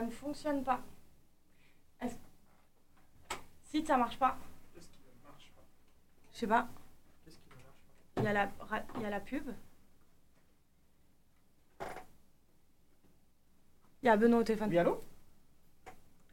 Ça 0.00 0.06
ne 0.06 0.10
fonctionne 0.12 0.64
pas. 0.64 0.80
Est-ce- 2.00 2.16
Si 3.64 3.84
ça 3.84 3.98
marche 3.98 4.18
pas, 4.18 4.38
Qu'est-ce 4.72 4.88
qui 4.88 4.96
ne 4.98 5.28
marche 5.28 5.52
pas? 5.54 5.60
je 6.32 6.38
sais 6.38 6.46
pas, 6.46 6.68
Qu'est-ce 7.22 7.36
qui 7.36 7.50
ne 7.50 7.54
marche 7.56 7.66
pas? 8.14 8.20
Il 8.22 8.24
y, 8.24 8.26
a 8.28 8.32
la 8.32 8.50
ra- 8.60 8.82
il 8.96 9.02
y 9.02 9.04
a 9.04 9.10
la 9.10 9.20
pub. 9.20 9.50
Il 14.02 14.06
y 14.06 14.08
a 14.08 14.16
Benoît 14.16 14.40
au 14.40 14.42
téléphone. 14.42 14.70
Oui, 14.70 14.78
allô? 14.78 15.04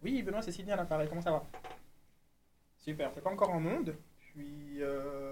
Oui, 0.01 0.23
Benoît, 0.23 0.41
c'est 0.41 0.53
Sydney 0.53 0.71
à 0.71 0.77
l'appareil, 0.77 1.09
comment 1.09 1.21
ça 1.21 1.31
va? 1.31 1.43
Super, 2.77 3.11
t'es 3.11 3.19
pas 3.19 3.31
encore 3.31 3.49
en 3.49 3.65
onde. 3.65 3.97
Puis, 4.31 4.81
euh... 4.81 5.26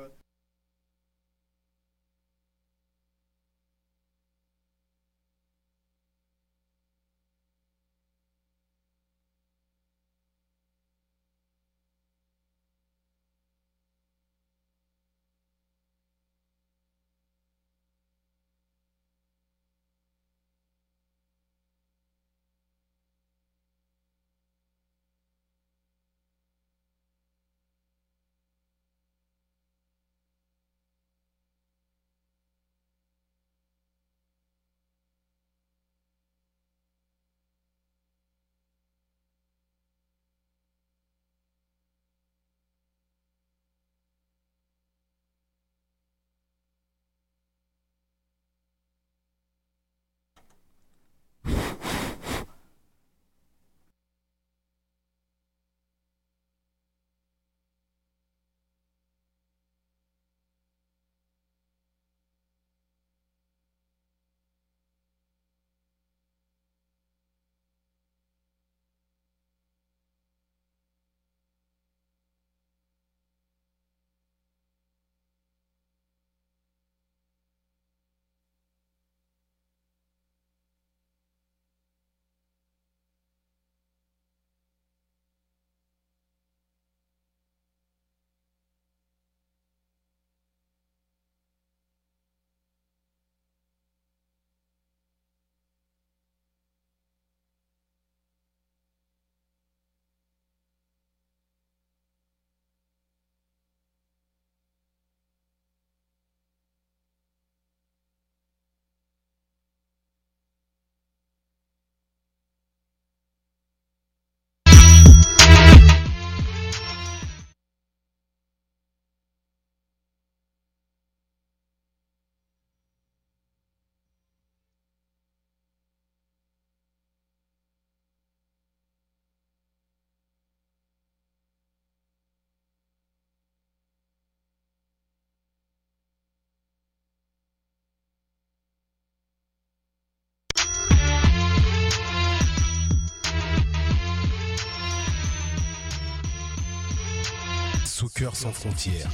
Soccer 148.18 148.34
sans 148.34 148.52
frontières, 148.54 149.10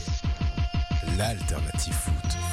l'alternative 1.17 1.93
foot. 1.93 2.50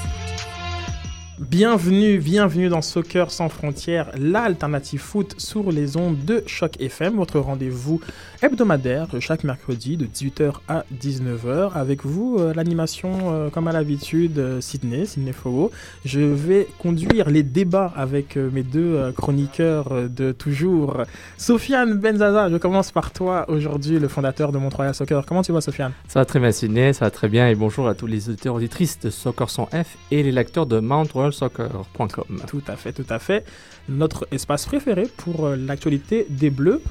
Bienvenue, 1.41 2.19
bienvenue 2.19 2.69
dans 2.69 2.83
Soccer 2.83 3.31
sans 3.31 3.49
frontières, 3.49 4.11
l'alternative 4.19 4.99
foot 4.99 5.37
sur 5.39 5.71
les 5.71 5.97
ondes 5.97 6.25
de 6.25 6.43
Choc 6.47 6.81
FM, 6.81 7.15
votre 7.15 7.39
rendez-vous 7.39 8.01
hebdomadaire 8.43 9.07
chaque 9.21 9.45
mercredi 9.45 9.97
de 9.97 10.07
18h 10.07 10.55
à 10.67 10.85
19h. 11.01 11.75
Avec 11.75 12.05
vous, 12.05 12.39
euh, 12.39 12.53
l'animation 12.55 13.13
euh, 13.27 13.51
comme 13.51 13.69
à 13.69 13.73
l'habitude, 13.73 14.39
euh, 14.41 14.61
Sydney, 14.61 15.07
Sydney 15.07 15.33
Fogo. 15.33 15.71
Je 16.05 16.19
vais 16.21 16.67
conduire 16.81 17.31
les 17.31 17.45
débats 17.45 17.93
avec 17.95 18.37
mes 18.37 18.65
deux 18.65 19.13
chroniqueurs 19.17 20.09
de 20.09 20.33
toujours. 20.33 21.05
Sofiane 21.37 21.99
Benzaza, 21.99 22.51
je 22.51 22.57
commence 22.57 22.91
par 22.91 23.13
toi 23.13 23.49
aujourd'hui, 23.49 24.01
le 24.01 24.09
fondateur 24.09 24.51
de 24.51 24.59
Montréal 24.59 24.93
Soccer. 24.93 25.25
Comment 25.25 25.43
tu 25.43 25.53
vas, 25.53 25.61
Sofiane? 25.61 25.93
Ça 26.09 26.19
va 26.19 26.25
très 26.25 26.41
bien, 26.41 26.51
Sydney, 26.51 26.93
ça 26.93 27.05
va 27.05 27.11
très 27.13 27.29
bien. 27.29 27.49
Et 27.49 27.55
bonjour 27.55 27.87
à 27.87 27.95
tous 27.95 28.07
les 28.07 28.29
auditeurs 28.29 28.57
auditrices 28.57 28.99
de 28.99 29.11
Soccer 29.11 29.49
sans 29.51 29.67
F 29.67 29.97
et 30.11 30.25
les 30.25 30.33
lecteurs 30.33 30.67
de 30.67 30.81
MountRoyalSoccer.com. 31.29 32.43
Tout 32.47 32.63
à 32.67 32.77
fait, 32.77 32.93
tout 32.93 33.07
à 33.09 33.19
fait. 33.19 33.45
Notre 33.89 34.27
espace 34.31 34.67
préféré 34.67 35.07
pour 35.17 35.47
euh, 35.47 35.57
l'actualité 35.57 36.27
des 36.29 36.51
Bleus. 36.51 36.83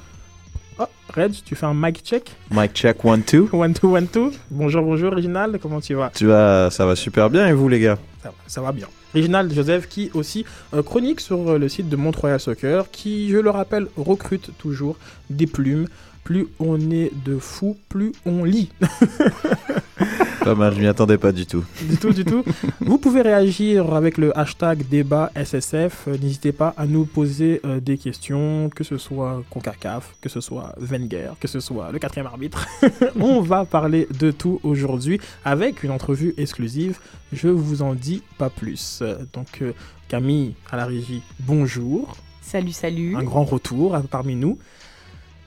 Oh, 0.80 0.86
Reg, 1.14 1.34
tu 1.44 1.56
fais 1.56 1.66
un 1.66 1.74
mic 1.74 2.02
check? 2.04 2.30
Mic 2.52 2.74
check 2.74 3.04
one 3.04 3.24
two. 3.24 3.50
One, 3.54 3.74
two, 3.74 3.96
one, 3.96 4.08
two. 4.08 4.32
Bonjour, 4.52 4.84
bonjour, 4.84 5.14
Réginald, 5.14 5.60
comment 5.62 5.82
tu 5.82 5.96
vas? 5.96 6.12
Tu 6.14 6.26
vas, 6.28 6.70
ça 6.70 6.86
va 6.86 6.96
super 6.96 7.30
bien 7.30 7.48
et 7.48 7.54
vous 7.54 7.68
les 7.68 7.80
gars? 7.80 7.98
Ça, 8.22 8.30
va- 8.30 8.36
ça 8.48 8.62
va 8.62 8.72
bien. 8.72 8.88
Réginald 9.14 9.52
Joseph, 9.54 9.88
qui 9.88 10.12
aussi 10.14 10.46
euh, 10.74 10.84
chronique 10.84 11.20
sur 11.22 11.50
euh, 11.50 11.58
le 11.58 11.70
site 11.70 11.90
de 11.90 11.96
Mont-Royal 11.96 12.40
Soccer, 12.40 12.92
qui, 12.92 13.30
je 13.30 13.38
le 13.38 13.50
rappelle, 13.50 13.88
recrute 13.98 14.52
toujours 14.60 14.98
des 15.30 15.48
plumes. 15.48 15.88
Plus 16.24 16.48
on 16.60 16.92
est 16.92 17.12
de 17.26 17.40
fous, 17.40 17.78
plus 17.88 18.12
on 18.26 18.44
lit. 18.44 18.70
Pas 20.48 20.56
mal, 20.56 20.74
je 20.74 20.80
m'y 20.80 20.88
attendais 20.88 21.18
pas 21.18 21.34
du 21.34 21.46
tout. 21.46 21.66
du 21.82 21.98
tout, 21.98 22.14
du 22.14 22.24
tout. 22.24 22.42
Vous 22.80 22.98
pouvez 22.98 23.22
réagir 23.22 23.94
avec 23.94 24.18
le 24.18 24.38
hashtag 24.40 24.88
débat 24.88 25.30
SSF. 25.36 26.08
Euh, 26.08 26.18
N'hésitez 26.22 26.54
pas 26.54 26.74
à 26.78 26.86
nous 26.86 27.04
poser 27.04 27.60
euh, 27.66 27.82
des 27.82 27.98
questions, 27.98 28.70
que 28.74 28.86
ce 28.86 28.98
soit 28.98 29.44
CONCACAF, 29.50 30.16
que 30.22 30.30
ce 30.30 30.40
soit 30.40 30.74
Wenger, 30.80 31.32
que 31.42 31.50
ce 31.50 31.60
soit 31.60 31.92
le 31.92 32.00
quatrième 32.00 32.28
arbitre. 32.28 32.66
On 33.20 33.42
va 33.42 33.66
parler 33.66 34.08
de 34.18 34.32
tout 34.32 34.62
aujourd'hui 34.64 35.20
avec 35.44 35.84
une 35.84 35.92
entrevue 35.92 36.34
exclusive. 36.38 36.98
Je 37.34 37.50
vous 37.50 37.82
en 37.82 37.94
dis 37.94 38.24
pas 38.38 38.50
plus. 38.50 39.04
Donc, 39.34 39.62
euh, 39.62 39.74
Camille 40.08 40.56
à 40.72 40.78
la 40.78 40.86
régie, 40.86 41.24
bonjour. 41.42 42.16
Salut, 42.42 42.72
salut. 42.72 43.18
Un 43.18 43.24
grand 43.24 43.44
retour 43.44 43.98
parmi 44.10 44.36
nous. 44.36 44.58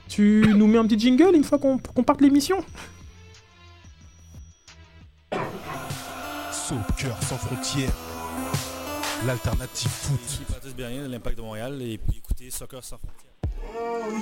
Tu 0.07 0.45
nous 0.55 0.67
mets 0.67 0.77
un 0.77 0.85
petit 0.85 0.99
jingle 0.99 1.33
une 1.33 1.43
fois 1.43 1.57
qu'on 1.57 1.79
qu'on 1.79 2.03
parte 2.03 2.21
l'émission? 2.21 2.57
Soccer 6.51 7.15
sans 7.23 7.37
frontières, 7.37 7.91
l'alternative 9.25 9.89
Ici 10.25 10.37
foot. 10.43 10.53
Patrice 10.55 10.75
Bernier 10.75 10.99
de 10.99 11.11
l'Impact 11.11 11.37
de 11.37 11.41
Montréal 11.41 11.81
et 11.81 11.97
puis 11.97 12.17
écoutez 12.23 12.49
Soccer 12.49 12.83
sans 12.83 12.97
frontières. 12.97 14.21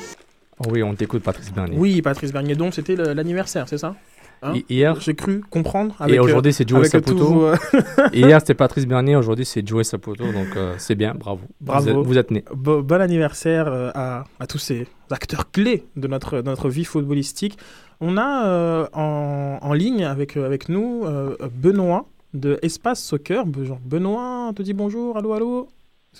Oh 0.59 0.65
oui, 0.71 0.83
on 0.83 0.93
t'écoute, 0.93 1.23
Patrice 1.23 1.51
Bernier. 1.53 1.77
Oui, 1.77 2.01
Patrice 2.01 2.31
Bernier, 2.33 2.55
donc 2.55 2.73
c'était 2.73 2.95
le- 2.95 3.13
l'anniversaire, 3.13 3.67
c'est 3.67 3.77
ça? 3.77 3.95
Hein? 4.41 4.53
Hi- 4.55 4.65
Hier, 4.69 4.99
J'ai 5.01 5.15
cru 5.15 5.41
comprendre. 5.49 5.95
Avec, 5.99 6.15
et 6.15 6.19
aujourd'hui, 6.19 6.53
c'est 6.53 6.63
euh, 6.65 6.75
Joey 6.77 6.87
Saputo. 6.87 7.45
euh, 7.47 7.55
Hier, 8.13 8.39
c'était 8.39 8.53
Patrice 8.53 8.85
Bernier, 8.85 9.15
aujourd'hui, 9.15 9.45
c'est 9.45 9.65
Joey 9.67 9.83
Saputo. 9.83 10.31
Donc, 10.31 10.55
euh, 10.55 10.75
c'est 10.77 10.95
bien, 10.95 11.13
bravo. 11.13 11.41
Bravo. 11.59 11.83
Vous 11.83 11.89
êtes, 12.01 12.07
vous 12.07 12.17
êtes 12.17 12.31
nés. 12.31 12.45
bo- 12.53 12.81
bon 12.83 13.01
anniversaire 13.01 13.67
à, 13.95 14.23
à 14.39 14.47
tous 14.47 14.57
ces 14.59 14.87
acteurs 15.11 15.49
clés 15.51 15.85
de 15.95 16.07
notre, 16.07 16.37
de 16.37 16.41
notre 16.43 16.69
vie 16.69 16.85
footballistique. 16.85 17.57
On 18.01 18.17
a 18.17 18.45
euh, 18.47 18.87
en, 18.93 19.59
en 19.61 19.73
ligne 19.73 20.05
avec, 20.05 20.37
euh, 20.37 20.45
avec 20.45 20.69
nous 20.69 21.03
euh, 21.05 21.35
Benoît 21.53 22.05
de 22.33 22.57
Espace 22.61 23.03
Soccer. 23.03 23.45
Benoît, 23.45 24.47
on 24.49 24.53
te 24.53 24.61
dit 24.61 24.73
bonjour, 24.73 25.17
allô, 25.17 25.33
allô? 25.33 25.67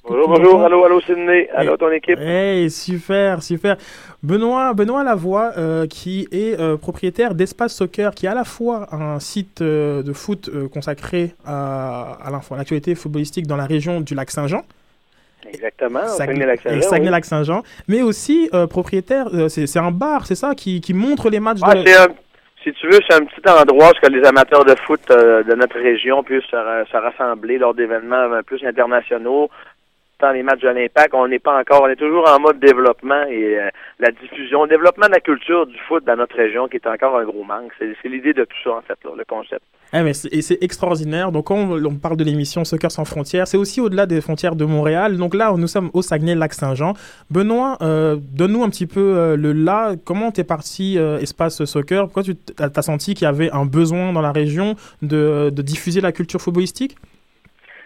Bonjour, 0.08 0.28
bonjour, 0.28 0.62
allô, 0.62 0.84
allô 0.84 1.00
Sydney, 1.02 1.48
allô 1.56 1.78
ton 1.78 1.90
équipe? 1.92 2.20
Hey, 2.20 2.70
super, 2.70 3.42
super. 3.42 3.78
Benoît, 4.22 4.74
Benoît 4.74 5.04
Lavoie, 5.06 5.54
euh, 5.58 5.88
qui 5.88 6.28
est 6.32 6.60
euh, 6.60 6.76
propriétaire 6.76 7.34
d'Espace 7.34 7.74
Soccer, 7.74 8.14
qui 8.14 8.26
est 8.26 8.30
à 8.30 8.36
la 8.36 8.44
fois 8.44 8.94
un 8.94 9.20
site 9.20 9.62
euh, 9.62 10.04
de 10.04 10.12
foot 10.12 10.50
consacré 10.74 11.34
à, 11.46 12.18
à 12.22 12.56
l'actualité 12.58 12.94
footballistique 12.94 13.48
dans 13.48 13.58
la 13.58 13.66
région 13.66 14.02
du 14.02 14.16
lac 14.16 14.30
Saint-Jean, 14.32 14.64
Exactement, 15.48 16.06
Saguenay- 16.08 16.82
Saguenay-Lac-Saint-Jean. 16.82 17.64
mais 17.88 18.02
aussi 18.02 18.50
euh, 18.54 18.68
propriétaire, 18.68 19.28
euh, 19.34 19.48
c'est 19.48 19.80
un 19.80 19.92
bar, 19.92 20.26
c'est 20.26 20.36
ça, 20.36 20.54
qui, 20.56 20.82
qui 20.82 20.94
montre 20.94 21.30
les 21.30 21.40
matchs 21.40 21.60
Ah, 21.64 21.76
de... 21.76 21.80
un- 21.82 22.14
si 22.64 22.74
tu 22.74 22.88
veux, 22.88 23.00
c'est 23.10 23.16
un 23.16 23.24
petit 23.26 23.42
endroit 23.50 23.92
où 24.04 24.10
les 24.10 24.28
amateurs 24.28 24.66
de 24.66 24.76
foot 24.86 25.00
euh, 25.12 25.44
de 25.44 25.56
notre 25.56 25.80
région 25.80 26.24
puissent 26.24 26.44
se, 26.52 26.58
ra- 26.58 26.84
se 26.92 26.98
rassembler 26.98 27.58
lors 27.58 27.74
d'événements 27.74 28.30
plus 28.46 28.62
internationaux. 28.66 29.50
Dans 30.20 30.32
les 30.32 30.44
matchs 30.44 30.62
de 30.62 30.68
l'Impact, 30.68 31.14
on 31.14 31.30
n'est 31.30 31.40
pas 31.40 31.58
encore, 31.58 31.84
on 31.84 31.88
est 31.88 31.96
toujours 31.96 32.30
en 32.30 32.42
mode 32.42 32.60
développement 32.60 33.24
et 33.30 33.58
euh, 33.58 33.70
la 34.00 34.12
diffusion, 34.12 34.68
développement 34.68 35.08
de 35.08 35.14
la 35.14 35.22
culture 35.22 35.66
du 35.66 35.78
foot 35.88 36.04
dans 36.04 36.18
notre 36.18 36.36
région 36.36 36.68
qui 36.68 36.76
est 36.76 36.88
encore 36.88 37.18
un 37.18 37.24
gros 37.24 37.46
manque. 37.46 37.72
C'est 37.80 38.10
l'idée 38.10 38.34
de 38.34 38.44
tout 38.44 38.58
ça, 38.62 38.72
en 38.72 38.82
fait, 38.82 38.98
le 39.04 39.24
concept. 39.24 39.62
Eh, 39.94 40.02
mais 40.02 40.12
et 40.32 40.42
c'est 40.42 40.62
extraordinaire. 40.62 41.32
Donc, 41.32 41.46
quand 41.48 41.56
on, 41.56 41.86
on 41.86 41.96
parle 41.96 42.18
de 42.18 42.26
l'émission 42.26 42.66
Soccer 42.66 42.92
sans 42.92 43.06
frontières, 43.06 43.48
c'est 43.48 43.56
aussi 43.56 43.80
au-delà 43.80 44.06
des 44.06 44.20
frontières 44.20 44.58
de 44.58 44.66
Montréal. 44.66 45.16
Donc 45.16 45.34
là, 45.34 45.54
nous 45.58 45.68
sommes 45.68 45.90
au 45.94 46.02
Saguenay-Lac-Saint-Jean. 46.02 46.96
Benoît, 47.32 47.78
euh, 47.82 48.18
donne-nous 48.20 48.64
un 48.64 48.70
petit 48.70 48.88
peu 48.88 49.00
euh, 49.16 49.38
le 49.38 49.54
là. 49.54 49.94
Comment 50.04 50.32
t'es 50.32 50.44
parti 50.44 50.98
Espace 50.98 51.64
Soccer? 51.64 52.04
Pourquoi 52.04 52.24
tu 52.24 52.36
as, 52.60 52.82
senti 52.82 53.14
qu'il 53.14 53.24
y 53.24 53.30
avait 53.30 53.52
un 53.52 53.66
besoin 53.66 54.12
dans 54.12 54.22
la 54.22 54.34
région 54.34 54.76
de, 55.02 55.50
de 55.50 55.62
diffuser 55.62 56.02
la 56.02 56.12
culture 56.12 56.42
footballistique? 56.42 56.98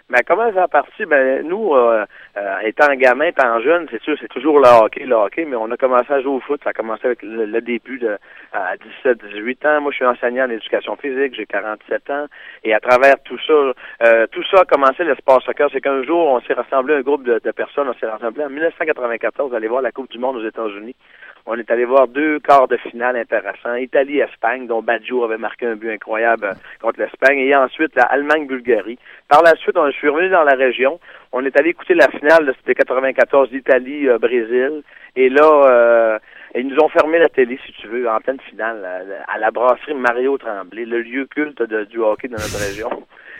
Ben, 0.10 0.20
comment 0.28 0.52
ça 0.54 0.64
a 0.64 0.68
parti? 0.68 1.06
Ben, 1.06 1.48
nous, 1.48 1.74
euh, 1.74 2.06
euh, 2.36 2.60
étant 2.64 2.94
gamin, 2.96 3.26
étant 3.26 3.62
jeune, 3.62 3.88
c'est 3.90 4.02
sûr, 4.02 4.18
c'est 4.20 4.28
toujours 4.28 4.60
le 4.60 4.68
hockey, 4.68 5.06
le 5.06 5.16
hockey, 5.16 5.46
mais 5.46 5.56
on 5.56 5.72
a 5.72 5.78
commencé 5.78 6.12
à 6.12 6.22
jouer 6.22 6.34
au 6.34 6.40
foot. 6.42 6.60
Ça 6.64 6.72
a 6.72 6.74
commencé 6.74 7.06
avec 7.06 7.24
le, 7.24 7.46
le 7.46 7.62
début 7.62 8.00
de, 8.00 8.18
à 8.52 8.76
17, 8.76 9.24
18 9.34 9.66
ans. 9.66 9.82
Moi, 9.82 9.92
je 9.92 9.96
suis 9.96 10.06
enseignant 10.06 10.46
en 10.46 10.50
éducation 10.50 10.98
physique, 10.98 11.36
j'ai 11.36 11.46
47 11.46 12.10
ans. 12.10 12.26
Et 12.66 12.74
à 12.74 12.82
travers 12.82 13.16
tout 13.24 13.40
ça, 13.48 13.54
euh, 13.54 14.28
tout 14.32 14.44
ça 14.52 14.62
a 14.62 14.66
commencé 14.66 15.06
l'espace 15.06 15.44
soccer. 15.44 15.70
C'est 15.72 15.82
qu'un 15.82 16.04
jour, 16.04 16.28
on 16.28 16.42
s'est 16.42 16.54
rassemblé, 16.54 16.96
un 16.96 17.02
groupe 17.02 17.24
de, 17.24 17.40
de 17.44 17.52
personnes, 17.52 17.88
on 17.88 17.94
s'est 17.94 18.06
rassemblé 18.06 18.44
en 18.44 18.50
1994, 18.50 19.56
aller 19.56 19.68
voir 19.70 19.82
la 19.82 19.92
Coupe 19.92 20.12
du 20.12 20.20
Monde 20.20 20.36
aux 20.36 20.46
États-Unis. 20.46 20.96
On 21.46 21.56
est 21.58 21.70
allé 21.70 21.84
voir 21.84 22.08
deux 22.08 22.40
quarts 22.40 22.68
de 22.70 22.78
finale 22.78 23.18
intéressants. 23.18 23.76
Italie-Espagne, 23.76 24.66
dont 24.68 24.82
Baggio 24.82 25.26
avait 25.26 25.38
marqué 25.38 25.66
un 25.66 25.76
but 25.76 25.92
incroyable 25.92 26.46
euh, 26.46 26.54
contre 26.82 27.02
l'Espagne. 27.02 27.40
Et 27.40 27.54
ensuite, 27.56 27.96
la 27.96 28.04
Allemagne-Bulgarie. 28.04 28.98
Par 29.28 29.44
la 29.44 29.54
suite, 29.56 29.78
on 29.78 29.92
suis 29.92 30.08
revenu 30.08 30.30
dans 30.30 30.44
la 30.44 30.56
région. 30.56 31.00
On 31.34 31.44
est 31.46 31.58
allé 31.60 31.72
écouter 31.72 31.96
la 31.96 32.08
finale, 32.10 32.54
c'était 32.60 32.76
94 32.76 33.50
Italie-Brésil. 33.52 34.84
Et 35.16 35.30
là, 35.30 35.44
euh, 35.70 36.20
ils 36.56 36.68
nous 36.68 36.78
ont 36.80 36.90
fermé 36.90 37.20
la 37.20 37.30
télé, 37.30 37.60
si 37.66 37.74
tu 37.74 37.88
veux, 37.88 38.08
en 38.10 38.20
pleine 38.20 38.40
finale, 38.50 38.86
à, 39.28 39.38
la 39.38 39.52
brasserie 39.52 39.96
Mario 39.96 40.38
Tremblay, 40.38 40.86
le 40.86 41.02
lieu 41.02 41.26
culte 41.26 41.62
de- 41.62 41.84
du 41.86 42.00
hockey 42.00 42.28
de 42.28 42.34
notre 42.34 42.58
région. 42.58 42.90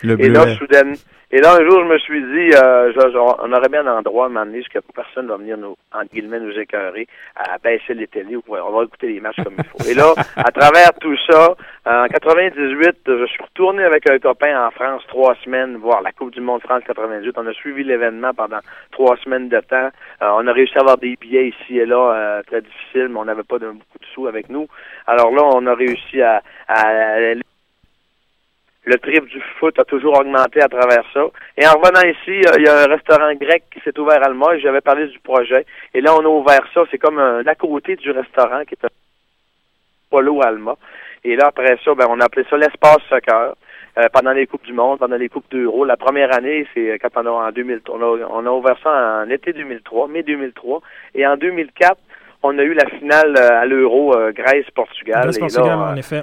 Le 0.02 0.20
Et 0.20 0.28
là, 0.28 0.46
soudain, 0.56 0.92
et 1.30 1.40
là, 1.40 1.54
un 1.54 1.64
jour, 1.68 1.80
je 1.80 1.88
me 1.92 1.98
suis 1.98 2.20
dit, 2.22 2.54
euh, 2.56 2.92
je- 2.92 3.10
je- 3.10 3.18
on 3.18 3.52
aurait 3.52 3.68
bien 3.68 3.84
un 3.86 3.98
endroit 3.98 4.26
à 4.26 4.28
parce 4.30 4.68
que 4.68 4.78
personne 4.94 5.26
va 5.26 5.36
venir 5.36 5.56
nous, 5.56 5.74
entre 5.92 6.12
guillemets, 6.12 6.38
nous 6.38 6.56
écœurer, 6.56 7.08
à 7.34 7.58
baisser 7.58 7.94
les 7.94 8.06
télés, 8.06 8.36
ou 8.36 8.42
on 8.48 8.70
va 8.70 8.84
écouter 8.84 9.08
les 9.08 9.20
matchs 9.20 9.42
comme 9.42 9.54
il 9.58 9.64
faut. 9.64 9.90
Et 9.90 9.94
là, 9.94 10.12
à 10.36 10.52
travers 10.52 10.92
tout 11.00 11.16
ça, 11.28 11.54
en 11.86 12.06
98, 12.06 12.98
je 13.06 13.26
suis 13.26 13.42
retourné 13.42 13.82
avec 13.82 14.08
un 14.08 14.18
copain 14.20 14.66
en 14.66 14.70
France 14.70 15.02
trois 15.08 15.34
semaines 15.44 15.76
voir 15.76 16.02
la 16.02 16.12
Coupe 16.12 16.30
du 16.32 16.40
Monde 16.40 16.60
France 16.62 16.82
98. 16.86 17.34
On 17.36 17.46
a 17.48 17.52
suivi 17.52 17.82
l'événement 17.82 18.32
pendant 18.32 18.60
trois 18.92 19.16
semaines 19.16 19.48
de 19.48 19.58
temps. 19.60 19.88
Euh, 20.22 20.28
on 20.36 20.46
a 20.46 20.52
réussi 20.52 20.76
à 20.78 20.82
avoir 20.82 20.98
des 20.98 21.16
billets 21.20 21.48
ici 21.48 21.78
et 21.78 21.86
là, 21.86 22.12
euh, 22.14 22.42
très 22.46 22.60
difficile, 22.60 23.08
mais 23.10 23.18
on 23.18 23.24
n'avait 23.24 23.42
pas 23.42 23.58
de, 23.58 23.66
beaucoup 23.66 23.98
de 24.00 24.06
sous 24.14 24.28
avec 24.28 24.48
nous. 24.50 24.68
Alors 25.08 25.32
là, 25.32 25.42
on 25.42 25.66
a 25.66 25.74
réussi 25.74 26.22
à, 26.22 26.42
à 26.68 27.34
le 28.84 28.98
trip 28.98 29.26
du 29.26 29.40
foot 29.58 29.78
a 29.78 29.84
toujours 29.84 30.18
augmenté 30.20 30.60
à 30.62 30.68
travers 30.68 31.04
ça. 31.12 31.24
Et 31.56 31.66
en 31.66 31.72
revenant 31.72 32.02
ici, 32.02 32.46
euh, 32.46 32.58
il 32.58 32.64
y 32.64 32.68
a 32.68 32.82
un 32.82 32.86
restaurant 32.86 33.32
grec 33.34 33.64
qui 33.72 33.80
s'est 33.80 33.98
ouvert 33.98 34.22
à 34.22 34.26
Alma 34.26 34.54
et 34.54 34.60
j'avais 34.60 34.82
parlé 34.82 35.06
du 35.06 35.18
projet. 35.20 35.64
Et 35.94 36.00
là, 36.00 36.14
on 36.14 36.24
a 36.24 36.28
ouvert 36.28 36.66
ça. 36.74 36.82
C'est 36.90 36.98
comme 36.98 37.18
un 37.18 37.46
à 37.46 37.54
côté 37.54 37.96
du 37.96 38.10
restaurant 38.10 38.64
qui 38.64 38.74
est 38.74 38.84
un 38.84 38.90
Polo 40.10 40.42
Alma. 40.42 40.76
Et 41.24 41.36
là, 41.36 41.46
après 41.46 41.78
ça, 41.84 41.94
ben, 41.94 42.06
on 42.10 42.20
a 42.20 42.26
appelé 42.26 42.44
ça 42.50 42.56
l'espace 42.56 43.02
soccer. 43.08 43.54
Euh, 43.96 44.08
pendant 44.12 44.32
les 44.32 44.48
Coupes 44.48 44.64
du 44.64 44.72
Monde, 44.72 44.98
pendant 44.98 45.14
les 45.14 45.28
Coupes 45.28 45.48
d'Euro. 45.52 45.84
La 45.84 45.96
première 45.96 46.34
année, 46.34 46.66
c'est 46.74 46.98
quand 46.98 47.10
on 47.14 47.26
a 47.26 47.30
en 47.30 47.52
2003. 47.52 47.96
On 47.96 48.18
on 48.28 48.44
a 48.44 48.50
ouvert 48.50 48.76
ça 48.82 49.22
en 49.24 49.30
été 49.30 49.52
2003, 49.52 50.08
mai 50.08 50.24
2003. 50.24 50.80
Et 51.14 51.24
en 51.24 51.36
2004, 51.36 51.96
on 52.44 52.58
a 52.58 52.62
eu 52.62 52.74
la 52.74 52.86
finale 52.86 53.34
euh, 53.36 53.60
à 53.62 53.66
l'Euro 53.66 54.14
euh, 54.16 54.32
Grèce-Portugal. 54.32 55.22
Grèce, 55.24 55.36
Et 55.36 55.40
Portugal, 55.40 55.66
là, 55.66 55.92
en 55.92 55.96
effet. 55.96 56.22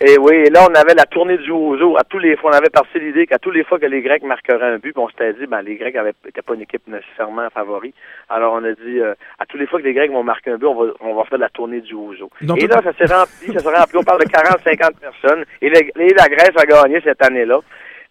et 0.00 0.16
oui, 0.18 0.34
et 0.46 0.50
là, 0.50 0.60
on 0.68 0.74
avait 0.74 0.94
la 0.94 1.04
tournée 1.04 1.38
du 1.38 1.50
Ozo. 1.50 1.96
À 1.98 2.04
tous 2.04 2.18
les 2.18 2.36
fois, 2.36 2.50
on 2.52 2.56
avait 2.56 2.70
parti 2.70 2.98
l'idée 2.98 3.26
qu'à 3.26 3.38
tous 3.38 3.50
les 3.50 3.64
fois 3.64 3.78
que 3.78 3.86
les 3.86 4.00
Grecs 4.02 4.22
marqueraient 4.22 4.72
un 4.74 4.78
but, 4.78 4.96
on 4.96 5.08
s'était 5.08 5.34
dit, 5.34 5.46
ben, 5.46 5.62
les 5.62 5.76
Grecs 5.76 5.94
avaient, 5.96 6.14
étaient 6.26 6.42
pas 6.42 6.54
une 6.54 6.62
équipe 6.62 6.82
nécessairement 6.88 7.48
favori. 7.50 7.92
Alors, 8.28 8.54
on 8.54 8.64
a 8.64 8.72
dit, 8.72 8.98
euh, 9.00 9.14
à 9.38 9.46
tous 9.46 9.56
les 9.58 9.66
fois 9.66 9.78
que 9.80 9.84
les 9.84 9.92
Grecs 9.94 10.10
vont 10.10 10.22
marquer 10.22 10.50
un 10.52 10.56
but, 10.56 10.66
on 10.66 10.74
va, 10.84 10.90
on 11.00 11.14
va 11.14 11.24
faire 11.24 11.38
la 11.38 11.48
tournée 11.50 11.80
du 11.80 11.94
Ozo. 11.94 12.30
Dans 12.42 12.54
et 12.56 12.60
tout- 12.60 12.66
là, 12.68 12.80
ça 12.82 12.92
s'est 12.94 13.12
rempli, 13.14 13.52
ça 13.52 13.60
s'est 13.60 13.68
rempli. 13.78 13.98
On 13.98 14.02
parle 14.04 14.24
de 14.24 14.28
40, 14.30 14.58
50 14.64 14.94
personnes. 15.00 15.44
Et, 15.62 15.68
le- 15.68 16.00
et 16.02 16.14
la 16.14 16.28
Grèce 16.28 16.52
a 16.56 16.64
gagné 16.64 17.00
cette 17.04 17.22
année-là. 17.24 17.58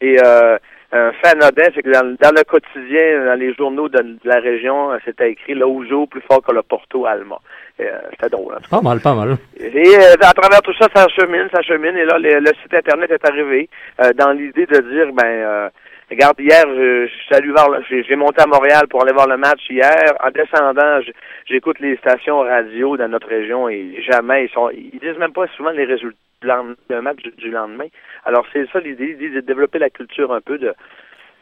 Et, 0.02 0.18
euh, 0.24 0.58
un 0.92 1.12
fait 1.14 1.30
anodin, 1.36 1.68
c'est 1.76 1.82
que 1.84 1.92
dans, 1.92 2.16
dans 2.20 2.34
le 2.36 2.44
quotidien, 2.44 3.26
dans 3.26 3.38
les 3.38 3.54
journaux 3.54 3.90
de, 3.90 4.00
de 4.02 4.20
la 4.24 4.40
région, 4.40 4.92
euh, 4.92 4.98
c'était 5.04 5.32
écrit 5.32 5.54
L'Ozo 5.54 6.06
plus 6.08 6.22
fort 6.22 6.42
que 6.42 6.54
le 6.54 6.62
Porto 6.64 7.06
Alma. 7.06 7.38
Euh, 7.80 8.00
c'était 8.12 8.30
drôle, 8.30 8.54
hein. 8.56 8.62
Pas 8.72 8.82
mal, 8.82 9.00
pas 9.02 9.14
mal. 9.14 9.36
Et 9.60 9.88
euh, 9.96 10.14
à 10.22 10.34
travers 10.34 10.62
tout 10.62 10.74
ça, 10.80 10.88
ça 10.96 11.08
chemine, 11.10 11.48
ça 11.54 11.62
chemine. 11.62 11.98
Et 11.98 12.06
là, 12.06 12.18
le, 12.18 12.40
le 12.40 12.52
site 12.62 12.74
Internet 12.74 13.12
est 13.12 13.28
arrivé 13.30 13.70
euh, 14.02 14.14
dans 14.14 14.32
l'idée 14.32 14.66
de 14.66 14.80
dire, 14.80 15.12
ben, 15.14 15.26
euh, 15.26 15.70
regarde, 16.10 16.40
hier, 16.40 16.64
je, 16.66 17.06
je 17.08 17.36
suis 17.36 17.52
voir, 17.52 17.70
le- 17.70 17.84
j'ai 18.04 18.16
monté 18.16 18.42
à 18.42 18.48
Montréal 18.48 18.88
pour 18.90 19.04
aller 19.04 19.14
voir 19.14 19.28
le 19.28 19.38
match 19.38 19.60
hier. 19.70 20.16
En 20.24 20.32
descendant, 20.32 21.00
j'écoute 21.46 21.80
les 21.82 21.98
stations 21.98 22.40
radio 22.40 22.96
dans 22.98 23.10
notre 23.10 23.28
région 23.28 23.68
et 23.70 24.02
jamais, 24.10 24.46
ils 24.46 24.50
sont, 24.52 24.70
ils 24.72 25.00
disent 25.00 25.20
même 25.20 25.34
pas 25.34 25.46
souvent 25.56 25.72
les 25.72 25.86
résultats 25.86 26.18
d'un 26.44 27.02
match 27.02 27.20
du, 27.38 27.50
lendemain. 27.50 27.88
Alors, 28.26 28.46
c'est 28.54 28.68
ça 28.72 28.80
l'idée, 28.80 29.14
l'idée 29.14 29.30
de 29.30 29.40
développer 29.42 29.80
la 29.80 29.90
culture 29.90 30.32
un 30.34 30.42
peu 30.42 30.58
de, 30.58 30.74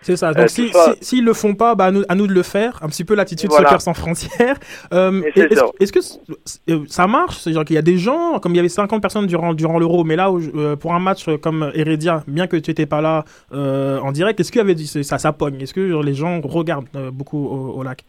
C'est 0.02 0.16
ça. 0.16 0.30
Euh, 0.30 0.34
Donc, 0.34 0.46
tout 0.46 0.50
si, 0.50 0.72
s'ils 1.02 1.26
le 1.26 1.34
font 1.34 1.56
pas, 1.56 1.76
bah, 1.76 1.86
à, 1.86 1.92
nous, 1.92 2.04
à 2.08 2.16
nous 2.16 2.28
de 2.28 2.34
le 2.34 2.44
faire. 2.44 2.80
Un 2.82 2.88
petit 2.88 3.04
peu 3.04 3.16
l'attitude 3.16 3.50
Voilà. 3.50 3.70
Soccer 3.70 3.82
sans 3.82 3.94
frontières. 3.94 4.58
Euh, 4.94 5.22
est-ce, 5.80 5.92
que 5.92 6.00
euh, 6.72 6.86
ça 6.88 7.08
marche? 7.08 7.38
C'est-à-dire 7.38 7.66
qu'il 7.66 7.76
y 7.76 7.80
a 7.80 7.82
des 7.82 7.98
gens, 7.98 8.40
comme 8.40 8.54
il 8.54 8.58
y 8.58 8.60
avait 8.60 8.70
50 8.70 9.02
personnes 9.02 9.28
durant, 9.28 9.54
durant 9.54 9.80
l'Euro, 9.80 10.04
mais 10.04 10.16
là, 10.16 10.30
euh, 10.30 10.76
pour 10.76 10.94
un 10.94 11.00
match 11.00 11.26
comme 11.42 11.72
Heredia, 11.74 12.24
bien 12.28 12.48
que 12.48 12.56
tu 12.58 12.70
n'étais 12.70 12.86
pas 12.86 13.02
là 13.02 13.26
en 13.52 14.12
direct, 14.12 14.40
est-ce 14.40 14.52
qu'il 14.52 14.60
y 14.60 14.62
avait 14.62 14.78
ça, 14.78 15.18
ça 15.18 15.34
pogne? 15.34 15.62
Est-ce 15.62 15.74
que 15.74 15.90
genre, 15.90 16.04
les 16.04 16.14
gens 16.14 16.40
regardent 16.42 17.10
beaucoup 17.12 17.46
au, 17.46 17.80
au 17.80 17.84
lac? 17.84 18.06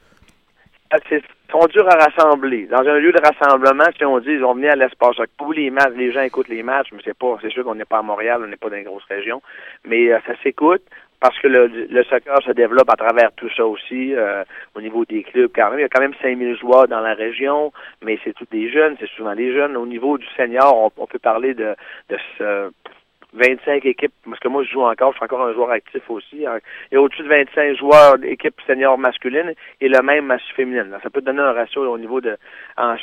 C'est 1.09 1.23
sont 1.51 1.67
durs 1.67 1.89
à 1.89 1.97
rassembler. 1.97 2.67
Dans 2.67 2.81
un 2.81 2.99
lieu 2.99 3.13
de 3.13 3.21
rassemblement, 3.21 3.85
si 3.97 4.05
on 4.05 4.19
dit 4.19 4.31
ils 4.31 4.41
vont 4.41 4.55
venir 4.55 4.73
à 4.73 4.77
l'espace, 4.77 5.17
tous 5.39 5.53
les 5.53 5.71
matchs, 5.71 5.93
les 5.97 6.13
gens 6.13 6.23
écoutent 6.23 6.49
les 6.49 6.63
matchs, 6.63 6.89
mais 6.93 7.01
c'est 7.05 7.17
pas, 7.17 7.39
c'est 7.41 7.51
sûr 7.51 7.65
qu'on 7.65 7.75
n'est 7.75 7.85
pas 7.85 7.99
à 7.99 8.03
Montréal, 8.03 8.41
on 8.43 8.49
n'est 8.49 8.57
pas 8.57 8.69
dans 8.69 8.77
une 8.77 8.85
grosse 8.85 9.05
région, 9.05 9.43
mais 9.85 10.13
euh, 10.13 10.19
ça 10.27 10.35
s'écoute 10.43 10.83
parce 11.21 11.39
que 11.39 11.49
le, 11.49 11.69
le 11.69 12.05
soccer 12.05 12.43
se 12.43 12.53
développe 12.53 12.91
à 12.91 12.97
travers 12.97 13.33
tout 13.37 13.49
ça 13.57 13.65
aussi, 13.65 14.15
euh, 14.15 14.45
au 14.75 14.81
niveau 14.81 15.05
des 15.07 15.23
clubs 15.23 15.51
quand. 15.55 15.73
Il 15.75 15.81
y 15.81 15.85
a 15.85 15.89
quand 15.89 16.03
même 16.03 16.15
5000 16.21 16.59
joueurs 16.59 16.89
dans 16.89 17.01
la 17.01 17.15
région, 17.15 17.73
mais 18.03 18.19
c'est 18.23 18.35
tous 18.35 18.47
des 18.51 18.71
jeunes, 18.71 18.97
c'est 19.01 19.09
souvent 19.11 19.35
des 19.35 19.53
jeunes. 19.55 19.77
Au 19.77 19.87
niveau 19.87 20.19
du 20.19 20.27
senior, 20.37 20.77
on, 20.77 21.03
on 21.03 21.07
peut 21.07 21.19
parler 21.19 21.55
de, 21.55 21.75
de 22.11 22.19
ce 22.39 22.71
25 23.35 23.85
équipes, 23.85 24.13
parce 24.25 24.39
que 24.41 24.49
moi 24.49 24.63
je 24.65 24.71
joue 24.71 24.83
encore, 24.83 25.13
je 25.13 25.17
suis 25.17 25.25
encore 25.25 25.43
un 25.47 25.53
joueur 25.53 25.71
actif 25.71 26.03
aussi. 26.09 26.47
hein. 26.47 26.59
Il 26.91 26.95
y 26.95 26.97
a 26.97 27.03
au-dessus 27.03 27.23
de 27.23 27.29
25 27.29 27.77
joueurs 27.77 28.19
d'équipes 28.19 28.59
seniors 28.67 28.97
masculines 28.99 29.53
et 29.81 29.89
le 29.89 30.01
même 30.03 30.35
féminine. 30.55 30.97
Ça 31.03 31.11
peut 31.11 31.21
donner 31.21 31.41
un 31.43 31.53
ratio 31.53 31.85
là, 31.85 31.91
au 31.91 31.99
niveau 31.99 32.21
de... 32.21 32.37
en- 32.77 32.97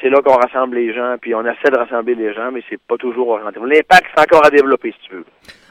c'est 0.00 0.08
là 0.10 0.22
qu'on 0.22 0.34
rassemble 0.36 0.76
les 0.76 0.92
gens, 0.94 1.16
puis 1.20 1.34
on 1.34 1.44
essaie 1.44 1.70
de 1.70 1.76
rassembler 1.78 2.14
les 2.14 2.32
gens, 2.32 2.50
mais 2.52 2.62
c'est 2.70 2.80
pas 2.80 2.96
toujours 2.96 3.40
rendez-vous. 3.40 3.66
L'impact, 3.66 4.06
c'est 4.16 4.22
encore 4.22 4.46
à 4.46 4.50
développer, 4.50 4.92
si 4.92 5.08
tu 5.08 5.14
veux. 5.16 5.24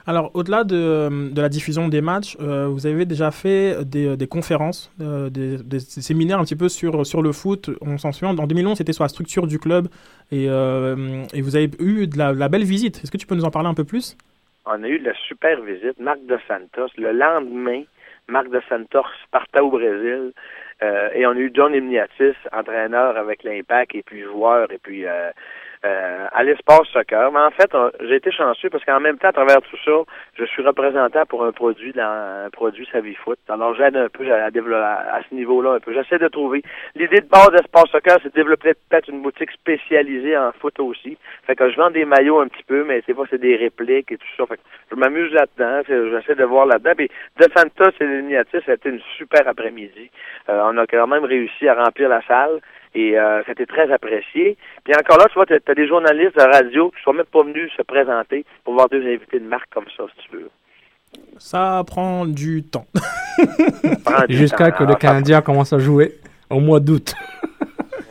Alors, 0.06 0.32
au-delà 0.34 0.64
de, 0.66 1.32
de 1.34 1.42
la 1.42 1.48
diffusion 1.50 1.88
des 1.88 2.02
matchs, 2.02 2.36
euh, 2.42 2.68
vous 2.68 2.86
avez 2.86 3.06
déjà 3.06 3.32
fait 3.32 3.86
des, 3.86 4.28
conférences, 4.28 4.92
euh, 5.00 5.30
des, 5.30 5.58
des- 5.58 5.64
des 5.78 5.80
séminaires 5.80 6.40
un 6.40 6.44
petit 6.44 6.58
peu 6.58 6.68
sur, 6.68 7.06
sur 7.06 7.22
le 7.22 7.32
foot. 7.32 7.70
On 7.82 7.98
s'en 7.98 8.12
souvient, 8.12 8.38
en 8.38 8.48
2011, 8.48 8.78
c'était 8.78 8.92
sur 8.94 9.06
la 9.06 9.08
structure 9.10 9.48
du 9.48 9.60
club 9.60 9.88
et, 10.32 10.48
euh, 10.50 11.24
et 11.34 11.42
vous 11.42 11.56
avez 11.56 11.70
eu 11.80 12.08
de 12.08 12.18
la, 12.18 12.50
belle 12.50 12.66
visite. 12.66 13.00
Est-ce 13.04 13.12
que 13.12 13.18
tu 13.18 13.26
peux 13.28 13.36
nous 13.36 13.46
en 13.46 13.52
parler 13.52 13.70
un 13.70 13.74
peu 13.74 13.86
plus? 13.86 14.18
On 14.66 14.84
a 14.84 14.88
eu 14.88 15.00
de 15.00 15.06
la 15.06 15.14
super 15.28 15.62
visite. 15.62 15.98
Marc 16.00 16.20
de 16.26 16.38
Santos, 16.48 16.92
le 16.98 17.12
lendemain, 17.14 17.84
Marc 18.28 18.50
de 18.50 18.62
Santos 18.68 19.04
partait 19.32 19.60
au 19.60 19.70
Brésil. 19.72 20.32
euh, 20.82 21.10
et 21.16 21.26
on 21.26 21.32
a 21.32 21.36
eu 21.38 21.52
John 21.54 21.74
Imniatis, 21.74 22.36
entraîneur 22.52 23.16
avec 23.16 23.44
l'Impact, 23.44 23.96
et 23.96 24.04
puis 24.04 24.22
joueur, 24.24 24.70
et 24.72 24.80
puis 24.84 25.06
euh, 25.86 26.28
à 26.32 26.44
l'espace 26.44 26.88
soccer. 26.94 27.32
Mais 27.32 27.40
en 27.40 27.52
fait, 27.52 27.70
j'ai 28.02 28.16
été 28.16 28.32
chanceux 28.32 28.70
parce 28.70 28.86
qu'en 28.86 29.00
même 29.00 29.18
temps, 29.18 29.30
à 29.30 29.34
travers 29.34 29.62
tout 29.62 29.78
ça, 29.84 29.92
je 30.36 30.46
suis 30.46 30.64
représentant 30.64 31.26
pour 31.26 31.44
un 31.44 31.52
produit 31.52 31.92
dans 31.92 32.46
un 32.46 32.50
produit 32.50 32.88
Savifoot. 32.92 33.38
Alors 33.50 33.76
j'aide 33.76 33.98
un 33.98 34.10
peu 34.10 34.32
à, 34.32 34.50
développer 34.50 34.82
à, 34.82 35.20
ce 35.30 35.36
niveau-là 35.36 35.74
un 35.74 35.80
peu. 35.80 35.94
J'essaie 35.94 36.20
de 36.20 36.28
trouver. 36.28 36.64
L'idée 36.96 37.22
de 37.22 37.28
base 37.28 37.52
d'espace 37.52 37.90
soccer, 37.92 38.18
c'est 38.24 38.30
de 38.30 38.34
développer 38.34 38.74
peut-être 38.90 39.10
une 39.10 39.22
boutique 39.22 39.52
spécialisée 39.52 40.38
en 40.38 40.52
foot 40.54 40.80
aussi. 40.80 41.18
Fait 41.46 41.56
que 41.56 41.70
je 41.70 41.76
vends 41.76 41.92
des 41.92 42.06
maillots 42.06 42.40
un 42.40 42.48
petit 42.48 42.64
peu, 42.64 42.84
mais 42.84 43.04
c'est 43.06 43.14
pas 43.14 43.24
c'est 43.30 43.42
des 43.42 43.56
répliques 43.56 44.12
et 44.12 44.18
tout 44.18 44.28
ça. 44.38 44.46
Fait 44.46 44.58
que 44.58 44.62
je 44.92 44.96
m'amuse 44.96 45.32
là-dedans. 45.34 45.82
J'essaie 45.88 46.36
de 46.36 46.46
voir 46.46 46.66
là-dedans. 46.66 46.94
Puis 46.96 47.10
de 47.40 47.48
Santa, 47.56 47.92
c'est 47.98 48.06
l'initiative, 48.06 48.62
ça 48.66 48.72
a 48.72 48.76
été 48.76 48.90
une 48.90 49.02
super 49.18 49.48
après-midi. 49.48 50.10
Euh, 50.50 50.62
on 50.66 50.78
a 50.78 50.88
quand 50.88 51.08
même 51.08 51.26
réussi 51.26 51.68
à 51.68 51.76
remplir 51.76 52.10
la 52.10 52.22
salle 52.22 52.62
et 52.96 53.18
euh, 53.18 53.42
c'était 53.48 53.66
très 53.66 53.92
apprécié. 53.92 54.58
Puis 54.84 54.94
encore 54.96 55.18
là, 55.18 55.26
tu 55.28 55.34
vois, 55.34 55.46
tu 55.46 55.54
as, 55.54 55.76
des 55.76 55.88
journalistes 55.88 56.36
de 56.36 56.44
radio 56.44 56.92
qui 56.92 57.04
sont 57.04 57.14
même 57.14 57.26
pas 57.26 57.44
venus 57.44 57.72
se 57.76 57.82
présenter 57.82 58.46
pour 58.64 58.74
voir 58.74 58.90
deux 58.90 59.06
invités 59.06 59.40
de 59.40 59.48
marque 59.48 59.70
comme 59.74 59.86
ça, 59.96 60.04
si 60.16 60.28
tu 60.28 60.38
veux. 60.38 60.50
Ça 61.38 61.84
prend 61.86 62.26
du 62.26 62.64
temps. 62.64 62.88
Jusqu'à 64.30 64.72
que 64.72 64.84
le 64.84 64.96
Canadien 64.96 65.42
commence 65.42 65.74
à 65.74 65.80
jouer 65.80 66.16
au 66.50 66.60
mois 66.60 66.80
d'août. 66.80 67.14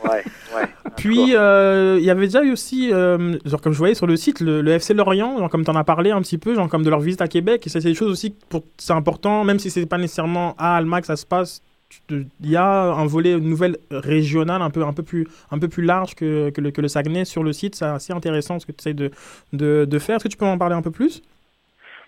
Ouais, 0.03 0.23
ouais. 0.55 0.67
Puis, 0.97 1.35
euh, 1.35 1.97
il 1.97 2.03
y 2.03 2.09
avait 2.09 2.25
déjà 2.25 2.43
eu 2.43 2.51
aussi, 2.51 2.91
euh, 2.91 3.37
genre 3.45 3.61
comme 3.61 3.73
je 3.73 3.77
voyais 3.77 3.95
sur 3.95 4.05
le 4.05 4.15
site, 4.15 4.41
le, 4.41 4.61
le 4.61 4.71
FC 4.71 4.93
Lorient, 4.93 5.37
genre 5.37 5.49
comme 5.49 5.63
tu 5.63 5.71
en 5.71 5.75
as 5.75 5.83
parlé 5.83 6.11
un 6.11 6.21
petit 6.21 6.37
peu, 6.37 6.55
genre 6.55 6.67
comme 6.67 6.83
de 6.83 6.89
leur 6.89 6.99
visite 6.99 7.21
à 7.21 7.27
Québec. 7.27 7.65
Et 7.65 7.69
ça, 7.69 7.79
c'est 7.79 7.89
des 7.89 7.95
choses 7.95 8.11
aussi, 8.11 8.35
pour, 8.49 8.63
c'est 8.77 8.93
important, 8.93 9.43
même 9.43 9.59
si 9.59 9.69
c'est 9.69 9.85
pas 9.85 9.97
nécessairement 9.97 10.55
à 10.57 10.75
Alma 10.75 10.99
que 11.01 11.07
ça 11.07 11.15
se 11.15 11.25
passe. 11.25 11.61
Il 12.09 12.27
y 12.41 12.55
a 12.55 12.65
un 12.65 13.05
volet 13.05 13.37
nouvelle 13.37 13.77
régionale 13.91 14.61
un 14.61 14.69
peu, 14.69 14.83
un 14.83 14.93
peu, 14.93 15.03
plus, 15.03 15.27
un 15.51 15.59
peu 15.59 15.67
plus 15.67 15.83
large 15.83 16.15
que, 16.15 16.49
que, 16.51 16.61
le, 16.61 16.71
que 16.71 16.87
Saguenay 16.87 17.25
sur 17.25 17.43
le 17.43 17.53
site. 17.53 17.75
C'est 17.75 17.85
assez 17.85 18.13
intéressant 18.13 18.59
ce 18.59 18.65
que 18.65 18.71
tu 18.71 18.79
essayes 18.79 18.93
de, 18.95 19.11
de, 19.53 19.85
de 19.85 19.99
faire. 19.99 20.17
Est-ce 20.17 20.25
que 20.25 20.29
tu 20.29 20.37
peux 20.37 20.45
en 20.45 20.57
parler 20.57 20.75
un 20.75 20.81
peu 20.81 20.91
plus? 20.91 21.21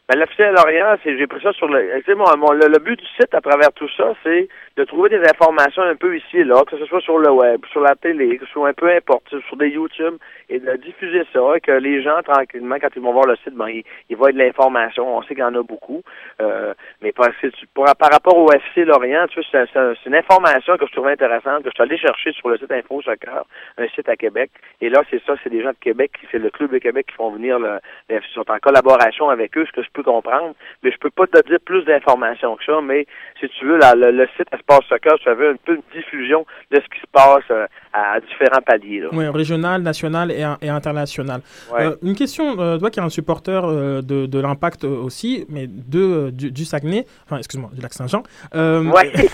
Ben, 0.08 0.20
l'officiel 0.20 0.54
Lorient, 0.54 0.98
c'est, 1.04 1.18
j'ai 1.18 1.26
pris 1.26 1.42
ça 1.42 1.52
sur 1.54 1.68
le, 1.68 1.82
mon- 2.16 2.38
mon- 2.38 2.52
le, 2.52 2.68
le 2.68 2.78
but 2.80 3.00
du 3.00 3.06
site 3.20 3.34
à 3.34 3.42
travers 3.42 3.72
tout 3.74 3.90
ça, 3.98 4.14
c'est 4.24 4.48
de 4.78 4.84
trouver 4.84 5.10
des 5.10 5.22
informations 5.30 5.84
un 5.84 5.96
peu 5.96 6.18
ici 6.18 6.40
et 6.40 6.44
là, 6.44 6.64
que 6.70 6.78
ce 6.78 6.86
soit 6.86 7.02
sur 7.02 7.18
le 7.18 7.32
web, 7.32 7.62
sur 7.72 7.82
la 7.82 7.96
télé, 7.96 8.38
que 8.38 8.46
ce 8.46 8.52
soit 8.52 8.70
un 8.70 8.74
peu 8.74 8.90
importe, 8.90 9.34
sur 9.48 9.56
des 9.58 9.70
YouTube, 9.70 10.16
et 10.50 10.60
de 10.60 10.76
diffuser 10.78 11.24
ça, 11.34 11.40
que 11.64 11.72
les 11.72 12.02
gens, 12.04 12.22
tranquillement, 12.24 12.76
quand 12.80 12.90
ils 12.96 13.02
vont 13.02 13.14
voir 13.14 13.26
le 13.26 13.36
site, 13.38 13.54
ben, 13.56 13.70
ils, 13.70 13.84
ils 14.10 14.16
voient 14.18 14.32
de 14.32 14.38
l'information. 14.38 15.18
On 15.18 15.22
sait 15.24 15.30
qu'il 15.30 15.40
y 15.40 15.44
en 15.44 15.56
a 15.56 15.64
beaucoup. 15.64 16.02
Euh, 16.42 16.74
mais 17.02 17.12
pour- 17.12 17.26
par 17.74 18.10
rapport 18.12 18.38
au 18.38 18.52
FC 18.52 18.84
Lorient, 18.86 19.28
tu 19.28 19.42
sais, 19.44 19.66
c'est, 19.74 20.06
une 20.06 20.16
information 20.16 20.78
que 20.78 20.86
je 20.88 20.92
trouvais 20.92 21.14
intéressante, 21.14 21.64
que 21.64 21.70
je 21.70 21.74
suis 21.76 21.84
allé 21.84 21.98
chercher 21.98 22.32
sur 22.34 22.50
le 22.50 22.58
site 22.58 22.72
Info 22.72 23.02
Soccer, 23.02 23.46
un 23.78 23.88
site 23.90 24.10
à 24.10 24.16
Québec. 24.16 24.52
Et 24.82 24.90
là, 24.90 25.02
c'est 25.10 25.24
ça, 25.26 25.36
c'est 25.44 25.50
des 25.50 25.62
gens 25.64 25.70
de 25.72 25.78
Québec, 25.82 26.12
c'est 26.32 26.40
le 26.40 26.50
club 26.50 26.72
de 26.72 26.78
Québec 26.80 27.08
qui 27.08 27.16
font 27.16 27.32
venir 27.32 27.60
le, 27.60 27.80
ils 28.10 28.20
sont 28.34 28.50
en 28.52 28.60
collaboration 28.60 29.30
avec 29.30 29.58
eux, 29.58 29.66
ce 29.66 29.72
que 29.72 29.84
je 29.84 29.90
peux 29.94 30.04
comprendre. 30.04 30.54
Mais 30.84 30.92
je 30.92 30.98
peux 30.98 31.10
pas 31.10 31.28
te 31.28 31.42
dire 31.48 31.60
plus 31.66 31.84
d'informations 31.86 32.56
que 32.58 32.66
ça, 32.66 32.82
mais 32.82 33.06
si 33.40 33.48
tu 33.50 33.66
veux, 33.66 33.78
la- 33.78 33.96
le 33.96 34.28
site 34.38 34.54
Espace 34.68 34.86
Soccer, 34.90 35.14
tu 35.22 35.30
avais 35.30 35.50
un 35.50 35.56
peu 35.64 35.76
une 35.76 35.82
diffusion 35.94 36.46
de 36.72 36.78
ce 36.78 36.82
qui 36.94 37.00
se 37.00 37.08
passe 37.12 37.44
euh, 37.52 37.68
à, 37.94 38.20
différents 38.20 38.62
paliers. 38.66 39.02
Là. 39.02 39.10
Oui, 39.14 39.28
régional, 39.28 39.82
national 39.82 40.32
et, 40.32 40.44
et 40.62 40.70
international. 40.70 41.42
Ouais. 41.72 41.86
Euh, 41.86 41.96
une 42.02 42.16
question, 42.16 42.60
euh, 42.60 42.78
toi 42.78 42.90
qui 42.90 43.00
es 43.00 43.04
un 43.04 43.10
supporter 43.10 43.62
de, 44.02 44.26
de 44.26 44.40
l'impact 44.40 44.84
aussi, 44.84 45.46
mais 45.50 45.68
de, 45.68 46.30
du, 46.32 46.52
du 46.52 46.66
Saguenay, 46.66 47.06
enfin 47.26 47.38
excuse-moi, 47.38 47.70
du 47.74 47.82
lac 47.82 47.94
Saint-Jean. 47.94 48.24
Euh, 48.56 48.84
Ouais. 48.86 49.12
tu 49.14 49.28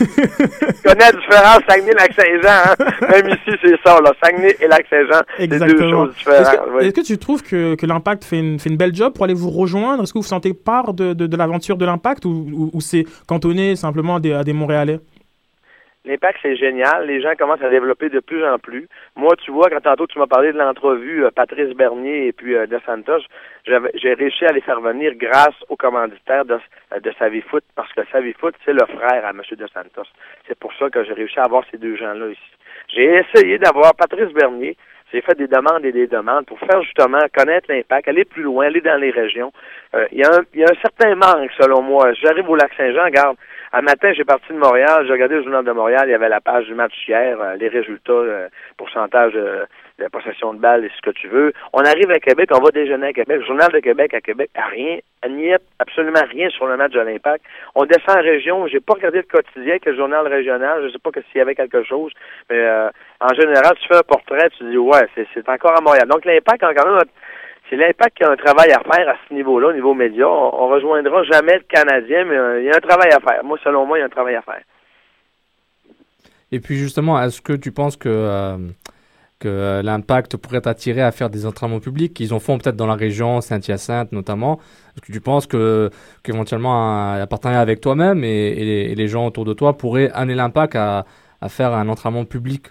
connais 0.84 1.06
la 1.06 1.12
différence 1.12 1.60
Saguenay-Lac-Saint-Jean, 1.70 2.50
hein? 2.50 3.08
Même 3.10 3.30
ici, 3.30 3.58
c'est 3.64 3.76
ça, 3.86 4.00
là. 4.02 4.12
Saguenay 4.24 4.56
et 4.60 4.68
Lac-Saint-Jean, 4.68 5.22
c'est 5.38 5.48
deux 5.48 5.56
Exactement. 5.56 5.92
choses 6.06 6.10
Est-ce 6.10 6.24
différentes. 6.40 6.80
que, 6.80 6.84
est-ce 6.86 6.94
que 6.94 7.02
tu 7.06 7.18
trouves 7.18 7.44
que, 7.44 7.76
que 7.76 7.86
l'impact 7.86 8.24
fait 8.26 8.40
une, 8.40 8.60
fait 8.60 8.70
une 8.70 8.78
belle 8.78 8.96
job 8.96 9.14
pour 9.14 9.26
aller 9.26 9.34
vous 9.34 9.50
rejoindre? 9.50 10.04
Est-ce 10.04 10.14
que 10.14 10.20
vous 10.20 10.24
sentez 10.24 10.54
part 10.54 10.94
de, 10.94 11.36
l'aventure 11.38 11.78
de 11.78 11.86
l'impact 11.86 12.26
ou, 12.26 12.30
ou, 12.54 12.70
ou 12.74 12.82
c'est 12.82 13.06
cantonné 13.28 13.76
simplement 13.76 14.16
à 14.16 14.20
des, 14.20 14.34
à 14.34 14.44
des 14.44 14.54
Montréalais? 14.54 15.00
L'impact, 16.04 16.40
c'est 16.42 16.56
génial. 16.56 17.06
Les 17.06 17.22
gens 17.22 17.34
commencent 17.38 17.62
à 17.62 17.70
développer 17.70 18.10
de 18.10 18.20
plus 18.20 18.44
en 18.44 18.58
plus. 18.58 18.88
Moi, 19.16 19.36
tu 19.44 19.52
vois, 19.52 19.70
quand 19.70 19.82
tantôt 19.82 20.08
tu 20.08 20.18
m'as 20.18 20.26
parlé 20.26 20.52
de 20.52 20.58
l'entrevue 20.58 21.26
euh, 21.26 21.30
Patrice 21.30 21.76
Bernier 21.76 22.28
et 22.28 22.32
puis 22.32 22.56
euh, 22.56 22.66
De 22.66 22.80
Santos, 22.88 23.22
j'ai 23.66 24.14
réussi 24.14 24.44
à 24.46 24.52
les 24.52 24.62
faire 24.62 24.82
venir 24.82 25.14
grâce 25.16 25.56
au 25.70 25.76
commanditaire 25.76 26.46
de, 26.46 26.58
euh, 26.94 27.00
de 27.00 27.12
Savifoot, 27.20 27.64
parce 27.76 27.94
que 27.94 28.02
Savifoot, 28.12 28.56
c'est 28.66 28.74
le 28.74 28.86
frère 28.88 29.24
à 29.26 29.30
M. 29.30 29.42
De 29.52 29.68
Santos. 29.68 30.10
C'est 30.48 30.58
pour 30.58 30.74
ça 30.74 30.90
que 30.90 31.04
j'ai 31.04 31.14
réussi 31.14 31.40
à 31.40 31.44
avoir 31.44 31.64
ces 31.70 31.78
deux 31.78 31.96
gens-là 31.96 32.30
ici. 32.30 32.52
J'ai 32.88 33.22
essayé 33.22 33.60
d'avoir 33.60 33.94
Patrice 33.96 34.34
Bernier. 34.34 34.76
J'ai 35.14 35.22
fait 35.22 35.38
des 35.38 35.48
demandes 35.48 35.84
et 35.84 35.92
des 35.92 36.08
demandes 36.08 36.46
pour 36.46 36.58
faire 36.60 36.82
justement 36.84 37.20
connaître 37.36 37.70
l'impact, 37.70 38.08
aller 38.08 38.24
plus 38.24 38.44
loin, 38.44 38.68
aller 38.68 38.80
dans 38.80 39.00
les 39.00 39.12
régions. 39.12 39.52
Euh, 39.94 40.08
Il 40.14 40.20
y, 40.20 40.58
y 40.58 40.64
a 40.64 40.72
un 40.72 40.82
certain 40.82 41.16
manque, 41.16 41.52
selon 41.60 41.82
moi. 41.82 42.14
J'arrive 42.14 42.50
au 42.50 42.56
lac 42.56 42.72
Saint-Jean, 42.78 43.04
regarde, 43.04 43.36
un 43.74 43.82
matin, 43.82 44.12
j'ai 44.14 44.26
parti 44.26 44.52
de 44.52 44.58
Montréal, 44.58 45.06
j'ai 45.06 45.14
regardé 45.14 45.36
le 45.36 45.44
journal 45.44 45.64
de 45.64 45.72
Montréal, 45.72 46.04
il 46.08 46.12
y 46.12 46.14
avait 46.14 46.30
la 46.30 46.42
page 46.42 46.66
du 46.66 46.74
match 46.74 46.94
hier, 47.08 47.40
euh, 47.40 47.56
les 47.56 47.70
résultats, 47.70 48.12
euh, 48.12 48.48
pourcentage 48.78 49.34
euh, 49.36 49.66
de 49.98 50.08
possession 50.10 50.54
de 50.54 50.60
balles 50.60 50.84
et 50.86 50.92
ce 50.96 51.02
que 51.02 51.12
tu 51.12 51.28
veux. 51.28 51.54
On 51.74 51.80
arrive 51.80 52.12
à 52.12 52.20
Québec, 52.20 52.50
on 52.52 52.62
va 52.62 52.72
déjeuner 52.72 53.08
à 53.08 53.14
Québec. 53.14 53.40
Le 53.40 53.46
journal 53.46 53.72
de 53.72 53.80
Québec 53.80 54.14
à 54.14 54.22
Québec, 54.22 54.50
a 54.56 54.66
rien, 54.66 54.98
n'y 55.30 55.54
a 55.54 55.60
absolument 55.80 56.24
rien 56.30 56.50
sur 56.50 56.66
le 56.68 56.78
match 56.78 56.92
de 56.92 57.00
l'Impact. 57.00 57.44
On 57.76 57.86
descend 57.86 58.18
en 58.18 58.22
région, 58.22 58.68
j'ai 58.68 58.80
pas 58.80 58.94
regardé 58.94 59.20
le 59.20 59.24
quotidien 59.24 59.80
que 59.80 59.90
le 59.90 59.96
journal 59.96 60.28
régional, 60.28 60.84
je 60.84 60.90
sais 60.92 61.00
pas 61.00 61.12
que 61.12 61.22
s'il 61.32 61.38
y 61.38 61.42
avait 61.42 61.56
quelque 61.56 61.84
chose, 61.84 62.12
mais 62.50 62.60
euh, 62.60 62.90
en 63.20 63.34
général, 63.34 63.74
tu 63.80 63.88
fais 63.88 63.98
un 63.98 64.08
portrait, 64.08 64.50
tu 64.58 64.64
dis 64.70 64.78
ouais, 64.78 65.08
c'est, 65.16 65.50
encore 65.50 65.78
à 65.78 65.82
Montréal. 65.82 66.08
Donc 66.08 66.26
l'Impact 66.26 66.64
a 66.64 66.74
quand 66.74 66.90
même 66.90 67.04
c'est 67.72 67.78
l'impact 67.78 68.18
qui 68.18 68.24
a 68.26 68.30
un 68.32 68.36
travail 68.36 68.70
à 68.72 68.82
faire 68.82 69.08
à 69.08 69.16
ce 69.28 69.34
niveau-là, 69.34 69.70
au 69.70 69.74
niveau 69.74 69.94
média. 69.94 70.28
On, 70.28 70.64
on 70.64 70.68
rejoindra 70.68 71.24
jamais 71.24 71.56
le 71.56 71.64
Canadien, 71.70 72.26
mais 72.26 72.36
euh, 72.36 72.60
il 72.62 72.66
y 72.66 72.70
a 72.70 72.76
un 72.76 72.82
travail 72.82 73.12
à 73.12 73.20
faire. 73.22 73.42
Moi, 73.46 73.58
selon 73.64 73.86
moi, 73.86 73.98
il 73.98 74.02
y 74.02 74.04
a 74.04 74.08
un 74.08 74.10
travail 74.10 74.36
à 74.36 74.42
faire. 74.42 74.62
Et 76.52 76.60
puis 76.60 76.76
justement, 76.76 77.22
est-ce 77.24 77.42
que 77.42 77.54
tu 77.54 77.72
penses 77.72 77.96
que, 77.96 78.10
euh, 78.10 78.58
que 79.40 79.48
euh, 79.48 79.82
l'impact 79.82 80.36
pourrait 80.36 80.60
t'attirer 80.60 81.02
à 81.02 81.14
faire 81.14 81.30
des 81.30 81.46
entraînements 81.46 81.80
publics 81.80 82.14
qu'ils 82.14 82.34
en 82.34 82.42
font 82.42 82.58
peut-être 82.58 82.76
dans 82.76 82.88
la 82.88 82.96
région, 82.96 83.40
Saint-Hyacinthe 83.40 84.12
notamment? 84.12 84.60
Est-ce 84.94 85.02
que 85.02 85.14
tu 85.14 85.22
penses 85.22 85.48
que 85.48 85.90
qu'éventuellement 86.24 87.14
un, 87.14 87.26
partenariat 87.26 87.62
avec 87.62 87.80
toi-même 87.80 88.26
et, 88.26 88.50
et 88.50 88.66
les, 88.66 88.92
et 88.92 88.96
les 88.96 89.08
gens 89.08 89.26
autour 89.26 89.46
de 89.46 89.54
toi 89.54 89.78
pourraient 89.78 90.12
amener 90.14 90.36
l'impact 90.36 90.76
à, 90.76 91.06
à 91.40 91.48
faire 91.48 91.72
un 91.74 91.88
entraînement 91.88 92.26
public 92.26 92.64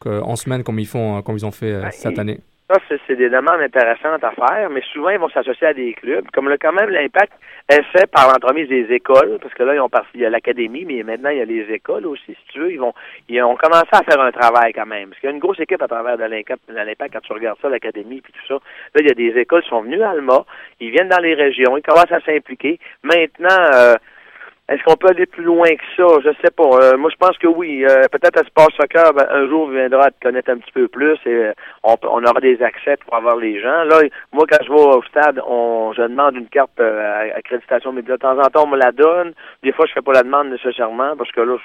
que- 0.00 0.20
en 0.22 0.36
semaine 0.36 0.62
comme 0.62 0.78
ils 0.78 0.86
font, 0.86 1.20
comme 1.22 1.36
ils 1.36 1.44
ont 1.44 1.50
fait 1.50 1.72
euh, 1.72 1.90
cette 1.90 2.18
et- 2.18 2.20
année? 2.20 2.38
Ça, 2.70 2.78
c'est, 2.88 3.16
des 3.16 3.28
demandes 3.28 3.60
intéressantes 3.60 4.24
à 4.24 4.30
faire, 4.30 4.70
mais 4.70 4.80
souvent, 4.90 5.10
ils 5.10 5.18
vont 5.18 5.28
s'associer 5.28 5.66
à 5.66 5.74
des 5.74 5.92
clubs. 5.92 6.24
Comme 6.32 6.48
le, 6.48 6.56
quand 6.56 6.72
même, 6.72 6.88
l'impact 6.88 7.34
est 7.68 7.82
fait 7.92 8.10
par 8.10 8.26
l'entremise 8.26 8.68
des 8.68 8.90
écoles, 8.90 9.38
parce 9.42 9.52
que 9.52 9.62
là, 9.64 9.74
ils 9.74 9.80
ont 9.80 9.90
parti, 9.90 10.12
il 10.14 10.20
y 10.22 10.24
a 10.24 10.30
l'académie, 10.30 10.86
mais 10.86 11.02
maintenant, 11.02 11.28
il 11.28 11.38
y 11.38 11.42
a 11.42 11.44
les 11.44 11.70
écoles 11.70 12.06
aussi, 12.06 12.24
si 12.28 12.52
tu 12.52 12.60
veux. 12.60 12.72
Ils 12.72 12.80
vont, 12.80 12.94
ils 13.28 13.42
ont 13.42 13.56
commencé 13.56 13.90
à 13.92 14.02
faire 14.02 14.18
un 14.18 14.32
travail 14.32 14.72
quand 14.72 14.86
même. 14.86 15.10
Parce 15.10 15.20
qu'il 15.20 15.28
y 15.28 15.32
a 15.32 15.34
une 15.34 15.42
grosse 15.42 15.60
équipe 15.60 15.82
à 15.82 15.88
travers 15.88 16.16
de 16.16 16.24
l'impact 16.24 17.12
quand 17.12 17.20
tu 17.20 17.32
regardes 17.34 17.58
ça, 17.60 17.68
l'académie, 17.68 18.22
puis 18.22 18.32
tout 18.32 18.46
ça. 18.48 18.54
Là, 18.54 19.00
il 19.00 19.08
y 19.08 19.10
a 19.10 19.14
des 19.14 19.38
écoles 19.38 19.62
qui 19.62 19.68
sont 19.68 19.82
venues 19.82 20.02
à 20.02 20.10
Alma, 20.10 20.46
ils 20.80 20.90
viennent 20.90 21.10
dans 21.10 21.22
les 21.22 21.34
régions, 21.34 21.76
ils 21.76 21.82
commencent 21.82 22.12
à 22.12 22.20
s'impliquer. 22.20 22.78
Maintenant, 23.02 23.60
euh, 23.74 23.94
est-ce 24.68 24.82
qu'on 24.84 24.96
peut 24.96 25.08
aller 25.08 25.26
plus 25.26 25.44
loin 25.44 25.68
que 25.68 25.84
ça? 25.96 26.06
Je 26.24 26.30
sais 26.42 26.50
pas. 26.50 26.64
Euh, 26.64 26.96
moi, 26.96 27.10
je 27.10 27.16
pense 27.16 27.36
que 27.36 27.46
oui. 27.46 27.84
Euh, 27.84 28.08
peut-être 28.10 28.42
Espace 28.42 28.74
Soccer, 28.80 29.12
ben, 29.12 29.26
un 29.30 29.46
jour, 29.46 29.68
viendra 29.68 30.10
te 30.10 30.20
connaître 30.22 30.50
un 30.50 30.56
petit 30.56 30.72
peu 30.72 30.88
plus 30.88 31.18
et 31.26 31.34
euh, 31.34 31.52
on, 31.82 31.96
on 32.04 32.24
aura 32.24 32.40
des 32.40 32.62
accès 32.62 32.96
pour 33.04 33.14
avoir 33.14 33.36
les 33.36 33.60
gens. 33.60 33.84
Là, 33.84 34.00
moi, 34.32 34.46
quand 34.50 34.64
je 34.64 34.70
vais 34.72 34.80
au 34.80 35.02
stade, 35.02 35.40
on, 35.46 35.92
je 35.94 36.02
demande 36.02 36.36
une 36.36 36.48
carte 36.48 36.80
euh, 36.80 37.30
à- 37.30 37.36
accréditation 37.36 37.92
média. 37.92 38.14
De 38.14 38.20
temps 38.20 38.38
en 38.38 38.48
temps, 38.50 38.64
on 38.64 38.68
me 38.68 38.78
la 38.78 38.92
donne. 38.92 39.34
Des 39.62 39.72
fois, 39.72 39.84
je 39.86 39.92
fais 39.92 40.02
pas 40.02 40.12
la 40.12 40.22
demande 40.22 40.48
nécessairement 40.48 41.14
parce 41.16 41.30
que 41.32 41.40
là, 41.42 41.56
je 41.58 41.62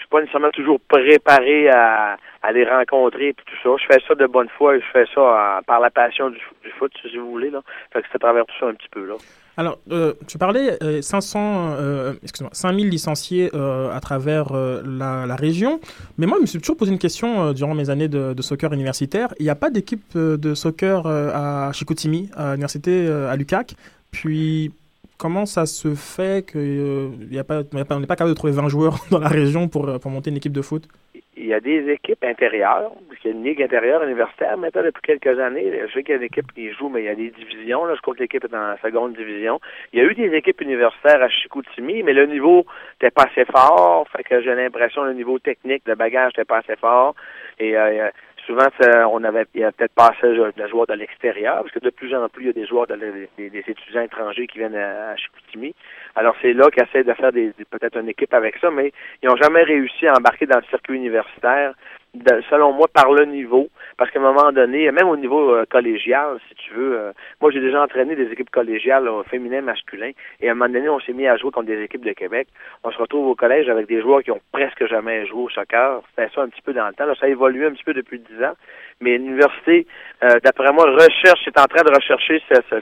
suis 0.00 0.08
pas 0.08 0.20
nécessairement 0.20 0.50
toujours 0.50 0.80
préparé 0.80 1.68
à, 1.68 2.16
à 2.42 2.52
les 2.52 2.64
rencontrer 2.64 3.28
et 3.28 3.34
tout 3.34 3.44
ça. 3.62 3.70
Je 3.80 3.86
fais 3.94 4.00
ça 4.06 4.14
de 4.14 4.26
bonne 4.26 4.48
foi 4.56 4.76
et 4.76 4.80
je 4.80 4.86
fais 4.92 5.04
ça 5.14 5.20
en- 5.20 5.62
par 5.62 5.80
la 5.80 5.90
passion 5.90 6.30
du, 6.30 6.38
foot, 6.78 6.92
si 7.02 7.16
vous 7.16 7.30
voulez. 7.30 7.50
Là. 7.50 7.62
Fait 7.92 8.00
que 8.00 8.06
c'est 8.10 8.16
à 8.16 8.18
travers 8.18 8.46
tout 8.46 8.54
ça 8.58 8.66
un 8.66 8.74
petit 8.74 8.88
peu. 8.90 9.06
là. 9.06 9.14
Alors, 9.56 9.78
euh, 9.90 10.14
tu 10.26 10.38
parlais 10.38 10.82
euh, 10.82 11.02
500, 11.02 11.74
euh, 11.78 12.14
excuse-moi, 12.22 12.50
5000 12.54 12.88
licenciés 12.88 13.50
euh, 13.54 13.90
à 13.92 14.00
travers 14.00 14.52
euh, 14.52 14.80
la, 14.86 15.36
région. 15.36 15.80
Mais 16.16 16.26
moi, 16.26 16.38
je 16.38 16.42
me 16.42 16.46
suis 16.46 16.58
toujours 16.60 16.78
posé 16.78 16.92
une 16.92 16.98
question 16.98 17.42
euh, 17.48 17.52
durant 17.52 17.74
mes 17.74 17.90
années 17.90 18.08
de, 18.08 18.40
soccer 18.40 18.72
universitaire. 18.72 19.28
Il 19.38 19.42
n'y 19.44 19.50
a 19.50 19.54
pas 19.54 19.68
d'équipe 19.70 20.02
euh, 20.16 20.38
de 20.38 20.54
soccer 20.54 21.06
euh, 21.06 21.30
à 21.34 21.72
Chicoutimi, 21.72 22.30
à 22.36 22.52
l'université 22.52 23.06
euh, 23.06 23.30
à 23.30 23.36
Lucac. 23.36 23.74
Puis, 24.12 24.72
comment 25.20 25.44
ça 25.44 25.66
se 25.66 25.94
fait 25.94 26.50
qu'on 26.50 26.58
on 26.58 28.00
n'est 28.00 28.06
pas 28.06 28.16
capable 28.16 28.30
de 28.30 28.34
trouver 28.34 28.54
20 28.54 28.68
joueurs 28.68 28.96
dans 29.10 29.18
la 29.18 29.28
région 29.28 29.68
pour, 29.68 29.88
euh, 29.88 29.98
pour 29.98 30.10
monter 30.10 30.30
une 30.30 30.38
équipe 30.38 30.52
de 30.52 30.62
foot? 30.62 30.88
Il 31.36 31.46
y 31.46 31.54
a 31.54 31.60
des 31.60 31.90
équipes 31.90 32.22
intérieures, 32.24 32.92
parce 33.08 33.24
y 33.24 33.28
a 33.28 33.30
une 33.30 33.44
ligue 33.44 33.62
intérieure 33.62 34.02
universitaire 34.02 34.56
maintenant 34.58 34.82
depuis 34.82 35.02
quelques 35.02 35.38
années. 35.38 35.72
Je 35.86 35.92
sais 35.92 36.02
qu'il 36.02 36.10
y 36.10 36.14
a 36.14 36.16
une 36.16 36.24
équipe 36.24 36.52
qui 36.52 36.70
joue, 36.72 36.88
mais 36.88 37.02
il 37.02 37.06
y 37.06 37.08
a 37.08 37.14
des 37.14 37.30
divisions. 37.30 37.84
Là, 37.86 37.94
je 37.96 38.00
crois 38.02 38.14
que 38.14 38.20
l'équipe 38.20 38.44
est 38.44 38.52
dans 38.52 38.58
la 38.58 38.78
seconde 38.78 39.14
division. 39.14 39.58
Il 39.92 39.98
y 39.98 40.02
a 40.02 40.04
eu 40.04 40.14
des 40.14 40.32
équipes 40.36 40.60
universitaires 40.60 41.22
à 41.22 41.28
Chicoutimi, 41.28 42.02
mais 42.02 42.12
le 42.12 42.26
niveau 42.26 42.66
n'était 42.94 43.10
pas 43.10 43.24
assez 43.30 43.44
fort. 43.46 44.06
Fait 44.14 44.22
que 44.22 44.42
j'ai 44.42 44.54
l'impression 44.54 45.02
que 45.02 45.08
le 45.08 45.14
niveau 45.14 45.38
technique 45.38 45.84
de 45.86 45.94
bagage 45.94 46.32
n'était 46.32 46.44
pas 46.44 46.58
assez 46.58 46.76
fort. 46.76 47.14
Et 47.58 47.76
euh, 47.76 48.10
Souvent, 48.46 48.66
ça- 48.80 49.08
on 49.08 49.22
avait 49.24 49.46
il 49.54 49.60
y 49.60 49.64
a 49.64 49.72
peut-être 49.72 49.94
pas 49.94 50.08
assez 50.08 50.26
de 50.26 50.66
joueurs 50.68 50.86
de 50.86 50.94
l'extérieur, 50.94 51.56
parce 51.62 51.72
que 51.72 51.78
de 51.78 51.90
plus 51.90 52.14
en 52.14 52.28
plus, 52.28 52.44
il 52.44 52.46
y 52.46 52.50
a 52.50 52.52
des 52.52 52.66
joueurs, 52.66 52.86
de, 52.86 52.96
des, 52.96 53.64
étudiants 53.66 54.02
étrangers 54.02 54.46
qui 54.46 54.58
viennent 54.58 54.74
à, 54.76 55.10
à 55.10 55.16
Chicoutimi. 55.16 55.74
Alors, 56.16 56.34
c'est 56.42 56.52
là 56.52 56.68
qu'ils 56.70 56.82
essaient 56.82 57.04
de 57.04 57.12
faire 57.14 57.32
des- 57.32 57.52
peut-être 57.70 57.98
une 57.98 58.08
équipe 58.08 58.32
avec 58.34 58.56
ça, 58.58 58.70
mais 58.70 58.92
ils 59.22 59.28
n'ont 59.28 59.36
jamais 59.36 59.62
réussi 59.62 60.06
à 60.06 60.14
embarquer 60.14 60.46
dans 60.46 60.56
le 60.58 60.64
circuit 60.64 60.96
universitaire, 60.96 61.74
de- 62.14 62.42
selon 62.50 62.72
moi, 62.72 62.86
par 62.92 63.12
le 63.12 63.24
niveau. 63.24 63.68
Parce 63.96 64.10
qu'à 64.10 64.18
un 64.18 64.22
moment 64.22 64.50
donné, 64.52 64.90
même 64.90 65.08
au 65.08 65.16
niveau 65.16 65.54
euh, 65.54 65.64
collégial, 65.70 66.38
si 66.48 66.54
tu 66.56 66.74
veux, 66.74 66.98
euh, 66.98 67.12
moi, 67.40 67.50
j'ai 67.50 67.60
déjà 67.60 67.82
entraîné 67.82 68.16
des 68.16 68.30
équipes 68.32 68.50
collégiales, 68.50 69.04
là, 69.04 69.22
féminines, 69.30 69.60
masculins, 69.62 70.10
et 70.40 70.48
à 70.48 70.52
un 70.52 70.54
moment 70.54 70.72
donné, 70.72 70.88
on 70.88 71.00
s'est 71.00 71.12
mis 71.12 71.26
à 71.26 71.36
jouer 71.36 71.50
contre 71.50 71.66
des 71.66 71.82
équipes 71.82 72.04
de 72.04 72.12
Québec. 72.12 72.48
On 72.84 72.90
se 72.90 72.98
retrouve 72.98 73.26
au 73.28 73.34
collège 73.34 73.68
avec 73.68 73.86
des 73.86 74.00
joueurs 74.00 74.22
qui 74.22 74.30
ont 74.30 74.40
presque 74.52 74.86
jamais 74.86 75.26
joué 75.26 75.42
au 75.44 75.48
soccer. 75.50 76.00
C'était 76.10 76.30
ça 76.34 76.42
un 76.42 76.48
petit 76.48 76.62
peu 76.62 76.72
dans 76.72 76.86
le 76.88 76.94
temps. 76.94 77.04
Là, 77.06 77.14
ça 77.18 77.26
a 77.26 77.28
évolué 77.28 77.66
un 77.66 77.72
petit 77.72 77.84
peu 77.84 77.94
depuis 77.94 78.18
10 78.18 78.42
ans. 78.44 78.54
Mais 79.02 79.16
l'université, 79.16 79.86
euh, 80.24 80.38
d'après 80.44 80.72
moi, 80.72 80.84
recherche, 80.90 81.46
est 81.46 81.58
en 81.58 81.64
train 81.64 81.82
de 81.84 81.94
rechercher 81.94 82.42
ce- 82.50 82.60
ce- 82.68 82.76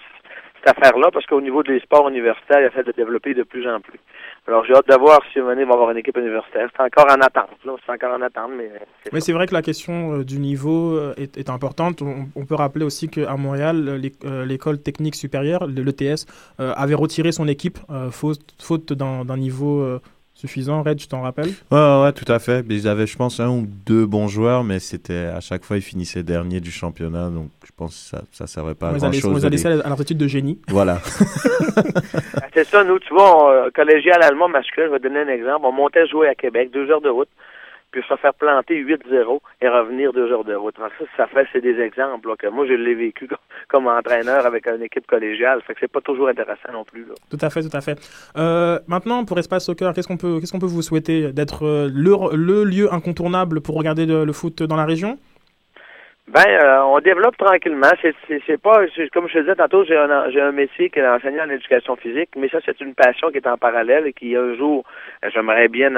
affaire-là, 0.68 1.08
parce 1.12 1.26
qu'au 1.26 1.40
niveau 1.40 1.62
des 1.62 1.80
sports 1.80 2.08
universitaires, 2.08 2.60
il 2.60 2.66
essaie 2.66 2.84
de 2.84 2.92
développer 2.92 3.34
de 3.34 3.42
plus 3.42 3.68
en 3.68 3.80
plus. 3.80 3.98
Alors, 4.46 4.64
j'ai 4.64 4.74
hâte 4.74 4.88
de 4.88 4.94
voir 4.96 5.20
si 5.32 5.38
il 5.38 5.42
va 5.42 5.52
avoir 5.52 5.90
une 5.90 5.98
équipe 5.98 6.16
universitaire. 6.16 6.68
C'est 6.74 6.82
encore 6.82 7.06
en 7.10 7.20
attente, 7.20 7.58
là. 7.64 7.72
C'est 7.84 7.92
encore 7.92 8.14
en 8.18 8.22
attente, 8.22 8.52
mais... 8.56 8.70
Mais 9.12 9.20
c'est 9.20 9.32
vrai 9.32 9.46
que 9.46 9.54
la 9.54 9.62
question 9.62 10.14
euh, 10.14 10.24
du 10.24 10.38
niveau 10.38 10.96
euh, 10.96 11.14
est, 11.18 11.36
est 11.36 11.50
importante. 11.50 12.00
On, 12.02 12.28
on 12.34 12.46
peut 12.46 12.54
rappeler 12.54 12.84
aussi 12.84 13.08
qu'à 13.08 13.36
Montréal, 13.36 13.76
euh, 13.88 13.98
l'é- 13.98 14.46
l'école 14.46 14.78
technique 14.78 15.16
supérieure, 15.16 15.66
le- 15.66 15.82
l'ETS, 15.82 16.26
avait 16.58 16.94
retiré 16.94 17.32
son 17.32 17.46
équipe 17.48 17.78
faute, 18.10 18.40
faute 18.60 18.92
d'un 18.92 19.36
niveau 19.36 19.98
suffisant. 20.38 20.82
Red, 20.82 21.00
je 21.02 21.08
t'en 21.08 21.20
rappelle 21.22 21.48
Ouais, 21.70 21.78
ouais, 21.78 22.02
ouais, 22.04 22.12
tout 22.12 22.30
à 22.32 22.38
fait. 22.38 22.64
Mais 22.66 22.76
Ils 22.76 22.88
avaient, 22.88 23.06
je 23.06 23.16
pense, 23.16 23.40
un 23.40 23.48
ou 23.50 23.66
deux 23.86 24.06
bons 24.06 24.28
joueurs, 24.28 24.62
mais 24.64 24.78
c'était 24.78 25.26
à 25.26 25.40
chaque 25.40 25.64
fois, 25.64 25.76
ils 25.76 25.82
finissaient 25.82 26.22
dernier 26.22 26.60
du 26.60 26.70
championnat. 26.70 27.28
Donc, 27.30 27.48
je 27.64 27.70
pense 27.76 27.90
que 27.94 28.16
ça, 28.16 28.22
ça 28.32 28.46
servait 28.46 28.74
pas 28.74 28.86
On 28.86 28.90
à 28.90 28.92
les 28.92 28.96
a 28.96 29.00
grand 29.00 29.10
laissés- 29.10 29.26
on 29.26 29.30
chose. 29.32 29.40
les 29.40 29.46
a 29.46 29.50
laissés 29.50 29.68
à 29.84 29.96
études 30.00 30.18
de 30.18 30.28
génie. 30.28 30.58
Voilà. 30.68 31.00
Ah, 31.76 32.46
C'est 32.54 32.64
ça, 32.66 32.82
nous, 32.84 32.98
tu 32.98 33.12
vois, 33.14 33.44
on, 33.44 33.50
euh, 33.50 33.68
collégial 33.74 34.22
allemand 34.22 34.48
masculin, 34.48 34.86
je 34.88 34.92
vais 34.92 34.98
donner 34.98 35.20
un 35.20 35.28
exemple. 35.28 35.64
On 35.64 35.72
montait 35.72 36.06
jouer 36.06 36.28
à 36.28 36.34
Québec, 36.34 36.70
deux 36.72 36.90
heures 36.90 37.00
de 37.00 37.08
route, 37.08 37.28
puis 37.90 38.02
se 38.08 38.16
faire 38.16 38.34
planter 38.34 38.82
8-0 38.82 39.40
et 39.60 39.68
revenir 39.68 40.12
deux 40.12 40.30
heures 40.32 40.44
de 40.44 40.54
route. 40.54 40.74
Alors 40.78 40.90
ça, 40.98 41.04
ça 41.16 41.26
fait, 41.26 41.46
c'est 41.52 41.60
des 41.60 41.80
exemples 41.80 42.28
moi, 42.52 42.66
je 42.66 42.74
l'ai 42.74 42.94
vécu 42.94 43.28
comme, 43.68 43.86
entraîneur 43.86 44.46
avec 44.46 44.66
une 44.66 44.82
équipe 44.82 45.06
collégiale. 45.06 45.62
Fait 45.62 45.74
que 45.74 45.80
c'est 45.80 45.92
pas 45.92 46.00
toujours 46.00 46.28
intéressant 46.28 46.72
non 46.72 46.84
plus. 46.84 47.06
Tout 47.30 47.38
à 47.40 47.50
fait, 47.50 47.62
tout 47.62 47.76
à 47.76 47.80
fait. 47.80 47.98
Euh, 48.36 48.78
maintenant, 48.86 49.24
pour 49.24 49.38
Espace 49.38 49.64
Soccer, 49.64 49.92
qu'est-ce 49.92 50.08
qu'on 50.08 50.16
peut, 50.16 50.40
peut 50.40 50.66
vous 50.66 50.82
souhaiter 50.82 51.32
D'être 51.32 51.64
euh, 51.64 51.90
le, 51.92 52.36
le 52.36 52.64
lieu 52.64 52.92
incontournable 52.92 53.60
pour 53.60 53.76
regarder 53.76 54.06
le 54.06 54.32
foot 54.32 54.62
dans 54.62 54.76
la 54.76 54.84
région? 54.84 55.18
Ben, 56.28 56.44
euh, 56.46 56.82
on 56.82 57.00
développe 57.00 57.38
tranquillement. 57.38 57.88
C'est, 58.02 58.14
c'est, 58.46 58.60
pas, 58.60 58.84
comme 59.14 59.28
je 59.28 59.34
te 59.34 59.38
disais 59.38 59.54
tantôt, 59.54 59.84
j'ai 59.84 59.96
un, 59.96 60.28
j'ai 60.30 60.42
un 60.42 60.52
métier 60.52 60.90
qui 60.90 60.98
est 60.98 61.08
enseignant 61.08 61.44
en 61.44 61.50
éducation 61.50 61.96
physique, 61.96 62.28
mais 62.36 62.50
ça, 62.50 62.58
c'est 62.66 62.78
une 62.82 62.94
passion 62.94 63.30
qui 63.30 63.38
est 63.38 63.46
en 63.46 63.56
parallèle 63.56 64.06
et 64.06 64.12
qui, 64.12 64.36
un 64.36 64.54
jour, 64.54 64.84
j'aimerais 65.32 65.68
bien 65.68 65.90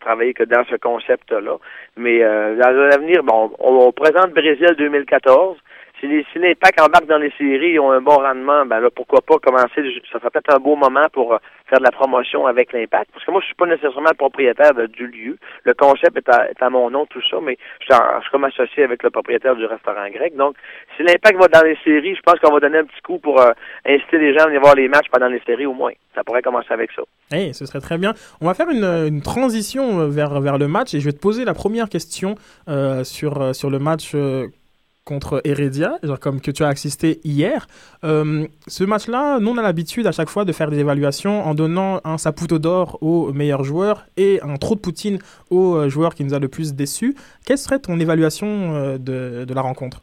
travailler 0.00 0.34
que 0.34 0.42
dans 0.42 0.64
ce 0.64 0.74
concept-là. 0.74 1.58
Mais 1.96 2.24
euh, 2.24 2.56
dans 2.56 2.70
l'avenir, 2.72 3.22
bon, 3.22 3.52
on, 3.60 3.86
on 3.86 3.92
présente 3.92 4.32
Brésil 4.32 4.74
2014. 4.76 5.56
Si 6.00 6.06
les 6.06 6.24
si 6.32 6.38
l'Impact 6.38 6.80
embarque 6.80 7.06
dans 7.06 7.18
les 7.18 7.32
séries 7.36 7.74
et 7.74 7.78
ont 7.78 7.92
un 7.92 8.00
bon 8.00 8.16
rendement, 8.16 8.64
ben 8.64 8.80
là, 8.80 8.88
pourquoi 8.94 9.20
pas 9.20 9.38
commencer, 9.38 9.82
ça 10.10 10.18
serait 10.18 10.30
peut-être 10.30 10.54
un 10.54 10.58
beau 10.58 10.74
moment 10.74 11.06
pour 11.12 11.34
euh, 11.34 11.38
faire 11.68 11.78
de 11.78 11.84
la 11.84 11.90
promotion 11.90 12.46
avec 12.46 12.72
l'Impact. 12.72 13.10
Parce 13.12 13.24
que 13.24 13.30
moi, 13.30 13.40
je 13.40 13.46
suis 13.46 13.54
pas 13.54 13.66
nécessairement 13.66 14.10
le 14.10 14.16
propriétaire 14.16 14.72
du 14.88 15.06
lieu. 15.06 15.36
Le 15.64 15.74
concept 15.74 16.16
est 16.16 16.62
à, 16.62 16.70
mon 16.70 16.90
nom, 16.90 17.04
tout 17.06 17.20
ça, 17.30 17.36
mais 17.42 17.58
je 17.80 17.94
suis, 17.94 18.30
comme 18.30 18.44
associé 18.44 18.84
avec 18.84 19.02
le 19.02 19.10
propriétaire 19.10 19.56
du 19.56 19.66
restaurant 19.66 20.08
grec. 20.10 20.34
Donc, 20.36 20.56
si 20.96 21.02
l'Impact 21.02 21.38
va 21.38 21.48
dans 21.48 21.66
les 21.66 21.76
séries, 21.84 22.14
je 22.14 22.22
pense 22.22 22.38
qu'on 22.40 22.52
va 22.52 22.60
donner 22.60 22.78
un 22.78 22.84
petit 22.84 23.02
coup 23.02 23.18
pour 23.18 23.40
euh, 23.40 23.52
inciter 23.86 24.18
les 24.18 24.32
gens 24.32 24.44
à 24.44 24.46
venir 24.46 24.60
voir 24.60 24.74
les 24.74 24.88
matchs 24.88 25.08
pendant 25.10 25.28
les 25.28 25.40
séries 25.46 25.66
au 25.66 25.74
moins. 25.74 25.92
Ça 26.14 26.24
pourrait 26.24 26.42
commencer 26.42 26.72
avec 26.72 26.90
ça. 26.92 27.02
Eh, 27.32 27.52
ce 27.52 27.66
serait 27.66 27.80
très 27.80 27.98
bien. 27.98 28.14
On 28.40 28.46
va 28.46 28.54
faire 28.54 28.70
une, 28.70 29.20
transition 29.22 30.00
euh, 30.00 30.08
vers, 30.08 30.58
le 30.58 30.68
match 30.68 30.94
et 30.94 31.00
je 31.00 31.04
vais 31.04 31.12
te 31.12 31.20
poser 31.20 31.44
la 31.44 31.54
première 31.54 31.88
question 31.88 32.36
sur, 32.66 33.38
le 33.38 33.78
match 33.78 34.14
contre 35.04 35.40
Heredia, 35.44 35.98
genre 36.02 36.20
comme 36.20 36.40
que 36.40 36.50
tu 36.50 36.62
as 36.62 36.68
assisté 36.68 37.20
hier. 37.24 37.66
Euh, 38.04 38.46
ce 38.66 38.84
match-là, 38.84 39.40
nous 39.40 39.50
on 39.50 39.58
a 39.58 39.62
l'habitude 39.62 40.06
à 40.06 40.12
chaque 40.12 40.28
fois 40.28 40.44
de 40.44 40.52
faire 40.52 40.70
des 40.70 40.78
évaluations 40.78 41.44
en 41.44 41.54
donnant 41.54 42.00
un 42.04 42.18
saputo 42.18 42.58
d'or 42.58 42.98
au 43.00 43.32
meilleur 43.32 43.64
joueur 43.64 44.06
et 44.16 44.40
un 44.42 44.56
trop 44.56 44.74
de 44.74 44.80
poutine 44.80 45.18
au 45.50 45.74
euh, 45.74 45.88
joueur 45.88 46.14
qui 46.14 46.24
nous 46.24 46.34
a 46.34 46.38
le 46.38 46.48
plus 46.48 46.74
déçu. 46.74 47.16
Quelle 47.44 47.58
serait 47.58 47.78
ton 47.78 47.98
évaluation 47.98 48.74
euh, 48.74 48.98
de, 48.98 49.44
de 49.44 49.54
la 49.54 49.62
rencontre? 49.62 50.02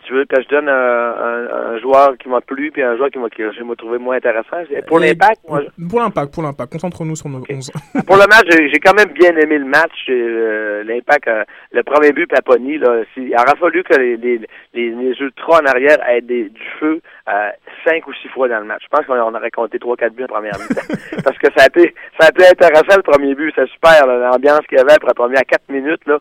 Si 0.00 0.06
tu 0.06 0.12
veux 0.14 0.24
que 0.24 0.40
je 0.40 0.48
donne 0.48 0.68
un, 0.68 0.72
un- 0.72 1.72
un 1.74 1.78
joueur 1.78 2.16
qui 2.18 2.28
m'a 2.28 2.40
plu 2.40 2.70
puis 2.70 2.82
un 2.82 2.96
joueur 2.96 3.10
qui 3.10 3.18
m'a 3.18 3.28
que 3.28 3.74
trouvé 3.74 3.98
moins 3.98 4.16
intéressant. 4.16 4.56
Pour 4.86 4.98
l'Impact, 5.00 5.40
moi, 5.48 5.60
je- 5.62 5.88
Pour 5.88 6.00
l'impact, 6.00 6.32
pour 6.34 6.42
l'impact. 6.42 6.72
Concentre-nous 6.72 7.16
sur 7.16 7.28
nos 7.28 7.38
Ok. 7.40 7.48
11. 7.50 7.70
Pour 8.06 8.16
le 8.16 8.26
match, 8.28 8.46
j'ai 8.50 8.80
quand 8.80 8.94
même 8.94 9.12
bien 9.12 9.36
aimé 9.36 9.58
le 9.58 9.64
match. 9.64 9.92
Euh, 10.08 10.82
L'impact, 10.84 11.28
euh, 11.28 11.44
le 11.72 11.82
premier 11.82 12.12
but, 12.12 12.28
Paponi, 12.30 12.78
là, 12.78 13.02
il 13.16 13.34
aurait 13.34 13.56
fallu 13.58 13.82
que 13.82 13.94
les, 13.96 14.16
les, 14.16 14.40
les, 14.74 14.90
les 14.90 15.20
ultras 15.20 15.60
en 15.62 15.66
arrière 15.66 15.98
aient 16.08 16.20
des, 16.20 16.44
du 16.48 16.62
feu 16.80 17.00
euh, 17.28 17.50
cinq 17.84 18.06
ou 18.06 18.12
six 18.14 18.28
fois 18.28 18.48
dans 18.48 18.58
le 18.60 18.64
match. 18.64 18.82
Je 18.84 18.88
pense 18.96 19.04
qu'on 19.06 19.14
on 19.20 19.34
aurait 19.34 19.50
compté 19.50 19.78
trois, 19.78 19.96
quatre 19.96 20.14
buts 20.14 20.24
en 20.24 20.28
première 20.28 20.58
mi-temps. 20.58 21.20
Parce 21.24 21.36
que 21.38 21.48
ça 21.56 21.64
a 21.64 21.66
été 21.66 21.94
ça 22.18 22.28
a 22.28 22.30
été 22.30 22.46
intéressant 22.48 22.96
le 22.96 23.02
premier 23.02 23.34
but. 23.34 23.52
C'est 23.56 23.68
super, 23.68 24.06
l'ambiance 24.06 24.60
qu'il 24.68 24.78
y 24.78 24.80
avait 24.80 24.92
après 24.92 25.08
la 25.08 25.14
première 25.14 25.42
quatre 25.46 25.68
minutes. 25.68 26.06
Là. 26.06 26.18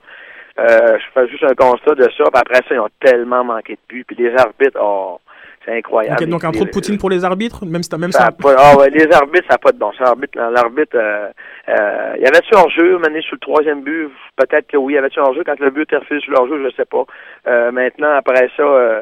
Euh, 0.59 0.97
je 0.97 1.05
fais 1.13 1.27
juste 1.27 1.43
un 1.43 1.53
constat 1.55 1.95
de 1.95 2.03
ça. 2.03 2.23
Puis 2.23 2.31
après 2.33 2.61
ça, 2.67 2.75
ils 2.75 2.79
ont 2.79 2.89
tellement 2.99 3.43
manqué 3.43 3.73
de 3.73 3.79
buts. 3.87 4.03
Puis 4.07 4.15
les 4.17 4.33
arbitres, 4.35 4.79
oh, 4.81 5.19
c'est 5.63 5.77
incroyable. 5.77 6.23
Ok, 6.23 6.29
donc 6.29 6.43
un 6.43 6.51
Les- 6.51 6.57
trop 6.57 6.65
de 6.65 6.71
poutine 6.71 6.97
pour 6.97 7.09
les 7.09 7.23
arbitres, 7.25 7.65
même 7.65 7.83
si 7.83 7.89
t'as 7.89 7.97
même 7.97 8.11
ça 8.11 8.31
pas, 8.31 8.55
ah 8.57 8.77
ouais, 8.77 8.89
les 8.89 9.11
arbitres, 9.13 9.45
ça 9.47 9.55
n'a 9.55 9.57
pas 9.57 9.71
de 9.71 9.77
bon. 9.77 9.91
sens. 9.93 10.15
L'arbitre, 10.35 10.95
euh, 10.97 11.29
euh, 11.69 12.13
y 12.19 12.25
avait-tu 12.25 12.55
hors-jeu, 12.55 12.97
mené 12.99 13.21
sur 13.21 13.35
le 13.35 13.39
troisième 13.39 13.81
but? 13.83 14.09
Peut-être 14.35 14.67
que 14.67 14.77
oui, 14.77 14.93
il 14.93 14.95
y 14.95 14.99
avait-tu 14.99 15.19
hors-jeu 15.19 15.43
quand 15.45 15.59
le 15.59 15.69
but 15.69 15.83
était 15.83 15.97
refusé 15.97 16.21
sur 16.21 16.33
l'hors-jeu, 16.33 16.63
je 16.69 16.75
sais 16.75 16.85
pas. 16.85 17.03
Euh, 17.47 17.71
maintenant, 17.71 18.15
après 18.15 18.49
ça, 18.55 18.63
euh, 18.63 19.01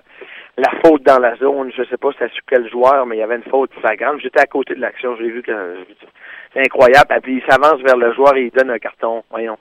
la 0.57 0.71
faute 0.83 1.03
dans 1.03 1.19
la 1.19 1.35
zone, 1.35 1.71
je 1.77 1.83
sais 1.83 1.97
pas 1.97 2.09
c'était 2.13 2.33
sur 2.33 2.43
quel 2.47 2.69
joueur, 2.69 3.05
mais 3.05 3.17
il 3.17 3.19
y 3.19 3.23
avait 3.23 3.35
une 3.35 3.43
faute 3.49 3.71
flagrante. 3.79 4.19
J'étais 4.21 4.41
à 4.41 4.45
côté 4.45 4.73
de 4.73 4.81
l'action, 4.81 5.15
j'ai 5.17 5.29
vu 5.29 5.41
que 5.41 5.51
c'est 6.53 6.61
incroyable. 6.61 7.13
Et 7.15 7.19
puis 7.19 7.43
il 7.43 7.51
s'avance 7.51 7.81
vers 7.81 7.97
le 7.97 8.13
joueur 8.13 8.35
et 8.37 8.45
il 8.45 8.51
donne 8.51 8.71
un 8.71 8.79
carton. 8.79 9.23
Voyons. 9.29 9.57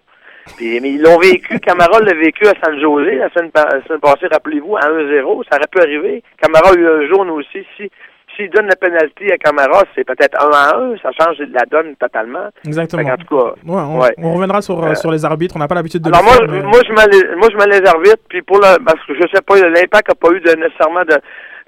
Puis, 0.57 0.79
mais 0.81 0.91
ils 0.93 1.03
l'ont 1.03 1.19
vécu. 1.19 1.59
Camara 1.61 2.01
l'a 2.01 2.15
vécu 2.15 2.47
à 2.47 2.53
San 2.65 2.79
José 2.81 3.17
la 3.17 3.31
semaine, 3.31 3.51
pa- 3.51 3.69
la 3.73 3.83
semaine 3.85 4.01
passée, 4.01 4.27
rappelez-vous, 4.31 4.77
à 4.77 4.81
1-0. 4.89 5.43
Ça 5.51 5.57
aurait 5.57 5.67
pu 5.71 5.81
arriver. 5.81 6.23
Camara 6.41 6.71
a 6.71 6.75
eu 6.75 6.87
un 6.87 7.07
jaune 7.09 7.31
aussi. 7.31 7.65
Si 7.77 7.91
s'il 8.37 8.51
donne 8.51 8.67
la 8.67 8.75
pénalité 8.75 9.33
à 9.33 9.37
Camara, 9.39 9.85
c'est 9.95 10.03
peut-être 10.05 10.37
1 10.43 10.51
à 10.51 10.77
1. 10.77 10.97
Ça 11.01 11.11
change 11.13 11.37
la 11.53 11.63
donne 11.71 11.95
totalement. 11.95 12.49
Exactement. 12.67 13.05
qu'en 13.05 13.17
tout 13.17 13.37
cas, 13.37 13.45
Ouais, 13.65 13.81
on, 13.81 14.01
Ouais. 14.01 14.15
on 14.19 14.33
reviendra 14.35 14.61
sur, 14.61 14.83
euh, 14.83 14.89
Euh, 14.91 14.95
sur 14.97 15.13
les 15.13 15.25
arbitres. 15.25 15.55
On 15.55 15.61
n'a 15.61 15.69
pas 15.69 15.77
l'habitude 15.77 16.03
de 16.03 16.09
alors 16.09 16.21
le 16.21 16.25
moi, 16.27 16.35
faire, 16.35 16.47
je- 16.49 16.51
mais- 16.51 16.63
moi, 16.63 16.81
je 16.85 16.93
mets 16.93 17.07
les, 17.17 17.37
moi, 17.37 17.49
je 17.53 17.57
mets 17.57 17.79
les 17.79 17.87
arbitres, 17.87 18.23
puis 18.29 18.43
pour 18.43 18.57
le, 18.57 18.83
parce 18.85 18.99
que 19.07 19.15
je 19.15 19.23
sais 19.33 19.41
pas, 19.41 19.55
l'impact 19.57 20.11
a 20.11 20.15
pas 20.17 20.33
eu 20.33 20.41
de, 20.41 20.51
nécessairement 20.57 21.05
de, 21.05 21.15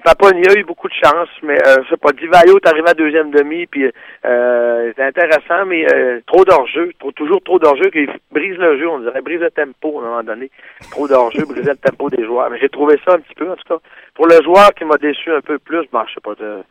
Paponi 0.07 0.47
a 0.47 0.55
eu 0.55 0.63
beaucoup 0.63 0.87
de 0.87 0.95
chance, 0.95 1.29
mais, 1.43 1.59
euh, 1.67 1.83
je 1.83 1.89
sais 1.89 1.97
pas, 1.97 2.13
Divayo 2.13 2.59
est 2.59 2.69
à 2.69 2.95
deuxième 2.95 3.33
demi, 3.33 3.67
puis, 3.67 3.91
euh, 4.25 4.93
c'est 4.95 5.03
intéressant, 5.03 5.67
mais, 5.67 5.85
euh, 5.93 6.21
trop 6.29 6.45
d'enjeux, 6.45 6.93
trop, 7.01 7.11
toujours 7.11 7.43
trop 7.43 7.59
d'enjeux 7.59 7.91
qui 7.91 8.07
brise 8.31 8.57
le 8.57 8.79
jeu, 8.79 8.89
on 8.89 9.01
dirait, 9.01 9.21
brise 9.21 9.41
le 9.41 9.51
tempo, 9.51 9.99
à 9.99 10.05
un 10.05 10.09
moment 10.09 10.23
donné. 10.23 10.49
Trop 10.93 11.09
d'enjeux, 11.09 11.45
briser 11.45 11.71
le 11.71 11.77
tempo 11.77 12.09
des 12.09 12.25
joueurs. 12.25 12.51
Mais 12.51 12.59
j'ai 12.61 12.69
trouvé 12.69 13.01
ça 13.05 13.15
un 13.15 13.19
petit 13.19 13.35
peu, 13.35 13.51
en 13.51 13.57
tout 13.57 13.67
cas. 13.67 13.81
Pour 14.15 14.29
le 14.29 14.41
joueur 14.45 14.73
qui 14.77 14.85
m'a 14.85 14.97
déçu 14.97 15.33
un 15.33 15.41
peu 15.41 15.59
plus, 15.59 15.85
bon, 15.91 16.05
je 16.07 16.15
sais 16.15 16.21
pas, 16.23 16.35
le 16.39 16.63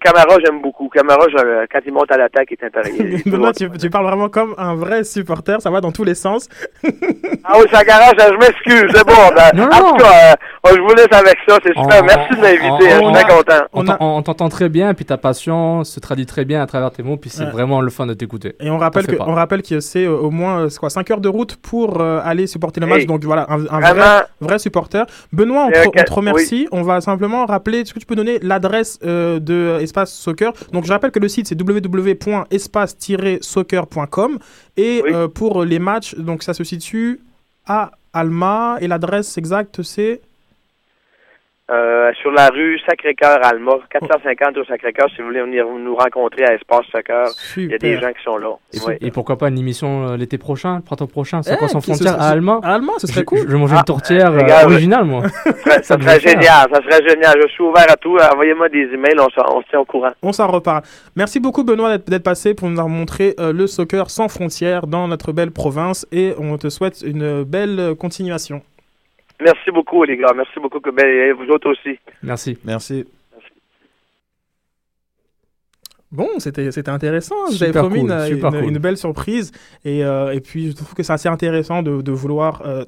Camara, 0.00 0.36
j'aime 0.44 0.62
beaucoup. 0.62 0.88
Camara, 0.88 1.26
je- 1.30 1.66
quand 1.70 1.78
il 1.86 1.92
monte 1.92 2.10
à 2.10 2.16
l'attaque, 2.16 2.48
il 2.50 2.54
est 2.64 3.28
Benoît, 3.28 3.52
toujours- 3.52 3.72
tu, 3.72 3.78
tu 3.78 3.90
parles 3.90 4.06
vraiment 4.06 4.28
comme 4.30 4.54
un 4.56 4.74
vrai 4.74 5.04
supporter, 5.04 5.60
ça 5.60 5.70
va 5.70 5.80
dans 5.82 5.92
tous 5.92 6.04
les 6.04 6.14
sens. 6.14 6.48
Ah 7.44 7.54
oui, 7.58 7.66
ça 7.70 7.84
garage, 7.84 8.14
je 8.18 8.36
m'excuse, 8.38 8.90
c'est 8.94 9.04
bon. 9.06 9.12
Ben, 9.36 9.50
Non, 9.54 9.64
en 9.64 9.66
non. 9.82 9.90
tout 9.92 9.96
cas, 9.96 10.32
euh, 10.66 10.70
je 10.74 10.80
vous 10.80 10.94
laisse 10.94 11.08
avec 11.12 11.36
ça, 11.46 11.58
c'est 11.62 11.74
super. 11.78 12.00
On- 12.02 12.06
Merci 12.06 12.34
de 12.34 12.40
m'inviter, 12.40 12.68
on- 12.70 12.78
je 13.12 13.18
suis 13.18 13.24
très 13.24 13.34
content. 13.36 13.96
On 14.00 14.22
t'entend 14.22 14.48
très 14.48 14.68
bien, 14.70 14.94
puis 14.94 15.04
ta 15.04 15.18
passion 15.18 15.84
se 15.84 16.00
traduit 16.00 16.26
très 16.26 16.44
bien 16.46 16.62
à 16.62 16.66
travers 16.66 16.90
tes 16.90 17.02
mots, 17.02 17.18
puis 17.18 17.28
c'est 17.28 17.44
Ouais. 17.44 17.50
vraiment 17.50 17.80
le 17.82 17.90
fun 17.90 18.06
de 18.06 18.14
t'écouter. 18.14 18.54
Et 18.60 18.70
on 18.70 18.78
rappelle 18.78 19.06
que, 19.06 19.16
on 19.20 19.34
rappelle 19.34 19.62
que 19.62 19.80
c'est 19.80 20.04
euh, 20.06 20.16
au 20.16 20.30
moins 20.30 20.62
euh, 20.64 20.68
quoi, 20.80 20.88
5 20.88 21.10
heures 21.10 21.20
de 21.20 21.28
route 21.28 21.56
pour 21.56 22.00
euh, 22.00 22.20
aller 22.24 22.46
supporter 22.46 22.80
le 22.80 22.86
match. 22.86 23.00
Hey. 23.00 23.06
Donc 23.06 23.22
voilà, 23.24 23.46
un, 23.50 23.60
un 23.68 23.92
vrai, 23.92 24.22
vrai 24.40 24.58
supporter. 24.58 25.04
Benoît, 25.32 25.66
on, 25.66 25.68
Euh, 25.68 25.82
te- 25.82 25.88
on 25.88 25.90
quel- 25.90 26.04
te 26.04 26.12
remercie. 26.12 26.68
On 26.72 26.82
va 26.82 27.00
simplement 27.02 27.44
rappeler, 27.44 27.80
est-ce 27.80 27.92
que 27.92 27.98
tu 27.98 28.06
peux 28.06 28.16
donner 28.16 28.38
l'adresse 28.40 28.98
euh, 29.04 29.38
de 29.40 29.73
Espace 29.80 30.12
Soccer. 30.12 30.52
Donc 30.72 30.84
je 30.86 30.92
rappelle 30.92 31.10
que 31.10 31.18
le 31.18 31.28
site 31.28 31.48
c'est 31.48 31.60
www.espace-soccer.com 31.60 34.38
et 34.76 35.02
Oui. 35.04 35.10
euh, 35.12 35.28
pour 35.28 35.64
les 35.64 35.78
matchs, 35.78 36.14
donc 36.16 36.42
ça 36.42 36.52
se 36.54 36.64
situe 36.64 37.20
à 37.66 37.92
Alma. 38.12 38.76
Et 38.80 38.88
l'adresse 38.88 39.36
exacte 39.38 39.82
c'est 39.82 40.20
Euh, 41.70 42.12
sur 42.20 42.30
la 42.30 42.48
rue 42.48 42.78
Sacré-Cœur 42.86 43.38
Alma, 43.42 43.72
450 43.90 44.58
au 44.58 44.64
Sacré-Cœur, 44.66 45.06
si 45.16 45.22
vous 45.22 45.28
voulez 45.28 45.40
venir 45.40 45.64
nous 45.66 45.96
rencontrer 45.96 46.44
à 46.44 46.52
Espace 46.52 46.84
Soccer, 46.92 47.26
il 47.56 47.70
y 47.70 47.74
a 47.74 47.78
des 47.78 47.98
gens 47.98 48.12
qui 48.12 48.22
sont 48.22 48.36
là. 48.36 48.50
Et, 48.74 48.80
Ouais. 48.86 48.98
et 49.00 49.10
pourquoi 49.10 49.38
pas 49.38 49.48
une 49.48 49.58
émission 49.58 50.08
euh, 50.08 50.16
l'été 50.18 50.36
prochain, 50.36 50.76
le 50.76 50.82
printemps 50.82 51.06
prochain, 51.06 51.40
c'est 51.42 51.54
Eh, 51.54 51.56
quoi 51.56 51.68
sans 51.68 51.80
qui- 51.80 51.94
ce 51.94 52.02
frontières 52.04 52.20
à 52.20 52.28
Alma 52.28 52.60
À 52.62 52.74
Allemand, 52.74 52.92
ce 52.98 53.06
serait 53.06 53.20
je, 53.20 53.24
cool. 53.24 53.38
je 53.38 53.46
vais 53.46 53.56
manger 53.56 53.76
Ah, 53.76 53.78
une 53.78 53.84
tourtière 53.84 54.30
euh, 54.32 54.40
euh, 54.40 54.64
originale, 54.66 55.04
moi. 55.06 55.22
Ça, 55.82 55.98
serait 55.98 56.20
génial, 56.20 56.68
ça 56.70 56.82
serait 56.82 57.08
génial. 57.08 57.34
Je 57.42 57.48
suis 57.48 57.62
ouvert 57.64 57.90
à 57.90 57.96
tout. 57.96 58.18
Envoyez-moi 58.18 58.68
des 58.68 58.82
emails, 58.92 59.14
on, 59.18 59.28
on 59.56 59.62
se 59.62 59.68
tient 59.70 59.80
au 59.80 59.84
courant. 59.86 60.10
On 60.22 60.32
s'en 60.32 60.46
reparle. 60.48 60.82
Merci 61.16 61.40
beaucoup 61.40 61.64
Benoît 61.64 61.96
d'être- 61.96 62.22
passé 62.22 62.52
pour 62.54 62.68
nous 62.68 62.74
avoir 62.78 62.88
montré 62.90 63.34
euh, 63.40 63.54
le 63.54 63.66
soccer 63.66 64.10
sans 64.10 64.28
frontières 64.28 64.86
dans 64.86 65.08
notre 65.08 65.32
belle 65.32 65.50
province 65.50 66.06
et 66.12 66.34
on 66.38 66.58
te 66.58 66.68
souhaite 66.68 67.00
une 67.06 67.42
belle 67.44 67.94
continuation. 67.98 68.60
Merci 69.44 69.70
beaucoup, 69.70 70.02
les 70.04 70.16
gars. 70.16 70.32
Merci 70.34 70.58
beaucoup, 70.58 70.80
ben, 70.80 71.06
et 71.06 71.32
vous 71.32 71.44
autres 71.50 71.70
aussi. 71.70 71.98
Merci. 72.22 72.58
Merci. 72.64 73.04
Bon, 76.10 76.28
c'était 76.38 76.70
c'était 76.70 76.90
intéressant. 76.90 77.34
Vous 77.48 77.62
avez 77.62 77.66
Super 77.72 77.82
promis 77.82 78.00
cool, 78.00 78.10
une- 78.10 78.40
cool. 78.40 78.64
une 78.64 78.78
belle 78.78 78.96
surprise. 78.96 79.50
Et, 79.84 80.04
euh, 80.04 80.32
et 80.32 80.40
puis, 80.40 80.70
je 80.70 80.76
trouve 80.76 80.94
que 80.94 81.02
c'est 81.02 81.12
assez 81.12 81.28
intéressant 81.28 81.82
de, 81.82 82.00
de 82.02 82.12
vouloir 82.12 82.62
euh, 82.64 82.84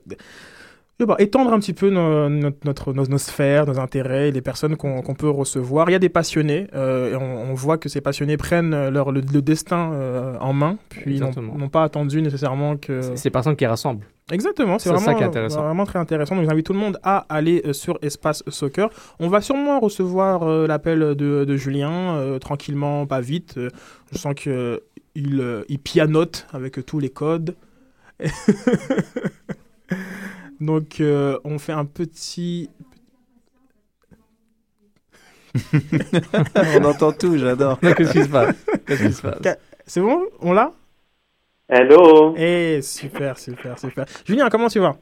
eh 0.98 1.04
ben, 1.04 1.14
étendre 1.18 1.52
un 1.52 1.58
petit 1.58 1.74
peu 1.74 1.90
nos, 1.90 2.28
notre, 2.30 2.56
notre- 2.64 2.92
nos, 2.94 3.06
nos 3.06 3.18
sphères, 3.18 3.66
nos 3.66 3.78
intérêts, 3.78 4.30
les 4.30 4.40
personnes 4.40 4.76
qu'on 4.76 5.02
peut 5.14 5.28
recevoir. 5.28 5.90
Il 5.90 5.92
y 5.92 5.94
a 5.94 5.98
des 5.98 6.08
passionnés. 6.08 6.68
euh, 6.74 7.12
et 7.12 7.16
on, 7.16 7.50
on 7.50 7.54
voit 7.54 7.76
que 7.76 7.88
ces 7.90 8.00
passionnés 8.00 8.36
prennent 8.38 8.72
euh, 8.72 8.90
leur, 8.90 9.12
le, 9.12 9.20
le 9.20 9.42
destin 9.42 9.92
euh, 9.92 10.38
en 10.40 10.52
main. 10.54 10.78
Puis, 10.88 11.20
n'ont 11.20 11.68
pas 11.68 11.82
attendu 11.84 12.22
nécessairement 12.22 12.76
que... 12.78 13.02
C'est 13.02 13.16
ces 13.16 13.30
personnes 13.30 13.56
qui 13.56 13.66
rassemblent. 13.66 14.06
Exactement, 14.32 14.78
c'est 14.78 14.88
C'est 14.88 14.96
ça 14.96 15.00
vraiment, 15.02 15.18
qui 15.18 15.22
est 15.22 15.26
intéressant. 15.26 15.62
vraiment 15.62 15.84
très 15.84 15.98
intéressant. 15.98 16.34
Donc 16.34 16.46
j'invite 16.48 16.66
tout 16.66 16.72
le 16.72 16.78
monde 16.78 16.98
à 17.02 17.26
aller 17.28 17.62
sur 17.72 17.98
Espace 18.02 18.42
Soccer. 18.48 18.88
On 19.20 19.28
va 19.28 19.40
sûrement 19.40 19.78
recevoir 19.80 20.42
euh, 20.44 20.66
l'appel 20.66 20.98
de, 20.98 21.44
de 21.44 21.56
Julien, 21.56 22.38
tranquillement, 22.40 23.06
pas 23.06 23.20
vite. 23.20 23.54
Je 24.12 24.18
sens 24.18 24.34
qu'il 24.34 24.80
il, 25.14 25.64
il 25.68 25.78
pianote 25.78 26.46
avec 26.52 26.84
tous 26.86 26.98
les 26.98 27.10
codes. 27.10 27.54
Donc 30.60 31.00
euh, 31.00 31.38
on 31.44 31.58
fait 31.58 31.72
un 31.72 31.84
petit... 31.84 32.70
On 36.78 36.84
entend 36.84 37.12
tout, 37.12 37.38
j'adore. 37.38 37.78
Qu'est-ce 37.80 38.12
qui 38.12 38.24
se 38.24 38.28
passe? 38.28 38.54
Qu'est-ce 38.86 39.06
qui 39.06 39.12
se 39.12 39.22
passe? 39.22 39.58
C'est 39.86 40.00
bon? 40.00 40.26
On 40.40 40.52
l'a? 40.52 40.72
Hello 41.68 42.34
Eh, 42.36 42.80
super, 42.82 43.38
super, 43.38 43.78
super. 43.78 44.04
Julien, 44.26 44.48
comment 44.50 44.68
tu 44.68 44.78
vas? 44.80 44.96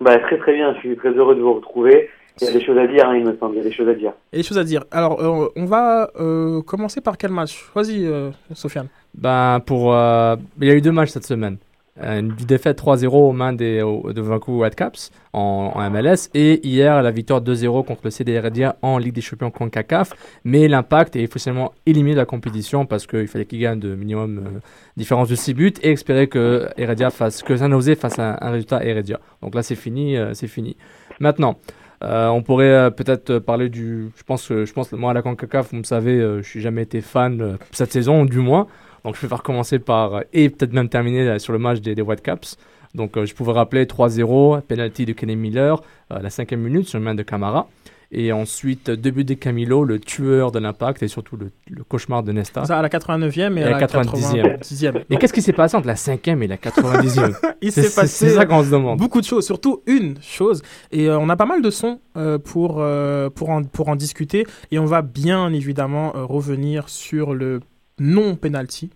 Bah, 0.00 0.18
Très 0.18 0.38
très 0.38 0.54
bien, 0.54 0.74
je 0.74 0.80
suis 0.80 0.96
très 0.96 1.10
heureux 1.10 1.34
de 1.34 1.40
vous 1.40 1.54
retrouver. 1.54 2.10
Il 2.40 2.46
y 2.46 2.50
a 2.50 2.52
des 2.52 2.64
choses 2.64 2.76
à 2.78 2.86
dire, 2.86 3.08
hein, 3.08 3.16
il 3.16 3.24
me 3.24 3.36
semble, 3.38 3.54
il 3.54 3.58
y 3.58 3.60
a 3.60 3.64
des 3.64 3.72
choses 3.72 3.88
à 3.88 3.94
dire. 3.94 4.12
Il 4.32 4.36
y 4.36 4.38
a 4.40 4.42
des 4.42 4.48
choses 4.48 4.58
à 4.58 4.64
dire. 4.64 4.84
Alors, 4.90 5.20
euh, 5.20 5.48
on 5.56 5.64
va 5.66 6.10
euh, 6.20 6.62
commencer 6.62 7.00
par 7.00 7.16
quel 7.16 7.30
match? 7.30 7.64
Vas-y, 7.74 8.04
euh, 8.06 8.30
Sofiane. 8.54 8.88
Ben, 9.14 9.60
pour, 9.64 9.94
euh, 9.94 10.36
il 10.60 10.66
y 10.68 10.70
a 10.70 10.74
eu 10.74 10.80
deux 10.80 10.90
matchs 10.92 11.10
cette 11.10 11.26
semaine. 11.26 11.58
Euh, 12.02 12.18
Une 12.18 12.34
défaite 12.34 12.82
3-0 12.82 13.06
aux 13.06 13.32
mains 13.32 13.52
de 13.52 14.20
Vancouver 14.20 14.64
Whitecaps 14.64 15.12
en, 15.32 15.90
MLS 15.90 16.28
et 16.34 16.66
hier 16.66 17.00
la 17.02 17.10
victoire 17.12 17.40
2-0 17.40 17.84
contre 17.84 18.00
le 18.04 18.10
CD 18.10 18.32
Heredia 18.32 18.76
en 18.82 18.98
Ligue 18.98 19.14
des 19.14 19.20
Champions 19.20 19.52
CONCACAF. 19.52 20.12
Mais 20.42 20.66
l'impact 20.66 21.14
est 21.14 21.24
officiellement 21.24 21.72
éliminé 21.86 22.14
de 22.14 22.20
la 22.20 22.26
compétition 22.26 22.84
parce 22.84 23.06
qu'il 23.06 23.28
fallait 23.28 23.44
qu'il 23.44 23.60
gagne 23.60 23.78
de 23.78 23.94
minimum 23.94 24.38
euh, 24.38 24.58
différence 24.96 25.28
de 25.28 25.36
6 25.36 25.54
buts 25.54 25.74
et 25.82 25.92
espérer 25.92 26.26
que 26.26 26.68
Heredia 26.76 27.10
fasse, 27.10 27.44
que 27.44 27.56
San 27.56 27.70
Jose 27.70 27.94
fasse 27.94 28.18
un, 28.18 28.38
un 28.40 28.50
résultat 28.50 28.84
Heredia. 28.84 29.20
Donc 29.40 29.54
là 29.54 29.62
c'est 29.62 29.76
fini, 29.76 30.16
euh, 30.16 30.34
c'est 30.34 30.48
fini. 30.48 30.76
Maintenant, 31.20 31.58
euh, 32.02 32.26
on 32.26 32.42
pourrait 32.42 32.90
peut-être 32.90 33.38
parler 33.38 33.68
du. 33.68 34.10
Je 34.16 34.24
pense 34.24 34.48
je 34.48 34.72
pense 34.72 34.90
moi 34.90 35.12
à 35.12 35.14
la 35.14 35.22
CONCACAF, 35.22 35.70
vous 35.70 35.76
me 35.78 35.84
savez, 35.84 36.18
je 36.18 36.42
suis 36.42 36.60
jamais 36.60 36.82
été 36.82 37.00
fan 37.00 37.56
cette 37.70 37.92
saison, 37.92 38.24
du 38.24 38.38
moins. 38.38 38.66
Donc 39.04 39.16
je 39.16 39.20
vais 39.20 39.28
faire 39.28 39.42
commencer 39.42 39.78
par 39.78 40.14
euh, 40.14 40.20
et 40.32 40.48
peut-être 40.48 40.72
même 40.72 40.88
terminer 40.88 41.28
euh, 41.28 41.38
sur 41.38 41.52
le 41.52 41.58
match 41.58 41.80
des, 41.80 41.94
des 41.94 42.02
Whitecaps. 42.02 42.56
Donc 42.94 43.16
euh, 43.16 43.26
je 43.26 43.34
pouvais 43.34 43.52
rappeler 43.52 43.84
3-0, 43.84 44.62
penalty 44.62 45.04
de 45.04 45.12
Kenny 45.12 45.36
Miller, 45.36 45.82
la 46.10 46.30
cinquième 46.30 46.60
minute 46.60 46.86
sur 46.88 46.98
le 46.98 47.04
main 47.04 47.14
de 47.14 47.22
Camara. 47.22 47.68
Et 48.16 48.32
ensuite, 48.32 48.90
buts 48.90 49.24
de 49.24 49.34
Camilo, 49.34 49.84
le 49.84 49.98
tueur 49.98 50.52
de 50.52 50.60
l'impact 50.60 51.02
et 51.02 51.08
surtout 51.08 51.36
le, 51.36 51.50
le 51.68 51.82
cauchemar 51.82 52.22
de 52.22 52.30
Nesta. 52.30 52.64
Ça 52.64 52.78
à 52.78 52.82
la 52.82 52.88
89e 52.88 53.56
et, 53.56 53.60
Et 53.60 53.64
à 53.64 53.70
la 53.70 53.80
la 53.80 53.86
90e. 53.88 54.58
90e. 54.60 55.02
Et 55.10 55.16
qu'est-ce 55.16 55.32
qui 55.32 55.42
s'est 55.42 55.52
passé 55.52 55.76
entre 55.76 55.88
la 55.88 55.96
cinquième 55.96 56.40
et 56.44 56.46
la 56.46 56.56
90e 56.56 57.34
Il 57.60 57.72
s'est 57.72 57.92
passé 57.92 58.28
ça 58.28 58.46
qu'on 58.46 58.62
se 58.62 58.70
demande. 58.70 59.00
beaucoup 59.00 59.20
de 59.20 59.26
choses, 59.26 59.44
surtout 59.44 59.82
une 59.86 60.16
chose. 60.22 60.62
Et 60.92 61.08
euh, 61.08 61.18
on 61.18 61.28
a 61.28 61.34
pas 61.34 61.46
mal 61.46 61.60
de 61.60 61.70
sons 61.70 61.98
euh, 62.16 62.38
pour, 62.38 62.76
euh, 62.78 63.30
pour, 63.30 63.50
en, 63.50 63.64
pour 63.64 63.88
en 63.88 63.96
discuter. 63.96 64.46
Et 64.70 64.78
on 64.78 64.84
va 64.84 65.02
bien 65.02 65.52
évidemment 65.52 66.12
revenir 66.14 66.88
sur 66.88 67.34
le 67.34 67.60
non-penalty. 67.98 68.90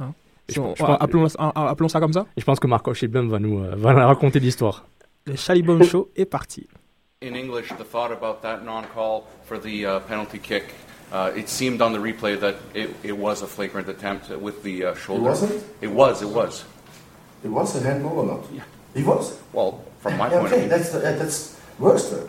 Hein. 0.00 0.12
Je 0.48 0.54
Si 0.54 0.58
on- 0.60 0.68
pense- 0.68 0.78
je 0.78 0.84
pense- 0.84 0.96
appelons, 1.00 1.26
appelons 1.54 1.88
ça 1.88 2.00
comme 2.00 2.12
ça. 2.12 2.26
Et 2.36 2.40
je 2.40 2.44
pense 2.44 2.58
que 2.60 2.66
Marco 2.66 2.92
Schilblum 2.94 3.28
va 3.28 3.38
nous 3.38 3.62
euh, 3.62 3.74
va 3.76 3.92
nous 3.92 4.06
raconter 4.06 4.40
l'histoire. 4.40 4.84
Le 5.26 5.36
Chalibom 5.36 5.82
Show 5.82 6.10
est 6.16 6.24
parti. 6.24 6.66
In 7.22 7.34
English, 7.34 7.68
the 7.76 7.84
thought 7.84 8.12
about 8.12 8.40
that 8.42 8.58
non-call 8.64 9.24
for 9.44 9.58
the 9.58 9.84
uh, 9.84 9.98
penalty 10.08 10.38
kick, 10.38 10.66
uh, 11.12 11.30
it 11.36 11.48
seemed 11.48 11.82
on 11.82 11.90
the 11.92 11.98
replay 11.98 12.38
that 12.38 12.54
it, 12.74 12.90
it 13.02 13.12
was 13.18 13.42
a 13.42 13.46
flagrant 13.46 13.88
attempt 13.88 14.30
with 14.40 14.62
the 14.62 14.84
uh, 14.84 14.94
shoulder. 14.94 15.24
wasn't? 15.24 15.52
It 15.82 15.90
was. 15.90 16.22
It 16.22 16.28
was. 16.28 16.64
It 17.44 17.50
was 17.50 17.74
a 17.76 17.80
handball 17.82 18.18
or 18.20 18.26
not? 18.26 18.44
It 18.94 19.04
was? 19.04 19.36
Well, 19.52 19.80
from 20.00 20.16
my 20.16 20.28
Yeah, 20.30 20.40
point 20.40 20.52
okay, 20.52 20.54
of 20.54 20.60
view. 20.62 20.68
that's 20.70 20.94
uh, 20.94 21.00
that's 21.18 21.56
worse. 21.80 22.08
though. 22.10 22.28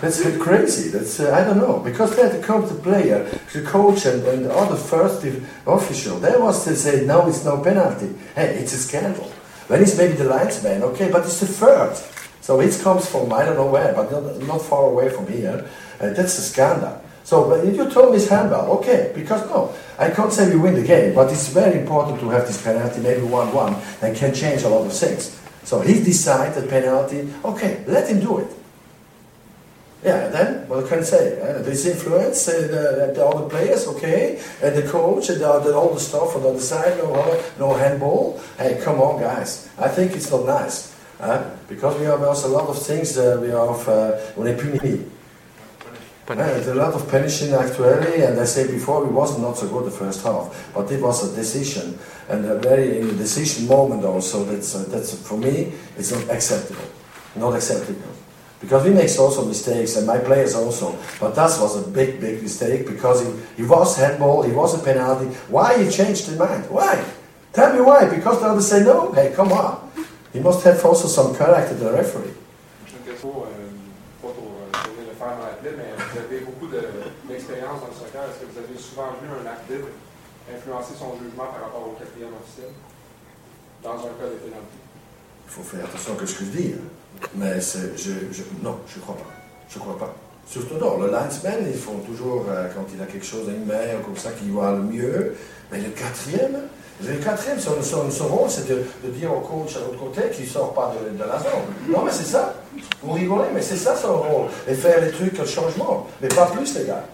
That's 0.00 0.22
crazy. 0.38 0.90
That's 0.90 1.18
uh, 1.18 1.34
I 1.34 1.42
don't 1.42 1.58
know 1.58 1.80
because 1.80 2.14
then 2.14 2.40
comes 2.40 2.70
the 2.70 2.76
player, 2.80 3.24
the 3.52 3.62
coach, 3.62 4.06
and, 4.06 4.22
and 4.24 4.44
the 4.44 4.54
other 4.54 4.76
first 4.76 5.26
official. 5.66 6.20
They 6.20 6.36
was 6.38 6.64
to 6.64 6.76
say 6.76 7.04
no, 7.04 7.26
it's 7.26 7.44
no 7.44 7.60
penalty. 7.60 8.14
Hey, 8.36 8.58
it's 8.58 8.72
a 8.74 8.78
scandal. 8.78 9.24
When 9.66 9.82
it's 9.82 9.98
maybe 9.98 10.14
the 10.14 10.24
linesman, 10.24 10.84
okay, 10.84 11.10
but 11.10 11.24
it's 11.24 11.40
the 11.40 11.46
third. 11.46 11.96
So 12.40 12.60
it 12.60 12.78
comes 12.80 13.08
from 13.10 13.32
I 13.32 13.44
don't 13.44 13.56
know 13.56 13.66
where, 13.66 13.92
but 13.92 14.12
not, 14.12 14.38
not 14.46 14.62
far 14.62 14.84
away 14.86 15.10
from 15.10 15.26
here. 15.26 15.68
Uh, 16.00 16.10
that's 16.10 16.38
a 16.38 16.42
scandal. 16.42 17.02
So 17.24 17.48
but 17.48 17.64
if 17.64 17.74
you 17.76 17.90
told 17.90 18.12
me 18.12 18.18
it's 18.18 18.28
handball, 18.28 18.78
okay, 18.78 19.10
because 19.16 19.50
no, 19.50 19.74
I 19.98 20.10
can't 20.10 20.32
say 20.32 20.48
we 20.48 20.60
win 20.60 20.74
the 20.74 20.86
game, 20.86 21.12
but 21.12 21.32
it's 21.32 21.48
very 21.48 21.80
important 21.80 22.20
to 22.20 22.28
have 22.30 22.46
this 22.46 22.62
penalty, 22.62 23.00
maybe 23.00 23.22
1-1, 23.22 24.02
and 24.02 24.16
can 24.16 24.32
change 24.32 24.62
a 24.62 24.68
lot 24.68 24.86
of 24.86 24.92
things. 24.92 25.38
So 25.64 25.80
he 25.80 25.94
decided 26.02 26.70
penalty, 26.70 27.28
okay, 27.44 27.84
let 27.88 28.08
him 28.08 28.20
do 28.20 28.38
it. 28.38 28.57
Yeah, 30.04 30.28
then 30.28 30.68
what 30.68 30.86
can 30.88 31.00
I 31.00 31.02
say? 31.02 31.40
Uh, 31.40 31.60
this 31.62 31.84
influence, 31.84 32.48
uh, 32.48 32.52
the, 32.52 33.12
the 33.14 33.26
other 33.26 33.48
players, 33.48 33.88
okay, 33.88 34.40
and 34.62 34.76
the 34.76 34.82
coach, 34.82 35.28
and 35.28 35.40
the, 35.40 35.58
the, 35.58 35.74
all 35.74 35.92
the 35.92 35.98
stuff 36.00 36.36
on 36.36 36.42
the 36.42 36.50
other 36.50 36.60
side, 36.60 36.96
no, 36.98 37.42
no 37.58 37.74
handball. 37.74 38.40
Hey, 38.56 38.80
come 38.82 39.00
on, 39.00 39.20
guys. 39.20 39.68
I 39.76 39.88
think 39.88 40.12
it's 40.12 40.30
not 40.30 40.46
nice. 40.46 40.94
Uh, 41.20 41.50
because 41.68 41.98
we 41.98 42.04
have 42.04 42.22
also 42.22 42.48
a 42.48 42.54
lot 42.54 42.68
of 42.68 42.80
things 42.80 43.18
uh, 43.18 43.38
we 43.40 43.48
have 43.48 43.88
uh, 43.88 44.40
on 44.40 44.46
a 44.46 44.54
puni. 44.54 45.04
Uh, 46.28 46.34
there's 46.34 46.68
a 46.68 46.74
lot 46.74 46.92
of 46.92 47.10
punishing 47.10 47.54
actually, 47.54 48.22
and 48.22 48.38
I 48.38 48.44
said 48.44 48.70
before 48.70 49.04
we 49.04 49.10
wasn't 49.10 49.40
not 49.40 49.56
so 49.56 49.66
good 49.66 49.86
the 49.86 49.90
first 49.90 50.22
half, 50.22 50.70
but 50.74 50.92
it 50.92 51.02
was 51.02 51.32
a 51.32 51.34
decision 51.34 51.98
and 52.28 52.44
a 52.44 52.58
very 52.58 53.00
in 53.00 53.08
a 53.08 53.12
decision 53.14 53.66
moment 53.66 54.04
also. 54.04 54.44
That's 54.44 54.76
uh, 54.76 54.84
that's 54.88 55.26
for 55.26 55.38
me 55.38 55.72
it's 55.96 56.12
not 56.12 56.28
acceptable, 56.28 56.84
not 57.34 57.54
acceptable, 57.54 58.12
because 58.60 58.84
we 58.84 58.90
make 58.90 59.08
also 59.18 59.44
mistakes 59.44 59.96
and 59.96 60.06
my 60.06 60.18
players 60.18 60.54
also. 60.54 60.96
But 61.20 61.34
that 61.36 61.50
was 61.60 61.76
a 61.76 61.88
big 61.88 62.20
big 62.20 62.42
mistake 62.42 62.86
because 62.86 63.22
he, 63.24 63.28
he 63.56 63.62
was 63.64 63.96
handball, 63.96 64.42
he 64.42 64.52
was 64.52 64.74
a 64.74 64.78
penalty. 64.78 65.26
Why 65.48 65.82
he 65.82 65.90
changed 65.90 66.26
his 66.26 66.38
mind? 66.38 66.64
Why? 66.70 67.02
Tell 67.52 67.72
me 67.74 67.80
why? 67.80 68.06
Because 68.08 68.40
the 68.40 68.46
others 68.46 68.66
say 68.68 68.82
no. 68.84 69.12
Hey, 69.12 69.32
come 69.34 69.52
on. 69.52 69.78
He 70.32 70.40
must 70.40 70.62
have 70.64 70.84
also 70.84 71.08
some 71.08 71.34
character, 71.34 71.74
the 71.74 71.90
referee. 71.92 72.34
Une 72.92 73.04
question, 73.06 73.30
pas 74.22 74.28
pour 74.28 74.34
donner 74.34 75.06
le 75.08 75.14
fer 75.16 75.28
dans 75.38 75.46
la 75.46 75.56
plaie, 75.60 75.72
mais 75.76 75.94
vous 75.96 76.18
avez 76.18 76.40
beaucoup 76.44 76.66
de- 76.66 76.84
d'expérience 77.28 77.80
dans 77.80 77.88
le 77.88 77.94
soccer. 77.96 78.22
Est-ce 78.28 78.44
que 78.44 78.52
vous 78.52 78.58
avez 78.58 78.78
souvent 78.78 79.08
vu 79.22 79.26
un 79.32 79.46
arbitre 79.48 79.88
influencer 80.52 80.94
son 80.98 81.16
jugement 81.18 81.46
par 81.48 81.62
rapport 81.64 81.88
au 81.88 81.96
quatrième 81.98 82.34
officiel 82.36 82.70
dans 83.82 83.96
un 84.04 84.12
cas 84.20 84.28
de 84.28 84.36
pénalité? 84.44 84.78
Il 85.46 85.50
faut 85.50 85.62
faire 85.62 85.84
attention 85.86 86.12
à 86.12 86.26
ce 86.26 86.34
que 86.34 86.44
je 86.44 86.50
dis. 86.52 86.74
hein. 86.76 86.84
Mais 87.34 87.60
je, 87.60 88.42
non, 88.62 88.78
je 88.88 88.96
ne 88.96 89.02
crois 89.02 89.16
pas. 89.16 89.30
Je 89.68 89.78
crois 89.78 89.98
pas. 89.98 90.14
Surtout 90.46 90.76
non, 90.76 90.98
le 90.98 91.10
linesman, 91.10 91.58
ils 91.66 91.78
font 91.78 91.98
toujours, 92.06 92.46
euh, 92.48 92.68
quand 92.74 92.86
il 92.94 93.02
a 93.02 93.04
quelque 93.04 93.26
chose 93.26 93.48
à 93.48 93.52
une 93.52 93.66
main 93.66 94.00
comme 94.04 94.16
ça, 94.16 94.30
qu'il 94.30 94.50
voit 94.50 94.72
le 94.72 94.82
mieux. 94.82 95.36
Mais 95.70 95.78
le 95.78 95.90
quatrième, 95.90 96.62
le 97.04 97.14
quatrième, 97.16 97.60
son, 97.60 97.82
son, 97.82 98.10
son 98.10 98.28
rôle, 98.28 98.48
c'est 98.48 98.66
de, 98.66 98.82
dire 99.10 99.30
au 99.30 99.40
coach 99.40 99.76
à 99.76 99.80
l'autre 99.80 99.98
côté 99.98 100.30
qu'il 100.30 100.46
ne 100.46 100.50
sort 100.50 100.72
pas 100.72 100.94
de, 100.98 101.18
la 101.18 101.38
zone. 101.38 101.92
Non, 101.92 102.02
mais 102.04 102.12
c'est 102.12 102.24
ça. 102.24 102.54
Vous 103.02 103.12
rigolez, 103.12 103.48
mais 103.54 103.60
c'est 103.60 103.76
ça 103.76 103.94
son 103.94 104.16
rôle. 104.18 104.46
Et 104.66 104.74
faire 104.74 105.00
les 105.02 105.10
trucs, 105.10 105.38
le 105.38 105.44
changement. 105.44 106.06
Mais 106.22 106.28
pas 106.28 106.46
plus, 106.46 106.74
les 106.78 106.86
gars. 106.86 107.04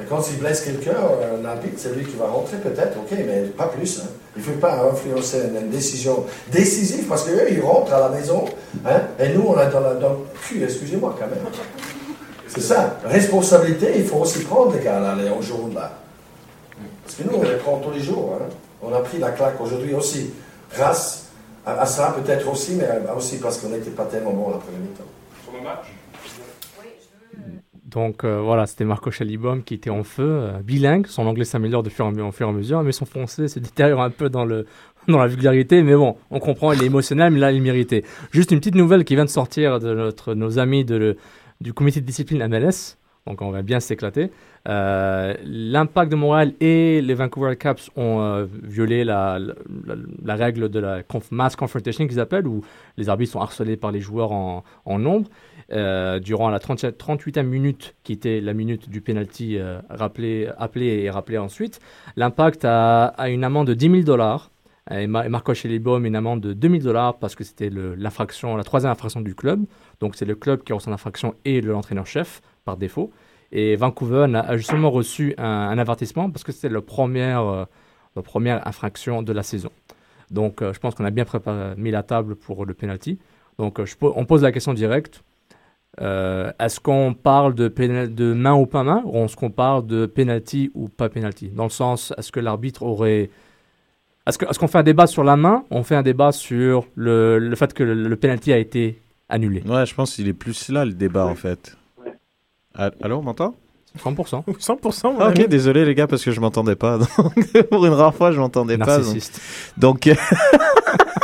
Et 0.00 0.04
quand 0.04 0.22
il 0.30 0.38
blesse 0.38 0.60
quelqu'un, 0.60 0.96
un 1.40 1.44
arbitre, 1.44 1.76
c'est 1.78 1.94
lui 1.96 2.04
qui 2.04 2.16
va 2.16 2.26
rentrer 2.26 2.58
peut-être, 2.58 2.96
ok, 2.98 3.10
mais 3.10 3.42
pas 3.56 3.66
plus. 3.66 4.00
Hein. 4.00 4.08
Il 4.36 4.40
ne 4.40 4.44
faut 4.44 4.60
pas 4.60 4.82
influencer 4.92 5.38
une, 5.48 5.70
décision 5.70 6.26
décisive 6.52 7.06
parce 7.06 7.24
qu'eux, 7.24 7.50
ils 7.50 7.60
rentrent 7.60 7.94
à 7.94 8.00
la 8.00 8.08
maison, 8.10 8.44
hein, 8.84 9.00
et 9.18 9.30
nous, 9.30 9.44
on 9.48 9.56
a 9.56 9.66
dans, 9.66 9.80
la, 9.80 9.94
dans 9.94 10.10
le 10.10 10.16
cul, 10.42 10.62
excusez-moi 10.62 11.16
quand 11.18 11.26
même. 11.26 11.38
C'est 12.48 12.60
ça. 12.60 12.98
Responsabilité, 13.04 13.92
il 13.96 14.04
faut 14.04 14.18
aussi 14.18 14.40
prendre 14.44 14.74
les 14.74 14.84
gars 14.84 15.00
là, 15.00 15.14
les 15.14 15.28
jours 15.42 15.70
là. 15.74 15.92
Parce 17.04 17.16
que 17.16 17.22
nous, 17.22 17.38
on 17.38 17.42
les 17.42 17.56
prend 17.56 17.78
tous 17.78 17.90
les 17.92 18.00
jours. 18.00 18.38
hein. 18.40 18.44
On 18.82 18.92
a 18.94 19.00
pris 19.00 19.18
la 19.18 19.30
claque 19.30 19.60
aujourd'hui 19.60 19.94
aussi. 19.94 20.30
Grâce 20.74 21.26
à, 21.64 21.80
à 21.80 21.86
ça, 21.86 22.14
peut-être 22.16 22.46
aussi, 22.50 22.74
mais 22.74 22.88
aussi 23.16 23.38
parce 23.38 23.58
qu'on 23.58 23.68
n'était 23.68 23.90
pas 23.90 24.04
tellement 24.04 24.32
bon 24.32 24.50
la 24.50 24.58
première 24.58 24.80
mi-temps. 24.80 25.04
Sur 25.44 25.52
le 25.54 25.62
match? 25.62 25.86
Donc 27.96 28.24
euh, 28.24 28.42
voilà, 28.42 28.66
c'était 28.66 28.84
Marco 28.84 29.10
Chalibom 29.10 29.62
qui 29.62 29.72
était 29.72 29.88
en 29.88 30.04
feu, 30.04 30.28
euh, 30.28 30.60
bilingue. 30.62 31.06
Son 31.06 31.26
anglais 31.26 31.46
s'améliore 31.46 31.82
de 31.82 31.88
fur 31.88 32.04
et 32.04 32.42
à 32.42 32.52
mesure, 32.52 32.82
mais 32.82 32.92
son 32.92 33.06
français 33.06 33.48
se 33.48 33.58
détériore 33.58 34.02
un 34.02 34.10
peu 34.10 34.28
dans, 34.28 34.44
le, 34.44 34.66
dans 35.08 35.16
la 35.16 35.26
vulgarité. 35.26 35.82
Mais 35.82 35.94
bon, 35.94 36.14
on 36.30 36.38
comprend, 36.38 36.72
il 36.72 36.82
est 36.82 36.86
émotionnel, 36.86 37.32
mais 37.32 37.40
là, 37.40 37.52
il 37.52 37.62
méritait. 37.62 38.04
Juste 38.32 38.50
une 38.50 38.58
petite 38.58 38.74
nouvelle 38.74 39.02
qui 39.04 39.14
vient 39.14 39.24
de 39.24 39.30
sortir 39.30 39.80
de 39.80 39.94
notre, 39.94 40.34
nos 40.34 40.58
amis 40.58 40.84
du 40.84 41.72
comité 41.72 42.02
de 42.02 42.04
discipline 42.04 42.46
MLS. 42.46 42.98
Donc 43.26 43.40
on 43.40 43.50
va 43.50 43.62
bien 43.62 43.80
s'éclater. 43.80 44.30
Euh, 44.68 45.34
L'Impact 45.42 46.12
de 46.12 46.16
Montréal 46.16 46.52
et 46.60 47.00
les 47.00 47.14
Vancouver 47.14 47.56
Caps 47.56 47.90
ont 47.96 48.46
violé 48.62 49.04
la, 49.04 49.38
la, 50.22 50.34
règle 50.34 50.68
de 50.68 50.80
la 50.80 51.02
mass 51.30 51.56
confrontation 51.56 52.06
qu'ils 52.06 52.20
appellent, 52.20 52.46
où 52.46 52.60
les 52.98 53.08
arbitres 53.08 53.32
sont 53.32 53.40
harcelés 53.40 53.78
par 53.78 53.90
les 53.90 54.00
joueurs 54.00 54.32
en 54.32 54.62
nombre. 54.98 55.30
Euh, 55.72 56.20
durant 56.20 56.48
la 56.48 56.60
37 56.60 56.96
38e 56.96 57.42
minute, 57.42 57.96
qui 58.04 58.12
était 58.12 58.40
la 58.40 58.54
minute 58.54 58.88
du 58.88 59.00
penalty 59.00 59.58
euh, 59.58 59.80
rappelé, 59.90 60.48
appelé 60.58 60.86
et 61.02 61.10
rappelé 61.10 61.38
ensuite, 61.38 61.80
l'Impact 62.14 62.64
a, 62.64 63.12
une 63.28 63.42
amende 63.42 63.66
de 63.66 63.74
10 63.74 63.90
000 63.90 64.02
dollars. 64.02 64.50
Et 64.92 65.08
Ma- 65.08 65.26
et 65.26 65.28
Marco 65.28 65.52
Schellibaum 65.52 66.06
une 66.06 66.14
amende 66.14 66.40
de 66.40 66.52
2 66.52 66.68
000 66.68 66.82
dollars 66.84 67.18
parce 67.18 67.34
que 67.34 67.42
c'était 67.42 67.70
l'infraction, 67.70 68.54
la 68.56 68.62
troisième 68.62 68.92
infraction 68.92 69.20
du 69.20 69.34
club. 69.34 69.64
Donc 69.98 70.14
c'est 70.14 70.24
le 70.24 70.36
club 70.36 70.62
qui 70.62 70.72
reçu 70.72 70.88
l'infraction 70.88 71.34
et 71.44 71.60
le- 71.60 71.72
l'entraîneur-chef 71.72 72.40
par 72.64 72.76
défaut. 72.76 73.10
Et 73.50 73.74
Vancouver 73.74 74.26
a 74.36 74.56
justement 74.56 74.90
reçu 74.90 75.34
un, 75.38 75.76
avertissement 75.78 76.30
parce 76.30 76.44
que 76.44 76.52
c'était 76.52 76.68
la 76.68 76.80
première, 76.80 77.42
euh, 77.42 77.64
la 78.14 78.22
première 78.22 78.66
infraction 78.68 79.22
de 79.22 79.32
la 79.32 79.42
saison. 79.42 79.70
Donc 80.30 80.62
euh, 80.62 80.72
je 80.72 80.78
pense 80.78 80.94
qu'on 80.94 81.04
a 81.04 81.10
bien 81.10 81.24
préparé, 81.24 81.74
mis 81.76 81.90
la 81.90 82.04
table 82.04 82.36
pour 82.36 82.64
le 82.64 82.72
penalty. 82.74 83.18
Donc 83.58 83.80
on 84.00 84.24
pose 84.24 84.42
la 84.42 84.52
question 84.52 84.72
directe. 84.72 85.24
Euh, 86.02 86.52
est-ce 86.60 86.78
qu'on 86.78 87.14
parle 87.14 87.54
de, 87.54 87.68
pénal- 87.68 88.14
de 88.14 88.32
main 88.34 88.54
ou 88.54 88.66
pas 88.66 88.82
main 88.82 89.02
ou 89.06 89.24
est-ce 89.24 89.34
qu'on 89.36 89.50
parle 89.50 89.86
de 89.86 90.04
penalty 90.06 90.70
ou 90.74 90.88
pas 90.88 91.08
penalty? 91.08 91.48
Dans 91.48 91.64
le 91.64 91.70
sens, 91.70 92.12
est-ce 92.18 92.30
que 92.30 92.40
l'arbitre 92.40 92.82
aurait... 92.82 93.30
Est-ce 94.26 94.36
que- 94.38 94.44
est-ce 94.44 94.58
qu'on 94.58 94.68
fait 94.68 94.78
un 94.78 94.82
débat 94.82 95.06
sur 95.06 95.24
la 95.24 95.36
main 95.36 95.64
ou 95.70 95.76
on 95.76 95.82
fait 95.84 95.94
un 95.96 96.02
débat 96.02 96.32
sur 96.32 96.86
le, 96.96 97.38
le 97.38 97.56
fait 97.56 97.72
que 97.72 97.82
le, 97.82 97.94
le 97.94 98.16
penalty 98.16 98.52
a 98.52 98.58
été 98.58 99.00
annulé? 99.28 99.62
Ouais, 99.66 99.86
je 99.86 99.94
pense 99.94 100.14
qu'il 100.16 100.28
est 100.28 100.32
plus 100.34 100.68
là 100.68 100.84
le 100.84 100.92
débat 100.92 101.24
en 101.26 101.34
fait. 101.34 101.76
Ah, 102.74 102.90
Allô, 103.02 103.18
on 103.18 103.22
m'entend? 103.22 103.54
100%. 103.98 104.44
100%, 104.44 105.12
mon 105.14 105.20
Ah, 105.20 105.30
ok, 105.30 105.48
désolé 105.48 105.86
les 105.86 105.94
gars 105.94 106.06
parce 106.06 106.22
que 106.22 106.30
je 106.30 106.38
m'entendais 106.40 106.76
pas. 106.76 106.98
Donc, 107.16 107.62
pour 107.70 107.86
une 107.86 107.94
rare 107.94 108.14
fois, 108.14 108.30
je 108.32 108.38
m'entendais 108.38 108.76
pas. 108.76 108.84
donc- 108.84 108.96
Narcissiste. 109.06 109.40
Donc, 109.78 110.10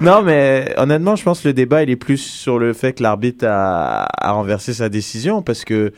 non, 0.00 0.22
mais 0.22 0.72
honnêtement, 0.76 1.16
je 1.16 1.22
pense 1.24 1.42
que 1.42 1.48
le 1.48 1.54
débat 1.54 1.82
il 1.82 1.90
est 1.90 1.96
plus 1.96 2.18
sur 2.18 2.58
le 2.58 2.72
fait 2.72 2.94
que 2.94 3.02
l'arbitre 3.02 3.44
a, 3.48 4.06
a 4.18 4.32
renversé 4.32 4.72
sa 4.72 4.88
décision 4.88 5.42
parce 5.42 5.64
que 5.64 5.92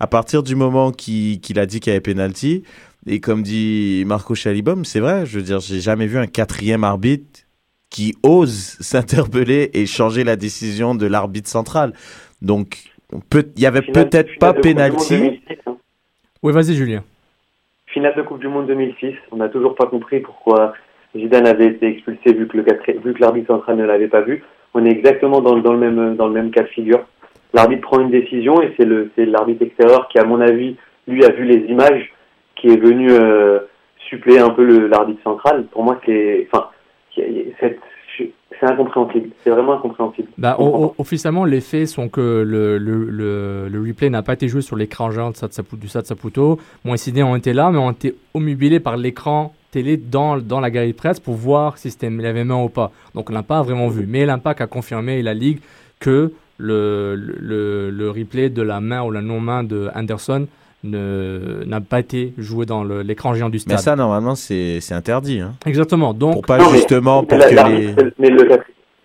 à 0.00 0.06
partir 0.06 0.42
du 0.42 0.56
moment 0.56 0.90
qu'il 0.90 1.40
qu'il 1.40 1.58
a 1.58 1.66
dit 1.66 1.80
qu'il 1.80 1.90
y 1.92 1.94
avait 1.96 2.00
penalty 2.00 2.64
et 3.06 3.20
comme 3.20 3.42
dit 3.42 4.02
Marco 4.06 4.34
Chalibom, 4.34 4.84
c'est 4.84 5.00
vrai. 5.00 5.24
Je 5.26 5.38
veux 5.38 5.44
dire, 5.44 5.60
j'ai 5.60 5.80
jamais 5.80 6.06
vu 6.06 6.18
un 6.18 6.26
quatrième 6.26 6.84
arbitre 6.84 7.40
qui 7.90 8.14
ose 8.22 8.52
s'interpeller 8.80 9.70
et 9.74 9.86
changer 9.86 10.24
la 10.24 10.36
décision 10.36 10.94
de 10.94 11.06
l'arbitre 11.06 11.48
central. 11.48 11.92
Donc, 12.42 12.78
peut- 13.30 13.50
il 13.56 13.62
y 13.62 13.66
avait 13.66 13.82
Finale- 13.82 14.08
peut-être 14.10 14.38
pas 14.38 14.52
de 14.52 14.56
Coupe 14.56 14.62
du 14.66 14.74
Monde 14.74 14.76
penalty. 14.90 15.16
2006, 15.18 15.56
hein. 15.66 15.76
Oui, 16.42 16.52
vas-y 16.52 16.74
Julien. 16.74 17.04
Finale 17.86 18.14
de 18.16 18.22
Coupe 18.22 18.40
du 18.40 18.48
Monde 18.48 18.66
2006, 18.66 19.14
on 19.30 19.36
n'a 19.36 19.48
toujours 19.48 19.74
pas 19.76 19.86
compris 19.86 20.18
pourquoi 20.20 20.72
Zidane 21.16 21.46
avait 21.46 21.66
été 21.66 21.86
expulsé 21.86 22.32
vu 22.32 22.46
que 22.48 22.56
le 22.56 22.64
vu 23.04 23.14
que 23.14 23.20
l'arbitre 23.20 23.46
central 23.48 23.76
ne 23.76 23.84
l'avait 23.84 24.08
pas 24.08 24.22
vu. 24.22 24.42
On 24.74 24.84
est 24.84 24.90
exactement 24.90 25.40
dans, 25.40 25.54
le- 25.54 25.62
dans 25.62 25.72
le 25.72 25.78
même 25.78 26.16
dans 26.16 26.26
le 26.26 26.32
même 26.34 26.50
cas 26.50 26.62
de 26.62 26.68
figure. 26.68 27.00
L'arbitre 27.52 27.82
prend 27.82 28.00
une 28.00 28.10
décision 28.10 28.60
et 28.62 28.72
c'est 28.76 28.84
le 28.84 29.10
c'est 29.14 29.24
l'arbitre 29.26 29.62
extérieur 29.62 30.08
qui, 30.08 30.18
à 30.18 30.24
mon 30.24 30.40
avis, 30.40 30.76
lui 31.06 31.24
a 31.24 31.30
vu 31.30 31.44
les 31.44 31.66
images, 31.70 32.12
qui 32.56 32.68
est 32.68 32.76
venu 32.80 33.08
euh, 33.12 33.60
suppléer 34.08 34.40
un 34.40 34.50
peu 34.50 34.86
l'arbitre 34.88 35.22
central. 35.22 35.66
Pour 35.70 35.84
moi, 35.84 36.00
c'est 36.04 36.48
enfin 36.52 36.68
c'est 38.60 38.66
incompréhensible. 38.66 39.30
C'est 39.42 39.50
vraiment 39.50 39.74
incompréhensible. 39.74 40.28
Bah, 40.38 40.56
officiellement, 40.98 41.44
les 41.44 41.60
faits 41.60 41.88
sont 41.88 42.08
que 42.08 42.42
le, 42.46 42.78
le, 42.78 43.04
le, 43.04 43.68
le 43.68 43.80
replay 43.86 44.10
n'a 44.10 44.22
pas 44.22 44.34
été 44.34 44.48
joué 44.48 44.60
sur 44.62 44.76
l'écran 44.76 45.10
géant 45.10 45.30
de 45.30 45.76
du 45.76 45.88
Stade 45.88 46.06
Saputo. 46.06 46.58
Bon, 46.84 46.92
les 46.92 46.98
CD 46.98 47.22
ont 47.22 47.36
été 47.36 47.52
là, 47.52 47.70
mais 47.70 47.78
ont 47.78 47.90
été 47.90 48.14
omnubilés 48.32 48.80
par 48.80 48.96
l'écran 48.96 49.52
télé 49.74 49.96
dans, 49.96 50.38
dans 50.38 50.60
la 50.60 50.70
galerie 50.70 50.92
de 50.92 50.96
presse 51.04 51.20
pour 51.20 51.34
voir 51.34 51.76
si 51.78 51.90
c'était 51.90 52.06
il 52.08 52.26
avait 52.26 52.44
main 52.44 52.62
ou 52.62 52.68
pas. 52.68 52.90
Donc, 53.14 53.28
on 53.30 53.32
n'a 53.32 53.42
pas 53.42 53.60
vraiment 53.62 53.88
vu. 53.88 54.04
Mais 54.08 54.24
l'Impact 54.24 54.60
a 54.60 54.66
confirmé, 54.66 55.18
et 55.18 55.22
la 55.22 55.34
Ligue, 55.34 55.58
que 56.00 56.32
le, 56.58 57.14
le, 57.50 57.90
le 57.90 58.10
replay 58.10 58.48
de 58.48 58.62
la 58.62 58.80
main 58.80 59.02
ou 59.02 59.10
la 59.10 59.20
non-main 59.22 59.64
de 59.64 59.90
Anderson 59.94 60.46
n'a 61.72 61.80
pas 61.80 62.00
été 62.00 62.32
joué 62.38 62.66
dans 62.66 62.84
l'écran 62.84 63.34
géant 63.34 63.48
du 63.48 63.56
Mais 63.56 63.76
stade. 63.76 63.78
ça, 63.80 63.96
normalement, 63.96 64.34
c'est 64.34 64.80
c'est 64.80 64.94
interdit. 64.94 65.40
Hein. 65.40 65.52
Exactement. 65.66 66.12
Donc, 66.14 66.34
Pour 66.34 66.42
pas 66.42 66.58
Non, 66.58 66.70
mais- 66.70 66.76
justement 66.78 67.22
mais 67.22 67.28
pour 67.28 67.38
la- 67.38 67.48
que 67.48 67.70
les. 67.70 67.94
Mais 68.18 68.30
le, 68.30 68.48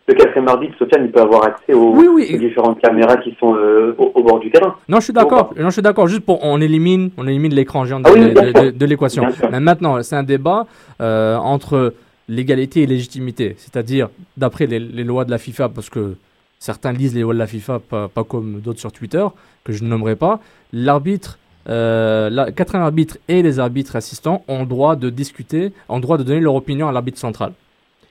le 0.10 0.16
quatrième 0.16 0.48
arbitre, 0.48 0.76
Sofiane, 0.80 1.06
il 1.06 1.12
peut 1.12 1.22
avoir 1.22 1.44
accès 1.46 1.74
aux, 1.74 1.94
aux 1.96 2.20
différentes 2.20 2.80
caméras 2.82 3.18
qui 3.18 3.36
sont 3.40 3.56
euh, 3.56 3.94
au, 3.98 4.12
au 4.16 4.24
bord 4.24 4.40
du 4.40 4.50
terrain. 4.50 4.76
Non, 4.88 5.00
je 5.00 5.06
suis 5.06 5.14
d'accord. 5.14 5.54
Non, 5.58 5.66
je 5.70 5.74
suis 5.74 5.82
d'accord. 5.82 6.08
Juste 6.08 6.22
pour 6.22 6.44
on 6.44 6.60
élimine, 6.60 7.12
on 7.18 7.28
élimine 7.28 7.54
l'écran 7.54 7.86
géant 7.86 8.00
de, 8.00 8.06
Ah 8.08 8.12
oui, 8.14 8.22
de- 8.22 8.30
bien 8.32 8.42
de- 8.44 8.52
sûr. 8.52 8.64
de- 8.64 8.72
de 8.72 8.86
l'équation. 8.86 9.24
Mais 9.52 9.60
maintenant, 9.60 10.02
c'est 10.02 10.16
un 10.16 10.24
débat 10.24 10.66
euh, 11.00 11.36
entre 11.38 11.94
légalité 12.28 12.82
et 12.82 12.88
légitimité. 12.88 13.56
C'est-à-dire, 13.60 14.10
d'après 14.38 14.66
les, 14.66 14.80
les 14.80 15.04
lois 15.04 15.26
de 15.26 15.32
la 15.32 15.38
FIFA, 15.38 15.70
parce 15.70 15.90
que 15.90 16.16
certains 16.60 16.92
lisent 16.92 17.14
les 17.16 17.22
lois 17.22 17.34
de 17.36 17.40
la 17.40 17.48
FIFA, 17.48 17.80
pas, 17.80 18.08
pas 18.08 18.24
comme 18.24 18.62
d'autres 18.62 18.80
sur 18.80 18.92
Twitter, 18.92 19.26
que 19.64 19.72
je 19.74 19.84
ne 19.84 19.90
nommerai 19.90 20.16
pas, 20.16 20.40
l'arbitre, 20.74 21.38
euh, 21.70 22.30
la, 22.32 22.52
quatrième 22.52 22.84
arbitre 22.84 23.18
et 23.28 23.42
les 23.44 23.60
arbitres 23.60 23.96
assistants 23.96 24.44
ont 24.48 24.66
droit 24.66 24.96
de 24.96 25.10
discuter, 25.10 25.72
ont 25.88 25.98
le 25.98 26.02
droit 26.02 26.18
de 26.18 26.24
donner 26.24 26.40
leur 26.40 26.56
opinion 26.56 26.88
à 26.88 26.92
l'arbitre 26.92 27.20
central. 27.20 27.52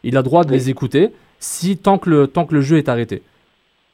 Il 0.05 0.17
a 0.17 0.21
le 0.21 0.25
droit 0.25 0.45
de 0.45 0.53
les 0.53 0.71
écouter 0.71 1.11
si 1.39 1.77
tant 1.77 1.99
que 1.99 2.11
le, 2.11 2.27
tant 2.27 2.45
que 2.47 2.55
le 2.55 2.61
jeu 2.61 2.79
est 2.79 2.89
arrêté 2.89 3.23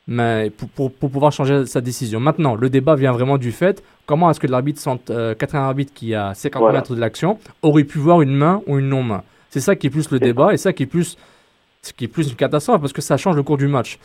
mais 0.06 0.50
pour, 0.50 0.68
pour, 0.68 0.92
pour 0.92 1.10
pouvoir 1.10 1.32
changer 1.32 1.66
sa 1.66 1.80
décision. 1.80 2.20
Maintenant, 2.20 2.54
le 2.54 2.68
débat 2.68 2.94
vient 2.94 3.12
vraiment 3.12 3.38
du 3.38 3.52
fait 3.52 3.82
comment 4.06 4.30
est-ce 4.30 4.40
que 4.40 4.46
l'arbitre, 4.46 4.82
euh, 5.10 5.34
quatrième 5.34 5.64
arbitre 5.64 5.92
qui 5.94 6.14
a 6.14 6.34
50 6.34 6.60
Voilà. 6.60 6.78
mètres 6.80 6.94
de 6.94 7.00
l'action 7.00 7.38
aurait 7.62 7.84
pu 7.84 7.98
voir 7.98 8.20
une 8.20 8.34
main 8.34 8.62
ou 8.66 8.78
une 8.78 8.88
non-main. 8.88 9.22
C'est 9.50 9.60
ça 9.60 9.76
qui 9.76 9.86
est 9.86 9.90
plus 9.90 10.10
le 10.10 10.18
débat 10.18 10.52
et 10.52 10.56
ça 10.56 10.72
qui 10.72 10.82
est 10.82 10.86
plus 10.86 11.16
ce 11.82 11.92
qui 11.92 12.04
est 12.04 12.08
plus 12.08 12.30
une 12.30 12.36
catastrophe 12.36 12.80
parce 12.80 12.94
que 12.94 13.02
ça 13.02 13.18
change 13.18 13.36
le 13.36 13.42
cours 13.42 13.58
du 13.58 13.68
match. 13.68 13.98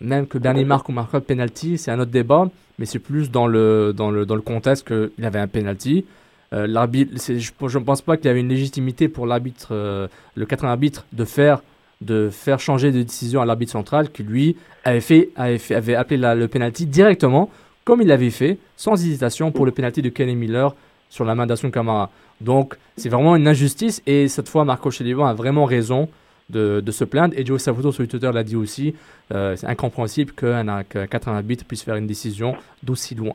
Même 0.00 0.26
que 0.26 0.36
Bernie 0.36 0.66
marque 0.66 0.88
ou 0.90 0.92
marque 0.92 1.14
de 1.14 1.18
penalty, 1.20 1.78
c'est 1.78 1.90
un 1.90 1.98
autre 1.98 2.10
débat, 2.10 2.50
mais 2.78 2.84
c'est 2.84 2.98
plus 2.98 3.30
dans 3.30 3.46
le, 3.46 3.94
dans 3.96 4.10
le, 4.10 4.26
dans 4.26 4.34
le 4.34 4.42
contexte 4.42 4.86
qu'il 4.86 5.10
y 5.18 5.24
avait 5.24 5.38
un 5.38 5.46
penalty. 5.48 6.04
Euh, 6.52 6.66
l'arbitre, 6.66 7.12
je 7.16 7.78
ne 7.78 7.84
pense 7.84 8.02
pas 8.02 8.18
qu'il 8.18 8.26
y 8.26 8.28
avait 8.28 8.40
une 8.40 8.50
légitimité 8.50 9.08
pour 9.08 9.26
l'arbitre, 9.26 9.68
euh, 9.70 10.08
le 10.34 10.44
quatrième 10.44 10.72
arbitre, 10.72 11.06
de 11.14 11.24
faire, 11.24 11.62
de 12.02 12.28
faire 12.30 12.60
changer 12.60 12.90
de 12.92 13.02
décision 13.02 13.40
à 13.40 13.46
l'arbitre 13.46 13.72
central 13.72 14.10
qui, 14.10 14.22
lui, 14.22 14.56
avait, 14.84 15.00
fait, 15.00 15.30
avait, 15.36 15.58
fait- 15.58 15.74
avait 15.74 15.94
appelé 15.94 16.16
la- 16.18 16.34
le 16.34 16.48
penalty 16.48 16.86
directement, 16.86 17.48
comme 17.84 18.02
il 18.02 18.08
l'avait 18.08 18.30
fait, 18.30 18.58
sans 18.76 18.94
hésitation, 18.94 19.50
pour 19.52 19.64
le 19.66 19.72
penalty 19.72 20.02
de 20.02 20.08
Kenny 20.08 20.36
Miller 20.36 20.74
sur 21.08 21.24
la 21.24 21.34
main 21.34 21.46
d'Asun 21.46 21.70
Kamara. 21.70 22.10
Donc, 22.40 22.74
c'est 22.96 23.08
vraiment 23.08 23.36
une 23.36 23.46
injustice 23.48 24.02
et 24.06 24.28
cette 24.28 24.48
fois, 24.48 24.64
Marco 24.64 24.90
Chellivan 24.90 25.26
a 25.26 25.34
vraiment 25.34 25.64
raison 25.64 26.08
de, 26.50 26.80
de 26.80 26.90
se 26.92 27.04
plaindre. 27.04 27.34
Et 27.38 27.46
Joe 27.46 27.60
Savuto 27.62 27.92
sur 27.92 28.06
Twitter 28.08 28.30
l'a 28.32 28.42
dit 28.42 28.56
aussi, 28.56 28.94
euh, 29.32 29.54
c'est 29.56 29.66
incompréhensible 29.66 30.32
qu'un 30.32 30.82
qu'un 30.82 31.06
quatrième 31.06 31.36
arbitre 31.38 31.64
puisse 31.64 31.82
faire 31.82 31.96
une 31.96 32.06
décision 32.06 32.56
d'aussi 32.82 33.14
loin. 33.14 33.34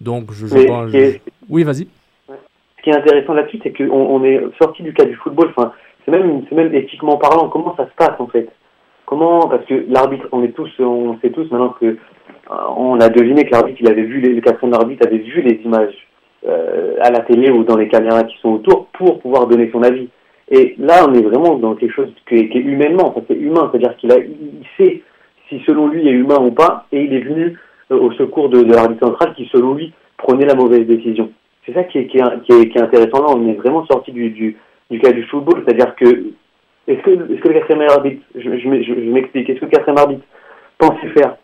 Donc, 0.00 0.32
je, 0.32 0.46
je 0.46 0.54
Mais 0.54 0.66
pense- 0.66 0.90
Oui, 1.48 1.62
vas-y. 1.62 1.86
Ce 2.28 2.82
qui 2.82 2.90
est 2.90 2.96
intéressant 2.96 3.34
là-dessus, 3.34 3.60
c'est 3.62 3.72
qu'on 3.76 3.84
on 3.92 4.24
est 4.24 4.40
sorti 4.60 4.82
du 4.82 4.92
cas 4.94 5.04
du 5.04 5.14
football. 5.16 5.52
Enfin, 5.56 5.72
c'est 6.10 6.18
même, 6.18 6.42
même 6.52 6.74
éthiquement 6.74 7.16
parlant. 7.16 7.48
Comment 7.48 7.74
ça 7.76 7.86
se 7.86 7.94
passe 7.96 8.18
en 8.18 8.26
fait? 8.26 8.48
Comment 9.06 9.48
Parce 9.48 9.64
que 9.64 9.84
l'arbitre, 9.88 10.28
on 10.32 10.42
est 10.42 10.52
tous, 10.52 10.70
on 10.78 11.18
sait 11.20 11.30
tous 11.30 11.50
maintenant 11.50 11.74
que 11.80 11.86
euh, 11.86 11.96
on 12.76 13.00
a 13.00 13.08
deviné 13.08 13.44
que 13.44 13.52
l'arbitre, 13.52 13.78
il 13.80 13.88
avait 13.88 14.02
vu 14.02 14.20
les, 14.20 14.34
le 14.34 14.40
quatrième 14.40 14.74
arbitre 14.74 15.06
avait 15.06 15.18
vu 15.18 15.42
les 15.42 15.60
images 15.64 15.94
euh, 16.46 16.94
à 17.00 17.10
la 17.10 17.20
télé 17.20 17.50
ou 17.50 17.64
dans 17.64 17.76
les 17.76 17.88
caméras 17.88 18.24
qui 18.24 18.38
sont 18.40 18.50
autour 18.50 18.86
pour 18.92 19.20
pouvoir 19.20 19.46
donner 19.46 19.70
son 19.72 19.82
avis. 19.82 20.08
Et 20.50 20.74
là, 20.78 21.06
on 21.08 21.14
est 21.14 21.22
vraiment 21.22 21.56
dans 21.56 21.74
quelque 21.74 21.94
chose 21.94 22.12
qui 22.28 22.36
est, 22.36 22.54
humainement, 22.54 23.12
ça 23.14 23.20
c'est 23.28 23.36
humain, 23.36 23.68
c'est-à-dire 23.70 23.96
qu'il 23.96 24.10
a, 24.12 24.18
il 24.18 24.64
sait 24.76 25.02
si 25.48 25.60
selon 25.66 25.88
lui 25.88 26.08
est 26.08 26.12
humain 26.12 26.38
ou 26.40 26.50
pas, 26.50 26.86
et 26.92 27.02
il 27.02 27.12
est 27.12 27.20
venu 27.20 27.58
euh, 27.90 27.98
au 27.98 28.12
secours 28.12 28.48
de, 28.48 28.62
l'arbitre 28.62 29.06
central 29.06 29.34
qui, 29.34 29.48
selon 29.52 29.74
lui, 29.74 29.92
prenait 30.16 30.46
la 30.46 30.54
mauvaise 30.54 30.86
décision. 30.86 31.30
C'est 31.66 31.74
ça 31.74 31.84
qui 31.84 31.98
est, 31.98 32.80
intéressant 32.80 33.22
là, 33.22 33.34
on 33.36 33.48
est 33.48 33.54
vraiment 33.54 33.84
sorti 33.86 34.12
du, 34.12 34.56
du 34.90 34.98
cas 34.98 35.12
du 35.12 35.22
football, 35.24 35.62
c'est-à-dire 35.64 35.94
que 35.96 36.04
est-ce 36.88 37.00
que, 37.02 37.10
est-ce 37.10 37.40
que 37.40 37.48
le 37.48 37.54
quatrième 37.54 37.88
arbitre, 37.88 38.22
je, 38.34 38.40
je, 38.58 38.68
m'ex- 38.68 38.84
je- 38.86 38.94
je 38.94 39.10
m'explique, 39.10 39.48
est-ce 39.50 39.60
que 39.60 39.64
le 39.66 39.70
quatrième 39.70 39.98
arbitre 39.98 40.24
pensait 40.78 41.08
faire 41.08 41.36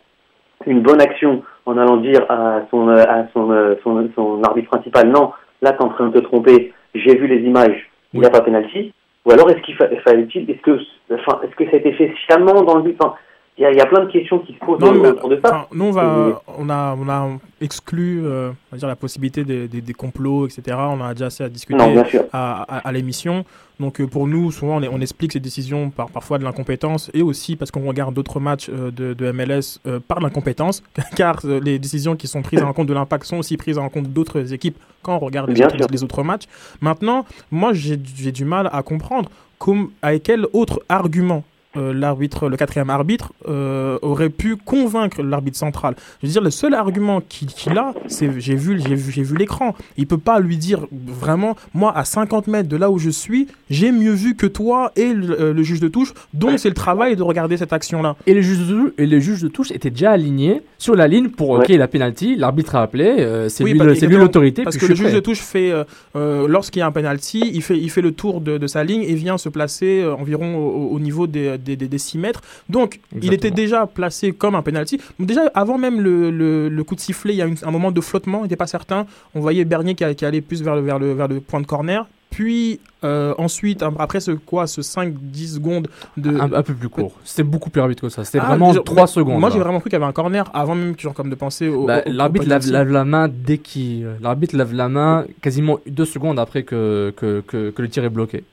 une 0.65 0.81
bonne 0.81 1.01
action 1.01 1.43
en 1.65 1.77
allant 1.77 1.97
dire 1.97 2.25
à 2.29 2.61
son, 2.71 2.87
à 2.89 3.27
son, 3.33 3.51
euh, 3.51 3.75
son, 3.83 4.09
son 4.15 4.41
arbitre 4.43 4.69
principal, 4.69 5.09
non, 5.09 5.31
là, 5.61 5.71
t'es 5.73 5.83
en 5.83 5.89
train 5.89 6.07
de 6.07 6.19
te 6.19 6.23
tromper, 6.25 6.73
j'ai 6.95 7.15
vu 7.15 7.27
les 7.27 7.41
images, 7.41 7.89
il 8.13 8.19
n'y 8.19 8.25
a 8.25 8.29
pas 8.29 8.41
pénalty 8.41 8.93
Ou 9.25 9.31
alors, 9.31 9.49
est-ce 9.49 9.59
qu'il 9.61 9.75
fa- 9.75 9.89
fallait-il, 10.03 10.49
est-ce 10.49 10.61
que, 10.61 10.79
enfin, 11.13 11.39
est-ce 11.43 11.55
que 11.55 11.65
ça 11.65 11.75
a 11.75 11.79
été 11.79 11.93
fait 11.93 12.13
sciemment 12.25 12.61
dans 12.63 12.77
le 12.77 12.81
but 12.83 12.95
Enfin, 12.99 13.15
il 13.57 13.63
y, 13.63 13.65
a- 13.65 13.71
il 13.71 13.77
y 13.77 13.81
a 13.81 13.85
plein 13.85 14.05
de 14.05 14.11
questions 14.11 14.39
qui 14.39 14.53
se 14.53 14.59
posent 14.59 14.79
Non, 14.79 14.93
mais, 14.93 15.09
autour 15.09 15.29
de 15.29 15.35
ça. 15.43 15.49
enfin, 15.49 15.65
nous, 15.73 15.85
on, 15.85 15.91
va, 15.91 16.41
on, 16.57 16.69
a, 16.69 16.95
on 16.99 17.09
a 17.09 17.29
exclu 17.59 18.21
euh, 18.25 18.49
on 18.71 18.75
va 18.75 18.77
dire, 18.77 18.87
la 18.87 18.95
possibilité 18.95 19.43
des, 19.43 19.67
des- 19.67 19.81
des 19.81 19.93
complots, 19.93 20.45
etc. 20.47 20.77
On 20.79 21.01
a 21.03 21.13
déjà 21.13 21.25
assez 21.27 21.43
à 21.43 21.49
discuter 21.49 21.77
Non, 21.79 22.03
à, 22.33 22.61
à- 22.77 22.87
à 22.87 22.91
l'émission. 22.91 23.45
Donc, 23.79 23.99
euh, 24.01 24.07
pour 24.07 24.27
nous, 24.27 24.51
souvent, 24.51 24.77
on, 24.77 24.81
est- 24.83 24.87
on 24.87 25.01
explique 25.01 25.33
ces 25.33 25.39
décisions 25.39 25.89
par 25.89 26.09
parfois 26.09 26.37
de 26.39 26.43
l'incompétence 26.43 27.09
et 27.13 27.21
aussi 27.21 27.55
parce 27.55 27.71
qu'on 27.71 27.85
regarde 27.87 28.13
d'autres 28.13 28.39
matchs 28.39 28.69
euh, 28.69 28.91
de, 28.91 29.13
de 29.13 29.31
MLS 29.31 29.79
euh, 29.87 29.99
par 29.99 30.19
l'incompétence, 30.19 30.83
car 31.15 31.39
les 31.45 31.79
décisions 31.79 32.15
qui 32.15 32.27
sont 32.27 32.41
prises 32.41 32.61
en 32.63 32.73
compte 32.73 32.87
de 32.87 32.93
l'impact 32.93 33.25
sont 33.25 33.37
aussi 33.37 33.57
prises 33.57 33.77
en 33.77 33.89
compte 33.89 34.07
d'autres 34.07 34.53
équipes 34.53 34.77
quand 35.01 35.15
on 35.15 35.19
regarde 35.19 35.49
les 35.49 35.63
autres, 35.63 35.75
les 35.91 36.03
autres 36.03 36.23
matchs. 36.23 36.43
Maintenant, 36.81 37.25
moi, 37.51 37.73
j'ai 37.73 37.99
j'ai 38.15 38.31
du 38.31 38.45
mal 38.45 38.69
à 38.71 38.83
comprendre 38.83 39.29
comme, 39.59 39.89
avec 40.01 40.23
quel 40.23 40.45
autre 40.53 40.81
argument 40.89 41.43
euh, 41.75 41.93
l'arbitre, 41.93 42.49
le 42.49 42.57
quatrième 42.57 42.89
arbitre, 42.89 43.33
euh, 43.47 43.99
aurait 44.01 44.29
pu 44.29 44.55
convaincre 44.55 45.21
l'arbitre 45.21 45.57
central. 45.57 45.95
Je 46.21 46.27
veux 46.27 46.31
dire, 46.31 46.41
le 46.41 46.49
seul 46.49 46.73
argument 46.73 47.21
qu'il 47.21 47.77
a, 47.77 47.93
c'est 48.07 48.39
j'ai 48.39 48.55
vu, 48.55 48.79
j'ai 48.79 48.95
vu, 48.95 49.11
j'ai 49.11 49.23
vu 49.23 49.35
l'écran. 49.35 49.75
Il 49.97 50.07
peut 50.07 50.17
pas 50.17 50.39
lui 50.39 50.57
dire 50.57 50.87
vraiment, 50.91 51.55
moi, 51.73 51.95
à 51.95 52.05
50 52.05 52.47
mètres 52.47 52.69
de 52.69 52.77
là 52.77 52.89
où 52.89 52.99
je 52.99 53.09
suis, 53.09 53.47
j'ai 53.69 53.91
mieux 53.91 54.13
vu 54.13 54.35
que 54.35 54.47
toi 54.47 54.91
et 54.95 55.13
le, 55.13 55.39
euh, 55.39 55.53
le 55.53 55.63
juge 55.63 55.79
de 55.79 55.87
touche. 55.87 56.13
Donc, 56.33 56.59
c'est 56.59 56.69
le 56.69 56.75
travail 56.75 57.15
de 57.15 57.23
regarder 57.23 57.57
cette 57.57 57.73
action-là. 57.73 58.15
Et 58.25 58.33
le 58.33 58.41
juge 58.41 58.59
de 58.59 58.65
touche, 58.65 58.91
et 58.97 59.05
le 59.05 59.19
juge 59.19 59.41
de 59.41 59.47
touche 59.47 59.71
était 59.71 59.89
déjà 59.89 60.11
aligné 60.11 60.61
sur 60.77 60.95
la 60.95 61.07
ligne 61.07 61.29
pour 61.29 61.49
ok 61.51 61.67
la 61.69 61.87
penalty. 61.87 62.35
L'arbitre 62.35 62.75
a 62.75 62.83
appelé, 62.83 63.05
euh, 63.19 63.49
c'est 63.49 63.63
Oui, 63.63 63.73
lui, 63.73 64.15
l'autorité. 64.15 64.63
Parce 64.63 64.77
que 64.77 64.85
le 64.85 64.95
juge 64.95 65.13
de 65.13 65.19
touche 65.19 65.39
fait, 65.39 65.71
euh, 65.71 65.83
euh, 66.15 66.47
lorsqu'il 66.47 66.79
y 66.79 66.83
a 66.83 66.87
un 66.87 66.91
penalty, 66.91 67.41
il 67.53 67.61
fait, 67.61 67.77
il 67.77 67.89
fait 67.89 68.01
le 68.01 68.11
tour 68.11 68.41
de, 68.41 68.57
de 68.57 68.67
sa 68.67 68.83
ligne 68.83 69.03
et 69.03 69.13
vient 69.15 69.37
se 69.37 69.49
placer 69.49 70.01
euh, 70.01 70.15
environ 70.15 70.57
au, 70.57 70.89
au 70.89 70.99
niveau 70.99 71.27
des, 71.27 71.56
des, 71.57 71.75
des- 71.75 71.87
des 71.87 71.97
6 71.97 72.17
mètres. 72.17 72.41
Donc, 72.69 72.99
il 73.21 73.33
était 73.33 73.51
déjà 73.51 73.85
placé 73.87 74.31
comme 74.31 74.55
un 74.55 74.61
penalty. 74.61 74.99
Déjà, 75.19 75.41
avant 75.53 75.77
même 75.77 76.01
le, 76.01 76.31
le, 76.31 76.69
le 76.69 76.83
coup 76.83 76.95
de 76.95 76.99
sifflet, 77.01 77.33
il 77.33 77.37
y 77.37 77.41
a 77.41 77.45
une- 77.45 77.57
un 77.63 77.71
moment 77.71 77.91
de 77.91 78.01
flottement, 78.01 78.39
il 78.39 78.43
n'était 78.43 78.55
pas 78.55 78.67
certain. 78.67 79.05
On 79.35 79.39
voyait 79.39 79.65
Bernier 79.65 79.95
qui, 79.95 80.03
allait 80.03 80.41
plus 80.41 80.61
vers 80.63 80.75
le, 80.75 80.81
vers 80.81 80.99
le, 80.99 81.13
vers 81.13 81.27
le 81.27 81.39
point 81.39 81.61
de 81.61 81.65
corner. 81.65 82.07
Puis 82.29 82.81
euh, 83.05 83.33
ensuite, 83.37 83.83
après 83.99 84.19
ce 84.19 84.31
quoi, 84.31 84.67
ce 84.67 84.81
5-10 84.81 85.55
secondes 85.55 85.87
de. 86.17 86.37
Un, 86.37 86.51
un 86.51 86.61
peu 86.61 86.73
plus 86.73 86.89
court. 86.89 87.13
C'était 87.23 87.41
beaucoup 87.43 87.69
plus 87.69 87.79
rapide 87.79 88.01
que 88.01 88.09
ça. 88.09 88.25
C'était 88.25 88.39
Ah, 88.41 88.47
vraiment 88.49 88.69
déjà- 88.71 88.81
3 88.83 89.03
mais 89.03 89.07
secondes. 89.07 89.39
Moi, 89.39 89.49
j'ai 89.49 89.59
vraiment 89.59 89.79
cru 89.79 89.89
qu'il 89.89 89.97
y 89.97 90.01
avait 90.01 90.09
un 90.09 90.11
corner 90.11 90.43
avant 90.53 90.75
même 90.75 90.93
genre, 90.99 91.13
comme 91.13 91.29
de 91.29 91.35
penser 91.35 91.69
au. 91.69 91.85
Bah, 91.85 92.01
au- 92.05 92.11
l'arbitre 92.11 92.45
lève 92.47 92.89
la 92.91 93.05
main 93.05 93.29
dès 93.29 93.57
qu'il. 93.59 94.05
euh, 94.05 94.15
L'arbitre 94.21 94.57
lève 94.57 94.73
la 94.73 94.89
main 94.89 95.25
quasiment 95.41 95.79
deux 95.87 96.05
secondes 96.05 96.37
après 96.37 96.63
que, 96.63 97.13
que, 97.15 97.41
que, 97.47 97.69
que 97.71 97.81
le 97.81 97.87
tir 97.87 98.03
est 98.03 98.09
bloqué. 98.09 98.43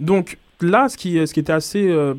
Donc 0.00 0.38
là, 0.62 0.88
ce 0.88 0.96
qui, 0.96 1.24
ce 1.26 1.32
qui 1.32 1.40
était 1.40 1.52
assez 1.52 1.86
euh, 1.88 2.14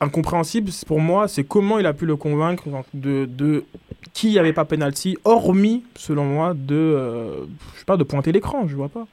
incompréhensible 0.00 0.70
pour 0.86 1.00
moi, 1.00 1.28
c'est 1.28 1.44
comment 1.44 1.78
il 1.78 1.86
a 1.86 1.92
pu 1.92 2.06
le 2.06 2.16
convaincre 2.16 2.64
de, 2.92 3.26
de 3.26 3.64
qu'il 4.12 4.30
n'y 4.30 4.38
avait 4.38 4.52
pas 4.52 4.64
penalty, 4.64 5.16
hormis, 5.24 5.82
selon 5.96 6.24
moi, 6.24 6.54
de, 6.54 6.74
euh, 6.74 7.44
je 7.74 7.80
sais 7.80 7.84
pas, 7.84 7.96
de 7.96 8.04
pointer 8.04 8.32
l'écran, 8.32 8.66
je 8.68 8.76
vois 8.76 8.88
pas. 8.88 9.06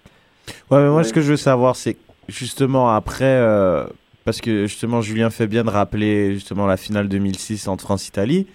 Ouais, 0.70 0.82
mais 0.84 0.90
moi, 0.90 1.04
ce 1.04 1.14
que 1.14 1.22
je 1.22 1.32
veux 1.32 1.38
savoir, 1.38 1.76
c'est 1.76 1.98
justement 2.28 2.90
après, 2.90 3.26
euh, 3.26 3.86
parce 4.26 4.42
que 4.42 4.68
justement, 4.68 5.02
Julien 5.02 5.30
fait 5.30 5.48
bien 5.48 5.64
de 5.64 5.70
rappeler 5.70 6.34
justement 6.34 6.68
la 6.68 6.78
finale 6.78 7.08
2006 7.10 7.68
entre 7.68 7.84
France-Italie. 7.84 8.48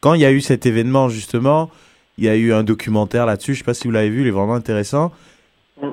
Quand 0.00 0.14
il 0.14 0.20
y 0.20 0.24
a 0.24 0.32
eu 0.32 0.40
cet 0.40 0.66
événement, 0.66 1.08
justement, 1.08 1.70
il 2.18 2.24
y 2.24 2.28
a 2.28 2.36
eu 2.36 2.52
un 2.52 2.64
documentaire 2.64 3.26
là-dessus. 3.26 3.54
Je 3.54 3.58
sais 3.58 3.64
pas 3.64 3.74
si 3.74 3.84
vous 3.84 3.92
l'avez 3.92 4.10
vu, 4.10 4.22
il 4.22 4.26
est 4.26 4.32
vraiment 4.32 4.54
intéressant. 4.54 5.12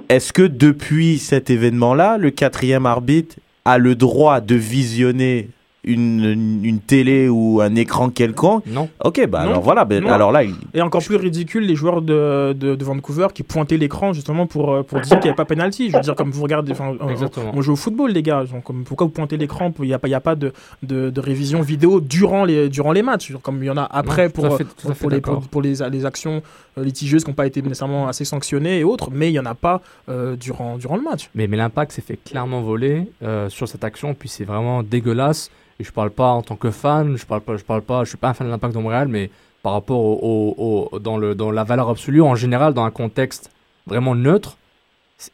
Est-ce 0.09 0.33
que 0.33 0.43
depuis 0.43 1.19
cet 1.19 1.49
événement-là, 1.49 2.17
le 2.17 2.31
quatrième 2.31 2.85
arbitre 2.85 3.35
a 3.65 3.77
le 3.77 3.95
droit 3.95 4.41
de 4.41 4.55
visionner 4.55 5.49
une, 5.83 6.59
une, 6.63 6.79
télé 6.79 7.29
ou 7.29 7.61
un 7.61 7.73
écran 7.75 8.09
quelconque 8.09 8.65
Non. 8.67 8.89
Ok, 9.03 9.25
bah 9.27 9.43
Non. 9.45 9.51
alors 9.51 9.61
voilà. 9.63 9.85
ben, 9.85 10.03
Non. 10.03 10.11
alors 10.11 10.31
là, 10.31 10.43
il- 10.43 10.55
Et 10.73 10.81
encore 10.81 11.01
plus 11.03 11.15
ridicule, 11.15 11.65
les 11.65 11.75
joueurs 11.75 12.01
de, 12.01 12.53
de, 12.53 12.75
de 12.75 12.83
Vancouver 12.85 13.27
qui 13.33 13.43
pointaient 13.43 13.77
l'écran 13.77 14.11
justement 14.13 14.45
pour, 14.45 14.73
euh, 14.73 14.83
pour 14.83 14.99
dire 14.99 15.09
qu'il 15.19 15.23
n'y 15.25 15.29
avait 15.29 15.35
pas 15.35 15.45
penalty. 15.45 15.89
Je 15.89 15.95
veux 15.95 16.01
dire, 16.01 16.15
comme 16.15 16.31
vous 16.31 16.43
regardez, 16.43 16.73
enfin, 16.73 16.93
on- 16.99 17.57
on 17.57 17.61
joue 17.61 17.73
au 17.73 17.75
football, 17.77 18.11
les 18.11 18.21
gars. 18.23 18.43
Donc, 18.43 18.63
comme, 18.63 18.83
pourquoi 18.83 19.07
vous 19.07 19.13
pointez 19.13 19.37
l'écran? 19.37 19.71
Il 19.79 19.85
n'y 19.85 19.93
a 19.93 19.99
pas, 19.99 20.07
il 20.07 20.11
y 20.11 20.15
a 20.15 20.19
pas 20.19 20.35
de, 20.35 20.51
de, 20.83 21.09
de 21.09 21.21
révision 21.21 21.61
vidéo 21.61 22.01
durant 22.01 22.43
les, 22.45 22.67
durant 22.69 22.91
les 22.91 23.01
matchs, 23.01 23.33
comme 23.41 23.63
il 23.63 23.67
y 23.67 23.69
en 23.69 23.77
a 23.77 23.83
après 23.83 24.29
pour, 24.29 24.57
fait- 24.57 24.65
pour, 24.99 25.09
les, 25.09 25.21
pour, 25.21 25.61
les, 25.61 25.75
les 25.91 26.05
actions 26.05 26.41
litigieuses 26.77 27.23
qui 27.23 27.29
n'ont 27.29 27.35
pas 27.35 27.47
été 27.47 27.61
nécessairement 27.61 28.07
assez 28.07 28.25
sanctionnées 28.25 28.79
et 28.79 28.83
autres, 28.83 29.09
mais 29.11 29.29
il 29.29 29.31
n'y 29.33 29.39
en 29.39 29.45
a 29.45 29.55
pas 29.55 29.81
euh, 30.09 30.35
durant, 30.35 30.77
durant 30.77 30.95
le 30.97 31.03
match. 31.03 31.29
Mais, 31.35 31.47
mais 31.47 31.57
l'impact 31.57 31.91
s'est 31.93 32.01
fait 32.01 32.17
clairement 32.23 32.61
voler 32.61 33.09
euh, 33.23 33.49
sur 33.49 33.67
cette 33.67 33.83
action, 33.83 34.13
puis 34.13 34.29
c'est 34.29 34.43
vraiment 34.45 34.83
dégueulasse. 34.83 35.49
Et 35.79 35.83
je 35.83 35.91
parle 35.91 36.09
pas 36.11 36.31
en 36.31 36.41
tant 36.41 36.55
que 36.55 36.71
fan, 36.71 37.17
je 37.17 37.25
parle 37.25 37.41
pas, 37.41 37.55
je 37.57 37.63
parle 37.63 37.81
pas, 37.81 38.03
je 38.03 38.09
suis 38.09 38.17
pas 38.17 38.29
un 38.29 38.33
fan 38.33 38.47
de 38.47 38.51
l'impact 38.51 38.73
de 38.75 38.79
Montréal, 38.79 39.07
mais 39.07 39.29
par 39.63 39.73
rapport 39.73 39.99
au, 39.99 40.55
au- 40.57 40.89
au- 40.91 40.99
dans, 40.99 41.17
le, 41.17 41.35
dans 41.35 41.51
la 41.51 41.63
valeur 41.63 41.89
absolue, 41.89 42.21
en 42.21 42.35
général, 42.35 42.73
dans 42.73 42.83
un 42.83 42.91
contexte 42.91 43.49
vraiment 43.87 44.15
neutre, 44.15 44.57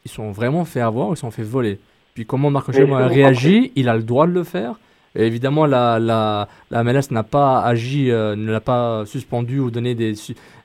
ils 0.04 0.10
sont 0.10 0.30
vraiment 0.32 0.64
fait 0.64 0.80
avoir, 0.80 1.10
ils 1.10 1.16
sont 1.16 1.30
fait 1.30 1.42
voler. 1.42 1.78
Puis 2.14 2.26
comment 2.26 2.50
Marc 2.50 2.68
a 2.70 2.72
réagi, 3.08 3.72
il 3.76 3.88
a 3.88 3.96
le 3.96 4.02
droit 4.02 4.26
de 4.26 4.32
le 4.32 4.44
faire. 4.44 4.74
Et 5.14 5.26
évidemment, 5.26 5.64
la, 5.66 5.98
la, 5.98 6.48
la 6.70 6.84
MLS 6.84 7.10
n'a 7.10 7.22
pas 7.22 7.60
agi, 7.62 8.10
euh, 8.10 8.36
ne 8.36 8.50
l'a 8.52 8.60
pas 8.60 9.04
suspendu 9.06 9.60
ou 9.60 9.70
donné 9.70 9.94
des, 9.94 10.14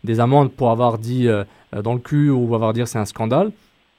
des 0.04 0.20
amendes 0.20 0.52
pour 0.52 0.72
avoir 0.72 0.98
dit 0.98 1.28
euh, 1.28 1.44
euh, 1.76 1.82
dans 1.82 1.94
le 1.94 2.00
cul 2.00 2.30
ou 2.30 2.54
avoir 2.54 2.74
dit 2.74 2.82
c'est 2.86 3.00
un 3.00 3.06
scandale. 3.06 3.52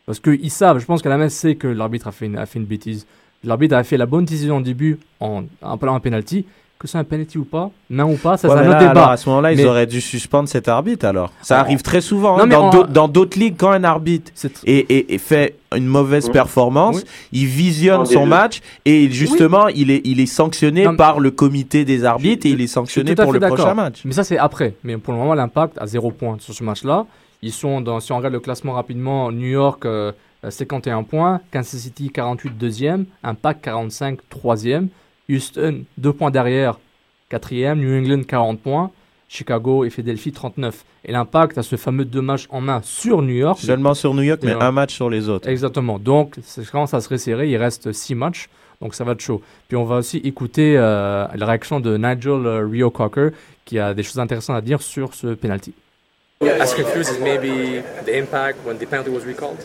Parce 0.07 0.19
qu'ils 0.21 0.51
savent, 0.51 0.79
je 0.79 0.85
pense 0.87 1.01
que 1.03 1.09
la 1.09 1.17
MLS 1.17 1.31
sait 1.31 1.55
que 1.55 1.69
l'arbitre 1.69 2.09
a, 2.09 2.13
fait 2.13 2.27
une- 2.27 2.37
a 2.37 2.45
fait 2.47 2.59
une 2.59 2.65
bêtise. 2.67 3.07
L'arbitre 3.45 3.75
a 3.77 3.83
fait 3.85 3.97
la 3.97 4.07
bonne 4.07 4.25
décision 4.25 4.59
au 4.59 4.61
début 4.61 4.99
en 5.21 5.45
appelant 5.63 5.95
un 5.95 6.01
penalty. 6.01 6.47
Que 6.79 6.89
c'est 6.89 6.99
un 6.99 7.05
penalty 7.05 7.39
ou 7.39 7.45
pas, 7.45 7.71
main 7.91 8.05
ou 8.05 8.17
pas, 8.17 8.37
ça 8.37 8.49
Ouais, 8.49 8.55
c'est 8.57 8.61
un 8.61 8.65
là, 8.65 8.71
autre 8.71 8.79
débat. 8.81 8.91
alors, 8.91 9.09
à 9.11 9.17
ce 9.17 9.29
moment-là, 9.29 9.53
ils 9.53 9.65
auraient 9.65 9.87
dû 9.87 10.01
suspendre 10.01 10.49
cet 10.49 10.67
arbitre 10.67 11.07
alors. 11.07 11.31
Ça 11.41 11.61
arrive 11.61 11.81
très 11.81 12.01
souvent. 12.01 12.37
Non, 12.39 12.43
hein, 12.43 12.47
dans 12.49 12.71
d'autres- 12.71 12.89
dans 12.91 13.07
d'autres 13.07 13.39
ligues, 13.39 13.55
quand 13.57 13.71
un 13.71 13.85
arbitre 13.85 14.33
et, 14.65 14.79
et- 14.79 15.15
et 15.15 15.19
fait 15.19 15.55
une 15.77 15.87
mauvaise 15.87 16.27
Oui. 16.27 16.33
performance, 16.33 16.97
Oui. 16.97 17.03
il 17.35 17.47
visionne 17.47 18.05
son 18.05 18.27
match 18.27 18.63
et 18.85 19.09
justement, 19.13 19.69
il, 19.69 19.93
est, 19.93 20.01
il 20.05 20.19
est 20.19 20.27
sanctionné 20.27 20.85
Non, 20.85 20.97
par 20.97 21.21
le 21.21 21.31
comité 21.31 21.85
des 21.85 22.05
arbitres 22.05 22.47
et 22.47 22.51
il 22.51 22.61
est 22.61 22.67
sanctionné 22.67 23.15
pour 23.15 23.33
le 23.33 23.39
prochain 23.39 23.75
match. 23.75 24.01
Mais 24.05 24.11
ça, 24.13 24.25
c'est 24.25 24.39
après. 24.39 24.75
Mais 24.83 24.97
pour 24.97 25.13
le 25.13 25.21
moment, 25.21 25.35
l'impact 25.35 25.79
a 25.81 25.87
zéro 25.87 26.11
point 26.11 26.37
sur 26.41 26.53
ce 26.53 26.65
match-là. 26.65 27.07
Ils 27.43 27.53
sont 27.53 27.81
dans, 27.81 28.01
si 28.01 28.11
on 28.11 28.17
regarde 28.17 28.35
le 28.35 28.41
classement 28.41 28.73
rapidement, 28.73 29.31
New 29.31 29.47
York, 29.47 29.85
euh, 29.87 30.11
51 30.49 31.03
points, 31.05 31.41
Kansas 31.53 31.81
City, 31.81 32.11
48, 32.11 32.59
deuxième, 32.59 33.07
Impact, 33.23 33.63
45, 33.65 34.19
troisième, 34.29 34.89
Houston, 35.29 35.85
deux 35.99 36.13
points 36.13 36.31
derrière, 36.31 36.79
quatrième, 37.29 37.81
New 37.81 37.97
England, 37.97 38.23
40 38.27 38.61
points, 38.61 38.91
Chicago 39.33 39.85
et 39.85 39.91
Philadelphie, 39.91 40.31
39. 40.31 40.85
Et 41.07 41.13
l'impact 41.13 41.57
a 41.57 41.63
ce 41.63 41.77
fameux 41.77 42.05
deux 42.05 42.21
matchs 42.21 42.47
en 42.51 42.61
main 42.61 42.81
sur 42.85 43.23
New 43.23 43.35
York. 43.35 43.59
Seulement 43.59 43.95
sur 43.95 44.13
New 44.13 44.23
York, 44.23 44.41
mais 44.45 44.53
un 44.53 44.73
match 44.73 44.95
sur 44.95 45.09
les 45.09 45.29
autres. 45.29 45.49
Exactement. 45.49 45.99
Donc, 45.99 46.37
ça 46.43 46.63
commence 46.71 46.93
à 46.93 47.01
se 47.01 47.09
resserrer. 47.09 47.49
Il 47.49 47.57
reste 47.57 47.93
six 47.93 48.15
matchs. 48.15 48.49
Donc, 48.83 48.95
ça 48.95 49.05
va 49.05 49.13
être 49.13 49.21
chaud. 49.21 49.41
Puis, 49.69 49.77
on 49.77 49.85
va 49.85 49.97
aussi 49.97 50.19
écouter 50.19 50.77
euh, 50.77 51.27
la 51.35 51.47
réaction 51.47 51.81
de 51.81 51.97
Nigel 51.97 52.47
euh, 52.47 52.67
Rio 52.67 52.91
Cocker, 52.91 53.31
qui 53.65 53.79
a 53.79 53.95
des 53.95 54.03
choses 54.03 54.19
intéressantes 54.19 54.57
à 54.57 54.61
dire 54.61 54.83
sur 54.83 55.15
ce 55.15 55.29
penalty. 55.29 55.73
As 56.43 56.75
confused 56.75 57.11
as 57.11 57.19
maybe 57.21 57.81
the 58.05 58.17
impact 58.17 58.65
when 58.65 58.79
the 58.79 58.87
penalty 58.87 59.11
was 59.11 59.25
recalled? 59.25 59.65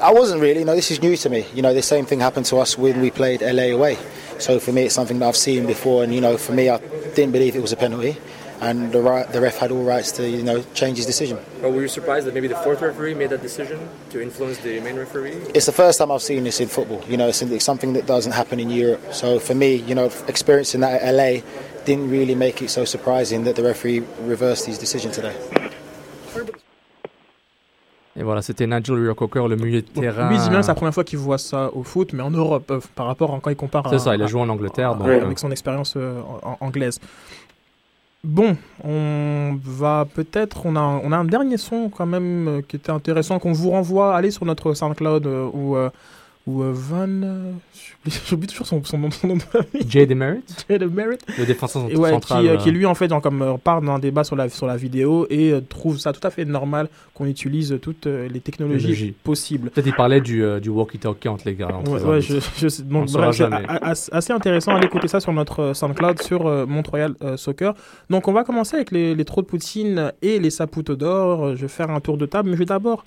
I 0.00 0.12
wasn't 0.12 0.40
really. 0.40 0.60
You 0.60 0.64
know, 0.64 0.74
this 0.74 0.90
is 0.90 1.00
new 1.00 1.16
to 1.16 1.28
me. 1.28 1.46
You 1.54 1.62
know, 1.62 1.74
the 1.74 1.82
same 1.82 2.06
thing 2.06 2.20
happened 2.20 2.46
to 2.46 2.56
us 2.56 2.76
when 2.76 3.00
we 3.00 3.10
played 3.10 3.42
LA 3.42 3.74
away. 3.74 3.96
So 4.38 4.58
for 4.58 4.72
me, 4.72 4.84
it's 4.84 4.94
something 4.94 5.18
that 5.18 5.28
I've 5.28 5.36
seen 5.36 5.66
before. 5.66 6.02
And 6.02 6.14
you 6.14 6.20
know, 6.20 6.36
for 6.36 6.52
me, 6.52 6.68
I 6.70 6.78
didn't 6.78 7.32
believe 7.32 7.54
it 7.54 7.62
was 7.62 7.72
a 7.72 7.76
penalty, 7.76 8.16
and 8.60 8.90
the 8.92 9.00
right, 9.00 9.30
the 9.30 9.40
ref 9.40 9.58
had 9.58 9.70
all 9.70 9.84
rights 9.84 10.12
to 10.12 10.28
you 10.28 10.42
know 10.42 10.64
change 10.74 10.96
his 10.96 11.06
decision. 11.06 11.38
Were 11.62 11.82
you 11.82 11.88
surprised 11.88 12.26
that 12.26 12.34
maybe 12.34 12.48
the 12.48 12.56
fourth 12.56 12.80
referee 12.80 13.14
made 13.14 13.30
that 13.30 13.42
decision 13.42 13.88
to 14.10 14.22
influence 14.22 14.58
the 14.58 14.80
main 14.80 14.96
referee? 14.96 15.32
It's 15.54 15.66
the 15.66 15.72
first 15.72 15.98
time 15.98 16.10
I've 16.10 16.22
seen 16.22 16.44
this 16.44 16.60
in 16.60 16.68
football. 16.68 17.04
You 17.06 17.16
know, 17.16 17.28
it's, 17.28 17.42
it's 17.42 17.64
something 17.64 17.92
that 17.92 18.06
doesn't 18.06 18.32
happen 18.32 18.58
in 18.58 18.70
Europe. 18.70 19.12
So 19.12 19.38
for 19.38 19.54
me, 19.54 19.76
you 19.76 19.94
know, 19.94 20.10
experiencing 20.28 20.80
that 20.80 21.02
at 21.02 21.14
LA 21.14 21.42
didn't 21.84 22.10
really 22.10 22.34
make 22.34 22.62
it 22.62 22.70
so 22.70 22.84
surprising 22.84 23.44
that 23.44 23.56
the 23.56 23.62
referee 23.62 24.00
reversed 24.20 24.66
his 24.66 24.78
decision 24.78 25.12
today. 25.12 25.36
Et 28.20 28.22
voilà, 28.22 28.42
c'était 28.42 28.66
Nigel 28.66 28.96
Rio 28.96 29.14
Cocker, 29.14 29.48
le 29.48 29.56
milieu 29.56 29.80
de 29.80 29.86
terrain. 29.86 30.28
Lui, 30.28 30.38
c'est 30.38 30.50
la 30.68 30.74
première 30.74 30.92
fois 30.92 31.04
qu'il 31.04 31.18
voit 31.18 31.38
ça 31.38 31.70
au 31.74 31.82
foot, 31.82 32.12
mais 32.12 32.22
en 32.22 32.30
Europe, 32.30 32.70
euh, 32.70 32.78
par 32.94 33.06
rapport 33.06 33.34
à 33.34 33.40
quand 33.40 33.48
il 33.48 33.56
compare 33.56 33.88
C'est 33.88 33.98
ça, 33.98 34.14
il 34.14 34.22
a 34.22 34.26
joué 34.26 34.42
en 34.42 34.48
Angleterre, 34.50 34.90
à- 34.90 35.06
euh. 35.08 35.24
avec 35.24 35.38
son 35.38 35.50
expérience 35.50 35.94
euh, 35.96 36.20
anglaise. 36.60 37.00
Bon, 38.22 38.58
on 38.84 39.58
va 39.64 40.06
peut-être, 40.14 40.66
on 40.66 40.76
a, 40.76 40.80
on 41.02 41.10
a 41.12 41.16
un 41.16 41.24
dernier 41.24 41.56
son 41.56 41.88
quand 41.88 42.04
même 42.04 42.60
qui 42.68 42.76
était 42.76 42.90
intéressant, 42.92 43.38
qu'on 43.38 43.52
vous 43.52 43.70
renvoie, 43.70 44.14
allez 44.14 44.30
sur 44.30 44.44
notre 44.44 44.74
SoundCloud 44.74 45.26
ou, 45.54 45.76
ou 46.50 46.62
euh, 46.62 46.72
Van. 46.74 47.06
euh, 47.08 47.52
j'oublie- 48.28 48.46
toujours 48.46 48.66
son, 48.66 48.82
son 48.84 48.98
nom, 48.98 49.10
son 49.10 49.26
nom 49.28 49.36
de 49.36 49.42
famille. 49.42 49.86
Jay 49.88 50.06
Demerit 50.06 50.40
Jay 50.68 50.78
Demerit. 50.78 51.18
Le 51.38 51.44
défenseur 51.46 51.88
Et 51.90 51.96
ouais, 51.96 52.10
central. 52.10 52.42
qui, 52.42 52.48
euh, 52.48 52.52
euh, 52.54 52.56
qui 52.56 52.70
lui 52.70 52.86
en 52.86 52.94
fait 52.94 53.08
genre, 53.08 53.20
comme 53.20 53.56
part 53.62 53.82
dans 53.82 53.92
un 53.92 53.98
débat 53.98 54.24
sur 54.24 54.36
la 54.36 54.48
sur 54.48 54.66
la 54.66 54.76
vidéo 54.76 55.26
et 55.30 55.52
euh, 55.52 55.60
trouve 55.60 55.98
ça 55.98 56.12
tout 56.12 56.26
à 56.26 56.30
fait 56.30 56.44
normal 56.44 56.88
qu'on 57.14 57.26
utilise 57.26 57.78
toutes 57.82 58.06
euh, 58.06 58.28
les 58.28 58.40
technologies 58.40 58.86
Technologie. 58.88 59.14
possibles. 59.22 59.70
Peut-être 59.70 59.86
il 59.86 59.94
parlait 59.94 60.20
du, 60.20 60.42
du 60.60 60.68
walkie-talkie 60.70 61.28
entre 61.28 61.44
les 61.46 61.54
gars. 61.54 61.68
entre 61.68 61.90
Ouais, 61.92 61.98
les 61.98 62.04
ouais, 62.06 62.20
je, 62.20 62.36
je 62.68 62.82
donc, 62.82 63.08
c'est 63.10 64.12
assez 64.12 64.32
intéressant. 64.32 64.74
Allez 64.74 64.86
écouter 64.86 65.08
ça 65.08 65.20
sur 65.20 65.32
notre 65.32 65.72
SoundCloud 65.74 66.22
sur 66.22 66.44
Montreal 66.66 67.14
Soccer. 67.36 67.74
Donc, 68.08 68.26
on 68.28 68.32
va 68.32 68.44
commencer 68.44 68.76
avec 68.76 68.90
les, 68.90 69.14
les 69.14 69.24
trous 69.24 69.42
de 69.42 69.46
Poutine 69.46 70.12
et 70.22 70.38
les 70.38 70.50
saputo 70.50 70.96
d'or. 70.96 71.56
Je 71.56 71.62
vais 71.62 71.68
faire 71.68 71.90
un 71.90 72.00
tour 72.00 72.16
de 72.16 72.26
table, 72.26 72.48
mais 72.48 72.54
je 72.54 72.60
vais 72.60 72.64
d'abord 72.66 73.04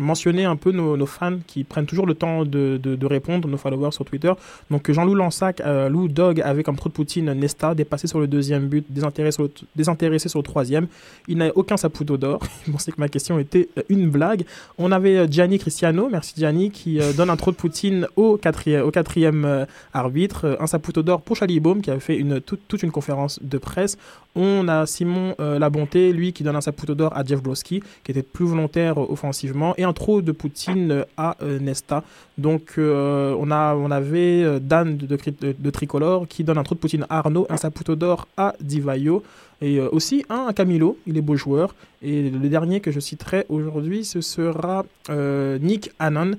mentionner 0.00 0.44
un 0.44 0.56
peu 0.56 0.72
nos, 0.72 0.96
nos 0.96 1.06
fans 1.06 1.38
qui 1.46 1.64
prennent 1.64 1.86
toujours 1.86 2.06
le 2.06 2.14
temps 2.14 2.29
de, 2.44 2.78
de- 2.82 2.96
de 2.96 3.06
répondre, 3.06 3.48
nos 3.48 3.56
followers 3.56 3.92
sur 3.92 4.04
Twitter. 4.04 4.32
Donc, 4.70 4.90
Jean-Loup 4.90 5.14
Lansac, 5.14 5.60
euh, 5.60 5.88
Lou 5.88 6.08
Dog 6.08 6.40
avec 6.40 6.66
comme 6.66 6.76
trou 6.76 6.88
de 6.88 6.94
Poutine 6.94 7.32
Nesta, 7.32 7.74
dépassé 7.74 8.06
sur 8.06 8.20
le 8.20 8.26
deuxième 8.26 8.68
but, 8.68 8.86
désintéressé 8.88 10.28
sur 10.28 10.38
le, 10.38 10.42
troisième. 10.42 10.86
Il 11.28 11.38
n'a 11.38 11.50
aucun 11.54 11.76
saputo 11.76 12.16
d'or. 12.16 12.40
Il 12.66 12.72
pensait 12.72 12.92
que 12.92 13.00
ma 13.00 13.08
question 13.08 13.38
était 13.38 13.68
euh, 13.78 13.82
une 13.88 14.08
blague. 14.08 14.44
On 14.78 14.92
avait 14.92 15.16
euh, 15.16 15.26
Gianni 15.28 15.58
Cristiano, 15.58 16.08
merci 16.10 16.34
Gianni, 16.36 16.70
qui 16.70 17.00
euh, 17.00 17.12
donne 17.12 17.30
un 17.30 17.36
trou 17.36 17.50
de 17.50 17.56
Poutine 17.56 18.06
au 18.16 18.36
quatrième, 18.36 19.66
arbitre. 19.92 20.56
Un 20.60 20.66
saputo 20.66 21.02
d'or 21.02 21.22
pour 21.22 21.36
Chalibaume, 21.36 21.80
qui 21.82 21.90
avait 21.90 22.00
fait 22.00 22.16
une, 22.16 22.40
toute, 22.40 22.82
une 22.82 22.90
conférence 22.90 23.40
de 23.42 23.58
presse. 23.58 23.96
On 24.36 24.68
a 24.68 24.86
Simon 24.86 25.34
Labonté, 25.38 26.12
lui, 26.12 26.32
qui 26.32 26.44
donne 26.44 26.54
un 26.56 26.60
saputo 26.60 26.94
d'or 26.94 27.16
à 27.16 27.24
Jeff 27.24 27.42
Broski, 27.42 27.82
qui 28.04 28.10
était 28.12 28.22
plus 28.22 28.44
volontaire 28.44 28.98
offensivement. 28.98 29.74
Et 29.76 29.84
un 29.84 29.92
trou 29.92 30.22
de 30.22 30.30
Poutine 30.32 31.04
à 31.16 31.36
Nesta. 31.60 32.04
Donc, 32.38 32.74
euh, 32.78 33.36
on, 33.38 33.50
a, 33.50 33.74
on 33.74 33.90
avait 33.90 34.42
euh, 34.42 34.58
Dan 34.60 34.96
de, 34.96 35.70
Tricolore, 35.70 36.26
qui 36.26 36.42
donne 36.42 36.58
un 36.58 36.62
trou 36.62 36.74
de 36.74 36.80
Poutine 36.80 37.04
à 37.10 37.18
Arnaud, 37.18 37.46
un 37.50 37.56
saputo 37.56 37.96
d'or 37.96 38.28
à 38.36 38.54
Divayo. 38.60 39.22
Et 39.60 39.78
euh, 39.78 39.90
aussi 39.92 40.24
un 40.30 40.46
à 40.48 40.54
Camilo, 40.54 40.96
il 41.06 41.18
est 41.18 41.22
beau 41.22 41.36
joueur. 41.36 41.74
Et 42.00 42.30
le 42.30 42.48
dernier 42.48 42.80
que 42.80 42.90
je 42.90 42.98
citerai 42.98 43.44
aujourd'hui, 43.50 44.06
ce 44.06 44.22
sera 44.22 44.86
Nick 45.60 45.90
Hannon, 45.98 46.30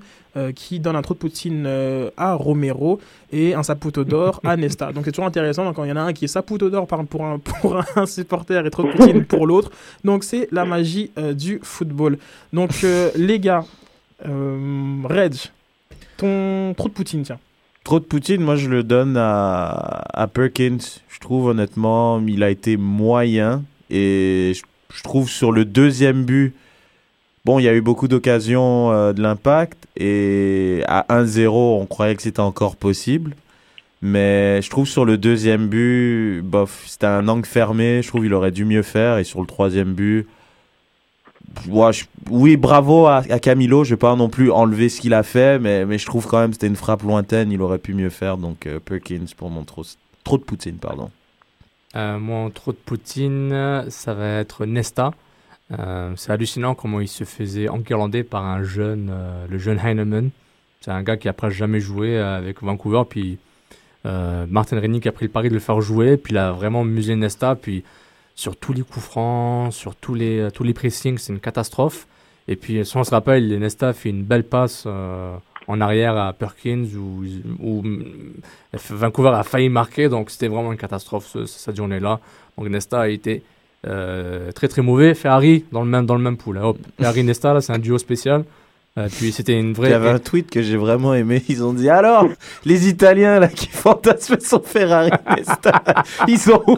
qui 0.56 0.80
donne 0.80 0.96
un 0.96 1.02
trou 1.02 1.14
de 1.14 1.20
Poutine 1.20 1.68
à 2.16 2.34
Romero 2.34 2.98
et 3.30 3.54
un 3.54 3.62
saputo 3.62 4.02
d'or 4.02 4.40
à 4.42 4.56
Nesta. 4.56 4.92
Donc 4.92 5.04
c'est 5.04 5.12
toujours 5.12 5.26
intéressant 5.26 5.64
donc, 5.64 5.76
quand 5.76 5.84
il 5.84 5.90
y 5.90 5.92
en 5.92 5.96
a 5.96 6.00
un 6.00 6.12
qui 6.12 6.24
est 6.24 6.28
saputo 6.28 6.68
d'or 6.68 6.88
pour 6.88 7.24
un, 7.24 7.38
pour 7.60 7.80
un 7.94 8.06
supporter 8.06 8.66
et 8.66 8.70
trop 8.70 8.82
de 8.82 8.90
Poutine 8.90 9.24
pour 9.24 9.46
l'autre. 9.46 9.70
Donc 10.02 10.24
c'est 10.24 10.48
la 10.50 10.64
magie 10.64 11.12
du 11.34 11.60
football. 11.62 12.18
Donc 12.52 12.84
les 13.14 13.38
gars, 13.38 13.64
euh, 14.26 15.02
Reg, 15.04 15.34
trou 16.76 16.88
de 16.88 16.94
Poutine, 16.94 17.22
tiens. 17.22 17.38
Trop 17.84 17.98
de 17.98 18.04
Poutine, 18.04 18.40
moi 18.40 18.56
je 18.56 18.68
le 18.68 18.82
donne 18.82 19.16
à, 19.16 20.28
Perkins. 20.32 20.78
Je 21.08 21.18
trouve 21.20 21.46
honnêtement, 21.46 22.22
il 22.26 22.42
a 22.42 22.50
été 22.50 22.76
moyen. 22.76 23.64
Et 23.90 24.52
je, 24.54 24.62
je 24.96 25.02
trouve 25.02 25.28
sur 25.28 25.52
le 25.52 25.64
deuxième 25.64 26.24
but, 26.24 26.54
bon, 27.44 27.58
il 27.58 27.64
y 27.64 27.68
a 27.68 27.74
eu 27.74 27.80
beaucoup 27.80 28.08
d'occasions 28.08 28.92
euh, 28.92 29.12
de 29.12 29.22
l'impact. 29.22 29.86
Et 29.96 30.82
à 30.86 31.04
1-0, 31.08 31.48
on 31.48 31.86
croyait 31.86 32.14
que 32.14 32.22
c'était 32.22 32.40
encore 32.40 32.76
possible. 32.76 33.34
Mais 34.00 34.60
je 34.62 34.70
trouve 34.70 34.88
sur 34.88 35.04
le 35.04 35.16
deuxième 35.16 35.68
but, 35.68 36.42
bof, 36.42 36.84
c'était 36.86 37.06
un 37.06 37.28
angle 37.28 37.46
fermé. 37.46 38.00
Je 38.02 38.08
trouve 38.08 38.22
qu'il 38.22 38.34
aurait 38.34 38.50
dû 38.50 38.64
mieux 38.64 38.82
faire. 38.82 39.18
Et 39.18 39.24
sur 39.24 39.40
le 39.40 39.46
troisième 39.46 39.92
but, 39.92 40.26
ouais, 41.68 41.90
oui, 42.30 42.56
bravo 42.56 43.06
à, 43.06 43.22
Camilo. 43.40 43.84
Je 43.84 43.90
vais 43.90 43.98
pas 43.98 44.14
non 44.16 44.28
plus 44.28 44.50
enlever 44.50 44.88
ce 44.88 45.00
qu'il 45.00 45.14
a 45.14 45.22
fait, 45.22 45.58
mais, 45.58 45.98
je 45.98 46.06
trouve 46.06 46.26
quand 46.26 46.40
même 46.40 46.50
que 46.50 46.54
c'était 46.54 46.66
une 46.66 46.76
frappe 46.76 47.02
lointaine. 47.02 47.50
Il 47.52 47.62
aurait 47.62 47.78
pu 47.78 47.94
mieux 47.94 48.10
faire. 48.10 48.36
Donc 48.36 48.66
euh, 48.66 48.78
Perkins 48.78 49.26
pour 49.36 49.50
mon 49.50 49.64
trop, 49.64 49.82
de 49.84 50.42
Poutine, 50.42 50.76
pardon. 50.76 51.10
Euh, 51.94 52.18
mon 52.18 52.50
trop 52.50 52.72
de 52.72 52.78
Poutine, 52.78 53.84
ça 53.88 54.14
va 54.14 54.40
être 54.40 54.66
Nesta. 54.66 55.12
Euh, 55.78 56.12
c'est 56.16 56.32
hallucinant 56.32 56.74
comment 56.74 57.00
il 57.00 57.08
se 57.08 57.24
faisait 57.24 57.68
enguirlander 57.68 58.24
par 58.24 58.44
un 58.44 58.62
jeune, 58.62 59.10
euh, 59.12 59.46
le 59.48 59.58
jeune 59.58 59.78
Heinemann. 59.78 60.30
C'est 60.80 60.90
un 60.90 61.02
gars 61.02 61.16
qui 61.16 61.28
a 61.28 61.32
presque 61.32 61.56
jamais 61.56 61.80
joué 61.80 62.18
euh, 62.18 62.36
avec 62.36 62.62
Vancouver. 62.62 63.02
Puis 63.08 63.38
Martin 64.04 64.80
Rennick 64.80 65.06
a 65.06 65.12
pris 65.12 65.26
le 65.26 65.30
pari 65.30 65.48
de 65.48 65.54
le 65.54 65.60
faire 65.60 65.80
jouer. 65.80 66.16
Puis 66.16 66.34
il 66.34 66.38
a 66.38 66.52
vraiment 66.52 66.84
musé 66.84 67.14
Nesta. 67.14 67.54
Puis 67.54 67.84
sur 68.34 68.56
tous 68.56 68.72
les 68.72 68.82
coups 68.82 69.04
francs, 69.04 69.72
sur 69.72 69.94
tous 69.94 70.14
les, 70.14 70.38
euh, 70.40 70.50
tous 70.50 70.64
les 70.64 70.74
pressings, 70.74 71.18
c'est 71.18 71.32
une 71.32 71.40
catastrophe. 71.40 72.06
Et 72.48 72.56
puis, 72.56 72.84
si 72.84 72.96
on 72.96 73.04
se 73.04 73.10
rappelle, 73.10 73.58
Nesta 73.58 73.92
fait 73.92 74.10
une 74.10 74.24
belle 74.24 74.44
passe 74.44 74.84
euh, 74.86 75.36
en 75.68 75.80
arrière 75.80 76.16
à 76.16 76.32
Perkins 76.32 76.84
où, 76.96 77.22
où 77.60 77.82
mm, 77.82 78.04
Vancouver 78.90 79.30
a 79.30 79.42
failli 79.44 79.68
marquer. 79.68 80.08
Donc, 80.08 80.30
c'était 80.30 80.48
vraiment 80.48 80.72
une 80.72 80.78
catastrophe 80.78 81.26
ce- 81.26 81.46
cette 81.46 81.76
journée-là. 81.76 82.18
Donc, 82.58 82.68
Nesta 82.68 83.02
a 83.02 83.08
été 83.08 83.42
euh, 83.86 84.50
très 84.52 84.68
très 84.68 84.82
mauvais. 84.82 85.14
Ferrari 85.14 85.64
dans 85.72 85.82
le 85.82 85.88
même, 85.88 86.06
dans 86.06 86.14
le 86.16 86.22
même 86.22 86.36
pool. 86.36 86.58
Hop. 86.58 86.78
Ferrari 86.98 87.22
Nesta, 87.24 87.54
là, 87.54 87.60
c'est 87.60 87.72
un 87.72 87.78
duo 87.78 87.98
spécial. 87.98 88.44
Euh, 88.98 89.08
puis, 89.10 89.32
c'était 89.32 89.58
une 89.58 89.72
vraie. 89.72 89.88
Il 89.88 89.92
y 89.92 89.94
avait 89.94 90.10
un 90.10 90.18
tweet 90.18 90.50
que 90.50 90.60
j'ai 90.60 90.76
vraiment 90.76 91.14
aimé. 91.14 91.42
Ils 91.48 91.64
ont 91.64 91.72
dit 91.72 91.88
alors, 91.88 92.26
les 92.66 92.88
Italiens 92.88 93.40
là 93.40 93.48
qui 93.48 93.66
fantasment 93.68 94.40
sur 94.40 94.62
Ferrari, 94.66 95.10
Nesta, 95.36 95.82
ils 96.28 96.38
sont 96.38 96.62
où? 96.66 96.76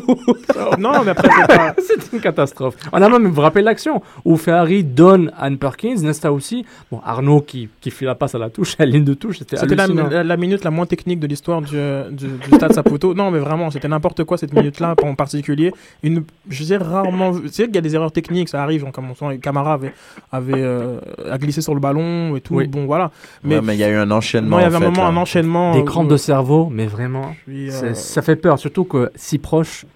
Non, 0.78 1.02
mais 1.04 1.10
après, 1.10 1.28
c'est 1.40 1.46
pas. 1.48 1.74
c'est 1.84 2.12
une 2.12 2.20
catastrophe. 2.20 2.76
On 2.92 3.02
a 3.02 3.08
même, 3.08 3.26
vous 3.26 3.32
vous 3.34 3.40
rappelez 3.40 3.64
l'action 3.64 4.00
où 4.24 4.36
Ferrari 4.36 4.84
donne 4.84 5.32
Anne 5.36 5.58
Perkins, 5.58 5.96
Nesta 6.02 6.32
aussi. 6.32 6.64
Bon, 6.92 7.00
Arnaud 7.04 7.40
qui, 7.40 7.68
qui 7.80 7.90
fait 7.90 8.06
la 8.06 8.14
passe 8.14 8.36
à 8.36 8.38
la 8.38 8.48
touche, 8.48 8.74
à 8.78 8.84
la 8.86 8.92
ligne 8.92 9.02
de 9.04 9.14
touche, 9.14 9.38
c'était 9.40 9.56
C'était 9.56 9.74
la, 9.74 9.82
hallucinant. 9.82 10.08
la- 10.08 10.22
la 10.22 10.36
minute 10.36 10.62
la 10.62 10.70
moins 10.70 10.86
technique 10.86 11.18
de 11.18 11.26
l'histoire 11.26 11.62
du, 11.62 11.76
du, 12.12 12.28
du 12.28 12.54
stade 12.54 12.74
Saputo. 12.74 13.14
Non, 13.14 13.32
mais 13.32 13.40
vraiment, 13.40 13.72
c'était 13.72 13.88
n'importe 13.88 14.22
quoi 14.22 14.38
cette 14.38 14.52
minute-là 14.52 14.94
en 15.02 15.16
particulier. 15.16 15.72
Une, 16.04 16.22
je 16.48 16.62
sais 16.62 16.76
rarement 16.76 17.32
sais 17.50 17.64
qu'il 17.66 17.74
y 17.74 17.78
a 17.78 17.80
des 17.80 17.96
erreurs 17.96 18.12
techniques, 18.12 18.50
ça 18.50 18.62
arrive. 18.62 18.84
Comme 18.92 19.10
on 19.10 19.14
sent, 19.16 19.38
Camara 19.38 19.72
avait, 19.72 19.92
avait 20.30 20.52
euh, 20.62 21.00
a 21.28 21.38
glissé 21.38 21.60
sur 21.60 21.74
le 21.74 21.80
ballon 21.80 22.03
et 22.36 22.40
tout. 22.40 22.54
Oui. 22.54 22.66
Bon, 22.66 22.86
voilà. 22.86 23.10
Mais, 23.42 23.60
mais 23.60 23.74
il 23.74 23.80
y 23.80 23.84
a 23.84 23.90
eu 23.90 23.96
un 23.96 24.10
enchaînement. 24.10 24.56
Non, 24.56 24.58
il 24.60 24.62
y 24.62 24.66
avait 24.66 24.76
un 24.76 24.80
fait, 24.80 24.86
moment, 24.86 25.02
là. 25.02 25.08
un 25.08 25.16
enchaînement. 25.16 25.72
Des 25.72 25.80
euh, 25.80 25.84
crampes 25.84 26.08
de 26.08 26.16
cerveau, 26.16 26.68
mais 26.70 26.86
vraiment, 26.86 27.34
Puis, 27.46 27.70
euh, 27.70 27.94
ça 27.94 28.22
fait 28.22 28.36
peur, 28.36 28.58
surtout 28.58 28.84
que 28.84 29.10
si 29.14 29.38
proche 29.38 29.86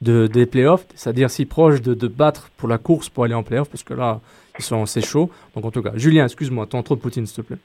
de, 0.00 0.26
des 0.26 0.46
playoffs, 0.46 0.86
c'est-à-dire 0.94 1.30
si 1.30 1.46
proche 1.46 1.82
de, 1.82 1.94
de 1.94 2.08
battre 2.08 2.50
pour 2.56 2.68
la 2.68 2.78
course 2.78 3.08
pour 3.08 3.24
aller 3.24 3.34
en 3.34 3.42
playoffs, 3.42 3.70
parce 3.70 3.82
que 3.82 3.94
là, 3.94 4.20
ils 4.58 4.64
sont 4.64 4.86
c'est 4.86 5.04
chaud. 5.04 5.30
Donc 5.54 5.64
en 5.64 5.70
tout 5.70 5.82
cas, 5.82 5.92
Julien, 5.94 6.24
excuse-moi, 6.24 6.66
ton 6.66 6.82
trop 6.82 6.96
de 6.96 7.00
Poutine, 7.00 7.26
s'il 7.26 7.44
te 7.44 7.48
plaît. 7.48 7.58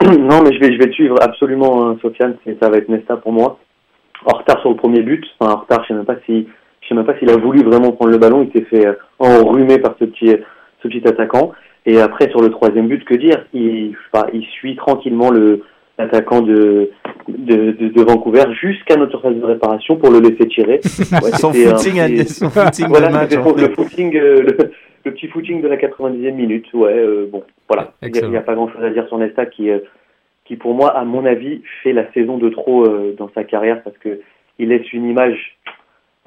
non, 0.18 0.42
mais 0.42 0.52
je 0.52 0.60
vais, 0.60 0.72
je 0.72 0.78
vais 0.78 0.88
te 0.88 0.92
suivre 0.92 1.16
absolument, 1.20 1.88
hein, 1.88 1.98
Sofiane. 2.00 2.36
Ça 2.60 2.68
va 2.68 2.78
être 2.78 2.88
Nesta 2.88 3.16
pour 3.16 3.32
moi. 3.32 3.58
En 4.24 4.36
retard 4.36 4.60
sur 4.60 4.70
le 4.70 4.76
premier 4.76 5.02
but. 5.02 5.24
Enfin, 5.38 5.52
en 5.52 5.60
retard, 5.60 5.82
je 5.82 5.88
sais 5.88 5.94
même 5.94 6.04
pas 6.04 6.16
si, 6.26 6.46
je 6.80 6.88
sais 6.88 6.94
même 6.94 7.06
pas 7.06 7.18
s'il 7.18 7.30
a 7.30 7.36
voulu 7.36 7.62
vraiment 7.62 7.92
prendre 7.92 8.10
le 8.10 8.18
ballon. 8.18 8.42
Il 8.42 8.52
s'est 8.52 8.66
fait 8.66 8.86
enrhumer 9.18 9.78
par 9.78 9.94
ce 9.98 10.04
petit, 10.04 10.36
ce 10.82 10.88
petit 10.88 11.06
attaquant. 11.06 11.52
Et 11.88 11.98
après, 12.02 12.28
sur 12.28 12.42
le 12.42 12.50
troisième 12.50 12.86
but, 12.86 13.02
que 13.04 13.14
dire? 13.14 13.46
Il, 13.54 13.96
enfin, 14.12 14.26
il 14.34 14.44
suit 14.44 14.76
tranquillement 14.76 15.30
le 15.30 15.62
l'attaquant 15.96 16.42
de, 16.42 16.90
de, 17.26 17.72
de, 17.72 17.88
de 17.88 18.02
Vancouver 18.02 18.44
jusqu'à 18.60 18.94
notre 18.96 19.12
surface 19.12 19.34
de 19.34 19.44
réparation 19.44 19.96
pour 19.96 20.10
le 20.10 20.20
laisser 20.20 20.46
tirer. 20.46 20.80
Ouais, 21.22 21.32
Son 21.38 21.48
un 21.48 21.52
footing 21.54 21.94
petit- 21.94 22.28
son 22.28 22.50
footing 22.50 22.84
de 22.84 22.90
voilà, 22.90 23.10
match, 23.10 23.34
en 23.34 23.56
le 23.56 23.70
footing, 23.70 24.14
euh, 24.16 24.42
le, 24.42 24.70
le 25.06 25.12
petit 25.12 25.26
footing 25.28 25.60
de 25.62 25.66
la 25.66 25.76
90e 25.76 26.34
minute. 26.34 26.66
Ouais, 26.74 26.92
euh, 26.94 27.26
bon, 27.32 27.42
voilà. 27.66 27.94
Il 28.02 28.12
n'y 28.28 28.36
a, 28.36 28.42
pas 28.42 28.54
grand-chose 28.54 28.84
à 28.84 28.90
dire 28.90 29.08
sur 29.08 29.18
Nesta 29.18 29.46
qui, 29.46 29.70
euh, 29.70 29.78
qui 30.44 30.54
pour 30.56 30.74
moi, 30.74 30.90
à 30.90 31.04
mon 31.04 31.24
avis, 31.24 31.62
fait 31.82 31.94
la 31.94 32.12
saison 32.12 32.36
de 32.36 32.50
trop 32.50 32.86
dans 33.18 33.30
sa 33.34 33.42
carrière 33.44 33.82
parce 33.82 33.96
que 33.98 34.20
il 34.60 34.68
laisse 34.68 34.92
une 34.92 35.08
image 35.08 35.56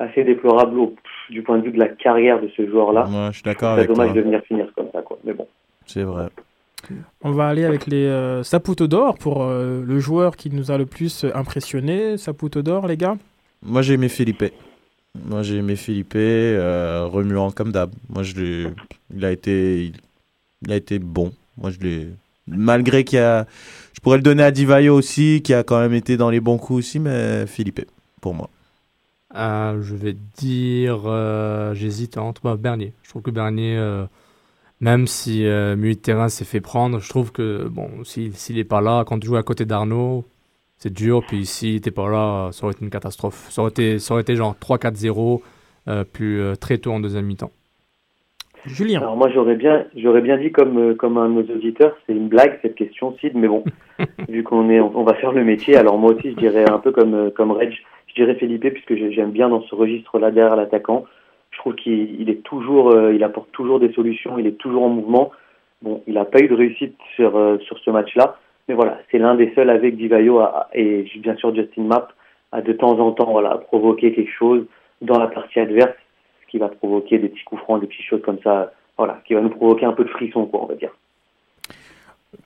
assez 0.01 0.23
déplorable 0.23 0.79
au- 0.79 0.95
du 1.29 1.41
point 1.43 1.57
de 1.59 1.63
vue 1.63 1.71
de 1.71 1.79
la 1.79 1.87
carrière 1.87 2.41
de 2.41 2.49
ce 2.57 2.67
joueur-là. 2.67 3.05
Ouais, 3.07 3.27
je 3.31 3.35
suis 3.35 3.43
d'accord 3.43 3.77
C'est 3.79 3.87
dommage 3.87 4.07
toi. 4.07 4.15
de 4.15 4.21
venir 4.21 4.41
finir 4.47 4.67
comme 4.75 4.87
ça, 4.93 5.01
quoi. 5.01 5.17
Mais 5.23 5.33
bon. 5.33 5.47
C'est 5.85 6.03
vrai. 6.03 6.27
On 7.21 7.31
va 7.31 7.47
aller 7.47 7.63
avec 7.63 7.85
les 7.85 8.05
euh, 8.07 8.41
Saputo 8.43 8.87
d'or 8.87 9.17
pour 9.17 9.43
euh, 9.43 9.83
le 9.85 9.99
joueur 9.99 10.35
qui 10.35 10.49
nous 10.49 10.71
a 10.71 10.77
le 10.77 10.85
plus 10.87 11.23
euh, 11.23 11.29
impressionné. 11.35 12.17
Saputo 12.17 12.61
d'or, 12.63 12.87
les 12.87 12.97
gars? 12.97 13.17
Moi, 13.63 13.81
j'ai 13.83 13.93
aimé 13.93 14.09
Philippe. 14.09 14.43
Moi, 15.27 15.43
j'ai 15.43 15.57
aimé 15.57 15.75
Philippe, 15.75 16.13
euh, 16.15 17.05
remuant 17.05 17.51
comme 17.51 17.71
d'hab. 17.71 17.91
Moi, 18.09 18.23
je 18.23 18.35
l'ai. 18.35 18.67
Il 19.15 19.23
a 19.25 19.31
été. 19.31 19.83
Il, 19.85 19.93
il 20.63 20.71
a 20.71 20.75
été 20.75 20.97
bon. 20.99 21.31
Moi, 21.57 21.69
je 21.69 21.79
l'ai. 21.79 22.07
Malgré 22.47 23.03
qu'il 23.03 23.19
y 23.19 23.21
a. 23.21 23.45
Je 23.93 23.99
pourrais 23.99 24.17
le 24.17 24.23
donner 24.23 24.41
à 24.43 24.49
Divayo 24.51 24.95
aussi, 24.95 25.41
qui 25.43 25.53
a 25.53 25.63
quand 25.63 25.79
même 25.79 25.93
été 25.93 26.17
dans 26.17 26.31
les 26.31 26.39
bons 26.39 26.57
coups 26.57 26.79
aussi, 26.79 26.99
mais 26.99 27.45
Philippe, 27.45 27.81
pour 28.21 28.33
moi. 28.33 28.49
Euh, 29.35 29.81
je 29.81 29.95
vais 29.95 30.13
dire, 30.37 31.03
euh, 31.05 31.73
j'hésite 31.73 32.17
entre 32.17 32.41
bah, 32.43 32.57
Bernier. 32.57 32.93
Je 33.03 33.09
trouve 33.09 33.21
que 33.21 33.31
Bernier, 33.31 33.77
euh, 33.77 34.05
même 34.81 35.07
si 35.07 35.45
euh, 35.45 35.75
milieu 35.75 35.95
de 35.95 35.99
terrain 35.99 36.29
s'est 36.29 36.45
fait 36.45 36.61
prendre, 36.61 36.99
je 36.99 37.09
trouve 37.09 37.31
que 37.31 37.67
bon, 37.69 38.03
s'il 38.03 38.35
s'il 38.35 38.57
est 38.57 38.63
pas 38.65 38.81
là, 38.81 39.05
quand 39.05 39.19
tu 39.19 39.27
joues 39.27 39.37
à 39.37 39.43
côté 39.43 39.65
d'Arnaud, 39.65 40.25
c'est 40.77 40.91
dur. 40.91 41.23
Puis 41.25 41.45
s'il 41.45 41.75
n'était 41.75 41.91
pas 41.91 42.09
là, 42.09 42.51
ça 42.51 42.65
aurait 42.65 42.73
été 42.73 42.83
une 42.83 42.91
catastrophe. 42.91 43.47
Ça 43.51 43.61
aurait 43.61 43.71
été, 43.71 43.99
ça 43.99 44.13
aurait 44.15 44.23
été 44.23 44.35
genre 44.35 44.55
3-4-0, 44.59 45.41
euh, 45.87 46.03
plus 46.03 46.41
euh, 46.41 46.55
très 46.55 46.77
tôt 46.79 46.91
en 46.93 46.99
deuxième 46.99 47.25
mi-temps. 47.25 47.51
Julien. 48.65 48.99
Alors 48.99 49.17
moi 49.17 49.29
j'aurais 49.33 49.55
bien 49.55 49.85
j'aurais 49.95 50.21
bien 50.21 50.37
dit 50.37 50.51
comme 50.51 50.77
euh, 50.77 50.93
comme 50.95 51.17
un 51.17 51.29
de 51.29 51.33
nos 51.41 51.55
auditeurs, 51.55 51.95
c'est 52.05 52.13
une 52.13 52.27
blague 52.27 52.59
cette 52.61 52.75
question 52.75 53.15
Sid, 53.19 53.31
mais 53.35 53.47
bon, 53.47 53.63
vu 54.29 54.43
qu'on 54.43 54.69
est 54.69 54.79
on 54.79 55.03
va 55.03 55.13
faire 55.15 55.31
le 55.31 55.43
métier, 55.43 55.75
alors 55.77 55.97
moi 55.97 56.13
aussi 56.13 56.31
je 56.31 56.35
dirais 56.35 56.69
un 56.69 56.77
peu 56.79 56.91
comme 56.91 57.13
euh, 57.15 57.29
comme 57.31 57.51
Reg, 57.51 57.73
je 58.07 58.13
dirais 58.15 58.35
Felipe 58.35 58.69
puisque 58.73 58.95
j'ai- 58.95 59.11
j'aime 59.11 59.31
bien 59.31 59.49
dans 59.49 59.61
ce 59.63 59.73
registre-là 59.75 60.31
derrière 60.31 60.55
l'attaquant. 60.55 61.05
Je 61.51 61.57
trouve 61.57 61.75
qu'il 61.75 62.21
il 62.21 62.29
est 62.29 62.43
toujours 62.43 62.91
euh, 62.91 63.13
il 63.13 63.23
apporte 63.23 63.51
toujours 63.51 63.79
des 63.79 63.91
solutions, 63.93 64.37
il 64.37 64.47
est 64.47 64.57
toujours 64.57 64.83
en 64.83 64.89
mouvement. 64.89 65.31
Bon, 65.81 66.03
il 66.05 66.13
n'a 66.13 66.25
pas 66.25 66.39
eu 66.39 66.47
de 66.47 66.53
réussite 66.53 66.95
sur 67.15 67.35
euh, 67.37 67.57
sur 67.59 67.79
ce 67.79 67.89
match-là, 67.89 68.37
mais 68.67 68.75
voilà, 68.75 68.99
c'est 69.09 69.17
l'un 69.17 69.33
des 69.35 69.51
seuls 69.55 69.69
avec 69.71 69.97
Divayo 69.97 70.39
à- 70.39 70.67
et 70.73 71.05
bien 71.17 71.35
sûr 71.37 71.53
Justin 71.55 71.83
Mapp 71.83 72.13
à 72.51 72.61
de 72.61 72.73
temps 72.73 72.99
en 72.99 73.11
temps 73.13 73.31
voilà 73.31 73.57
provoquer 73.57 74.11
quelque 74.13 74.31
chose 74.31 74.65
dans 75.01 75.17
la 75.17 75.27
partie 75.27 75.59
adverse 75.59 75.95
qui 76.51 76.57
va 76.57 76.67
provoquer 76.67 77.17
des 77.17 77.29
petits 77.29 77.43
coups 77.45 77.61
francs, 77.61 77.79
des 77.81 77.87
petites 77.87 78.05
choses 78.05 78.21
comme 78.23 78.37
ça, 78.43 78.73
voilà, 78.97 79.21
qui 79.25 79.33
va 79.33 79.41
nous 79.41 79.49
provoquer 79.49 79.85
un 79.85 79.93
peu 79.93 80.03
de 80.03 80.09
frisson, 80.09 80.45
quoi, 80.45 80.63
on 80.63 80.67
va 80.67 80.75
dire. 80.75 80.91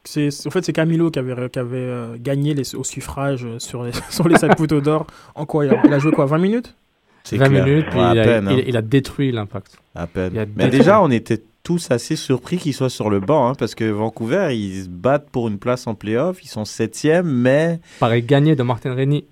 C'est, 0.03 0.29
en 0.47 0.49
fait, 0.51 0.63
c'est 0.63 0.73
Camilo 0.73 1.11
qui 1.11 1.19
avait, 1.19 1.49
qui 1.49 1.59
avait 1.59 1.77
euh, 1.77 2.15
gagné 2.19 2.53
les, 2.53 2.75
au 2.75 2.83
suffrage 2.83 3.45
euh, 3.45 3.59
sur 3.59 3.83
les, 3.83 3.91
sur 4.09 4.27
les 4.27 4.37
7 4.37 4.55
poteaux 4.57 4.81
d'or. 4.81 5.05
En 5.35 5.45
quoi 5.45 5.65
il 5.65 5.71
a, 5.73 5.81
il 5.85 5.93
a 5.93 5.99
joué 5.99 6.11
quoi 6.11 6.25
20 6.25 6.37
minutes? 6.39 6.75
C'est 7.23 7.37
20 7.37 7.49
clair. 7.49 7.65
minutes, 7.65 7.85
puis 7.89 7.99
Ouais, 7.99 8.05
à 8.05 8.13
il, 8.13 8.19
a, 8.19 8.23
peine, 8.23 8.47
hein. 8.47 8.55
il- 8.57 8.69
il 8.69 8.77
a 8.77 8.81
détruit 8.81 9.31
l'impact. 9.31 9.79
À 9.95 10.05
peine. 10.07 10.31
Il 10.33 10.39
a 10.39 10.45
Mais 10.55 10.69
déjà, 10.69 11.01
on 11.01 11.09
était 11.09 11.41
tous 11.63 11.89
assez 11.89 12.15
surpris 12.15 12.57
qu'il 12.57 12.73
soit 12.75 12.89
sur 12.91 13.09
le 13.09 13.19
banc, 13.19 13.47
hein, 13.49 13.53
parce 13.57 13.73
que 13.73 13.85
Vancouver, 13.85 14.49
ils 14.55 14.83
se 14.83 14.89
battent 14.89 15.29
pour 15.31 15.47
une 15.47 15.57
place 15.57 15.87
en 15.87 15.95
playoff, 15.95 16.43
ils 16.43 16.47
sont 16.47 16.65
septième, 16.65 17.25
mais 17.27 17.79
Pareil 17.99 18.21
gagné 18.21 18.55
de 18.55 18.61
Martin 18.61 18.93
Rennie. 18.93 19.25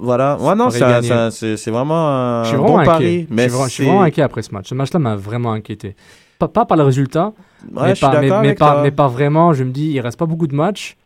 Voilà. 0.00 0.36
Ouais, 0.40 0.54
non, 0.54 0.68
un- 0.68 0.78
gagné. 0.78 1.30
c'est 1.30 1.70
vraiment 1.70 2.08
un 2.08 2.42
Je 2.44 2.48
suis 2.48 2.56
vraiment 2.56 2.84
pari. 2.84 3.26
Je 3.30 3.48
suis, 3.68 3.84
je 3.84 3.88
vraiment 3.88 4.02
inquiet 4.02 4.22
après 4.22 4.42
ce 4.42 4.52
match. 4.52 4.68
Ce 4.68 4.74
match-là 4.74 4.98
m'a 4.98 5.16
vraiment 5.16 5.52
inquiété. 5.52 5.94
Pas, 6.38 6.48
pas 6.48 6.64
par 6.64 6.76
le 6.78 6.84
résultat, 6.84 7.32
Ouais, 7.74 7.88
mais, 7.88 7.94
par, 7.94 8.20
mais, 8.20 8.28
d'accord 8.28 8.82
mais 8.82 8.90
par 8.90 9.08
vraiment, 9.10 9.52
je 9.52 9.62
me 9.62 9.70
dis, 9.70 9.90
il 9.90 10.00
reste 10.00 10.18
pas 10.18 10.24
beaucoup 10.26 10.46
de 10.46 10.54
matchs. 10.54 10.96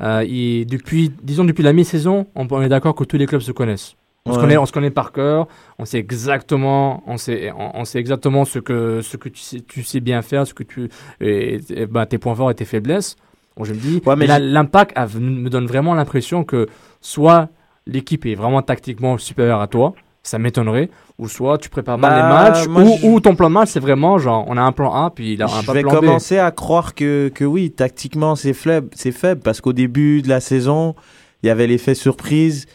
Euh, 0.00 0.24
et 0.26 0.64
depuis, 0.64 1.12
disons 1.22 1.44
depuis 1.44 1.64
la 1.64 1.72
mi-saison, 1.72 2.26
on, 2.34 2.46
on 2.50 2.62
est 2.62 2.68
d'accord 2.68 2.94
que 2.94 3.04
tous 3.04 3.16
les 3.16 3.26
clubs 3.26 3.40
se 3.40 3.52
connaissent. 3.52 3.96
On, 4.26 4.34
se 4.34 4.38
connaît, 4.38 4.56
on 4.58 4.66
se 4.66 4.72
connaît 4.72 4.90
par 4.90 5.12
cœur, 5.12 5.48
on 5.78 5.84
sait 5.86 5.98
exactement, 5.98 7.02
on 7.06 7.16
sait, 7.16 7.52
on, 7.58 7.80
on 7.80 7.84
sait 7.84 7.98
exactement 7.98 8.44
ce 8.44 8.58
que, 8.58 9.00
ce 9.00 9.16
que 9.16 9.28
tu, 9.30 9.40
sais, 9.40 9.60
tu 9.60 9.82
sais 9.82 10.00
bien 10.00 10.20
faire, 10.22 10.46
ce 10.46 10.52
que 10.54 10.62
tu, 10.62 10.90
et, 11.20 11.58
et, 11.70 11.86
bah, 11.86 12.04
tes 12.06 12.18
points 12.18 12.34
forts 12.34 12.50
et 12.50 12.54
tes 12.54 12.66
faiblesses. 12.66 13.16
Bon, 13.56 13.64
je 13.64 13.72
me 13.72 13.78
dis, 13.78 14.00
Ouais, 14.06 14.14
l'impact 14.38 14.96
me 15.18 15.48
donne 15.48 15.66
vraiment 15.66 15.94
l'impression 15.94 16.44
que 16.44 16.68
soit 17.00 17.48
l'équipe 17.86 18.24
est 18.26 18.34
vraiment 18.34 18.62
tactiquement 18.62 19.18
supérieure 19.18 19.60
à 19.60 19.66
toi, 19.66 19.94
ça 20.22 20.38
m'étonnerait, 20.38 20.90
ou 21.18 21.28
soit 21.28 21.56
tu 21.58 21.68
prépares 21.70 21.96
mal 21.98 22.10
Bah, 22.12 22.16
les 22.16 22.22
matchs, 22.22 22.66
moi, 22.68 22.82
ou, 22.82 22.96
je- 23.00 23.06
ou 23.06 23.20
ton 23.20 23.34
plan 23.34 23.48
de 23.48 23.54
match 23.54 23.70
c'est 23.70 23.80
vraiment 23.80 24.18
genre 24.18 24.44
on 24.48 24.56
a 24.58 24.60
un 24.62 24.72
plan 24.72 24.92
A 24.92 25.10
puis 25.10 25.32
il 25.32 25.42
a 25.42 25.46
un 25.46 25.62
Je 25.62 25.72
vais 25.72 25.80
plan 25.82 25.92
B. 25.92 25.94
commencer 26.00 26.38
à 26.38 26.50
croire 26.50 26.94
que, 26.94 27.30
que 27.34 27.44
oui, 27.44 27.70
tactiquement, 27.70 28.36
c'est 28.36 28.52
faible, 28.52 28.88
c'est 28.94 29.12
faible 29.12 29.40
parce 29.42 29.60
qu'au 29.60 29.72
début 29.72 30.20
de 30.22 30.28
la 30.28 30.40
saison, 30.40 30.94
il 31.42 31.46
y 31.46 31.50
avait 31.50 31.66
l'effet 31.66 31.94
surprise. 31.94 32.66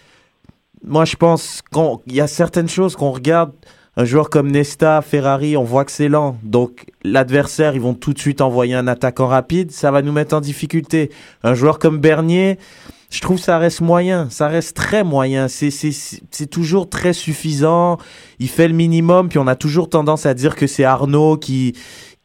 Moi, 0.84 1.06
je 1.06 1.16
pense 1.16 1.62
qu'il 1.72 2.16
y 2.16 2.22
a 2.22 2.28
certaines 2.28 2.70
choses 2.70 2.95
qu'on 2.95 3.12
regarde. 3.12 3.51
Un 3.97 4.03
joueur 4.06 4.30
comme 4.30 4.51
Nesta, 4.51 5.01
Ferrari, 5.01 5.56
on 5.56 5.64
voit 5.64 5.86
que 5.86 5.91
c'est 5.91 6.10
lent. 6.10 6.36
Donc, 6.43 6.86
l'adversaire, 7.03 7.76
ils 7.76 7.82
vont 7.82 7.93
tout 7.93 8.12
de 8.14 8.20
suite 8.20 8.41
envoyer 8.41 8.74
un 8.76 8.88
attaquant 8.88 9.28
rapide. 9.28 9.72
Ça 9.72 9.89
va 9.89 10.01
nous 10.01 10.12
mettre 10.12 10.36
en 10.36 10.41
difficulté. 10.41 11.12
Un 11.43 11.53
joueur 11.53 11.80
comme 11.80 11.97
Bernier, 11.99 12.60
je 13.16 13.22
trouve 13.22 13.39
ça 13.39 13.57
reste 13.57 13.82
moyen. 13.82 14.28
Ça 14.30 14.47
reste 14.47 14.76
très 14.76 15.03
moyen. 15.03 15.47
C'est, 15.47 15.72
c'est, 15.72 15.91
c'est 15.91 16.22
c'est 16.32 16.47
toujours 16.49 16.89
très 16.89 17.13
suffisant. 17.13 17.97
Il 18.39 18.49
fait 18.49 18.68
le 18.68 18.74
minimum. 18.74 19.30
Puis 19.30 19.39
on 19.39 19.47
a 19.47 19.55
toujours 19.55 19.89
tendance 19.89 20.26
à 20.26 20.34
dire 20.34 20.55
que 20.55 20.68
c'est 20.68 20.84
Arnaud 20.84 21.38
qui, 21.38 21.74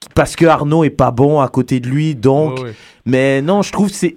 qui- 0.00 0.08
parce 0.14 0.36
que 0.36 0.46
Arnaud 0.46 0.84
est 0.84 0.90
pas 0.90 1.10
bon 1.10 1.40
à 1.40 1.48
côté 1.48 1.80
de 1.80 1.88
lui. 1.88 2.14
Donc, 2.14 2.58
mais 3.06 3.42
non, 3.42 3.62
je 3.62 3.72
trouve 3.72 3.88
c'est 3.90 4.14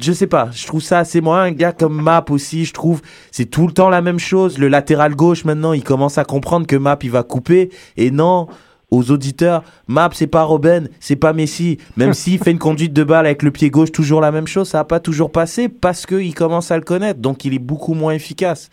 je 0.00 0.10
sais 0.10 0.26
pas, 0.26 0.48
je 0.52 0.66
trouve 0.66 0.80
ça 0.80 1.00
assez 1.00 1.20
moyen. 1.20 1.42
Un 1.42 1.50
gars 1.52 1.72
comme 1.72 2.00
Map 2.00 2.24
aussi, 2.30 2.64
je 2.64 2.72
trouve 2.72 3.02
c'est 3.30 3.44
tout 3.44 3.66
le 3.66 3.74
temps 3.74 3.90
la 3.90 4.00
même 4.00 4.18
chose. 4.18 4.56
Le 4.58 4.68
latéral 4.68 5.14
gauche 5.14 5.44
maintenant, 5.44 5.74
il 5.74 5.84
commence 5.84 6.16
à 6.16 6.24
comprendre 6.24 6.66
que 6.66 6.76
Map 6.76 6.98
il 7.02 7.10
va 7.10 7.22
couper 7.24 7.68
et 7.98 8.10
non 8.10 8.46
aux 8.92 9.10
auditeurs, 9.10 9.64
Map 9.88 10.10
c'est 10.12 10.26
pas 10.26 10.42
Robben, 10.44 10.88
c'est 11.00 11.16
pas 11.16 11.32
Messi. 11.32 11.78
Même 11.96 12.12
s'il 12.20 12.38
fait 12.38 12.50
une 12.52 12.58
conduite 12.58 12.92
de 12.92 13.02
balle 13.04 13.26
avec 13.26 13.42
le 13.42 13.50
pied 13.50 13.70
gauche 13.70 13.90
toujours 13.90 14.20
la 14.20 14.30
même 14.30 14.46
chose, 14.46 14.68
ça 14.68 14.80
a 14.80 14.84
pas 14.84 15.00
toujours 15.00 15.32
passé 15.32 15.68
parce 15.68 16.06
que 16.06 16.14
il 16.16 16.34
commence 16.34 16.70
à 16.70 16.76
le 16.76 16.82
connaître, 16.84 17.18
donc 17.20 17.44
il 17.44 17.54
est 17.54 17.58
beaucoup 17.58 17.94
moins 17.94 18.12
efficace. 18.12 18.68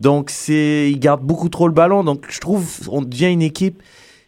Donc 0.00 0.30
c'est 0.30 0.90
il 0.90 0.98
garde 0.98 1.22
beaucoup 1.22 1.48
trop 1.48 1.66
le 1.68 1.74
ballon, 1.74 2.02
donc 2.02 2.24
je 2.30 2.38
trouve 2.40 2.66
on 2.90 3.02
devient 3.02 3.30
une 3.30 3.42
équipe 3.42 3.82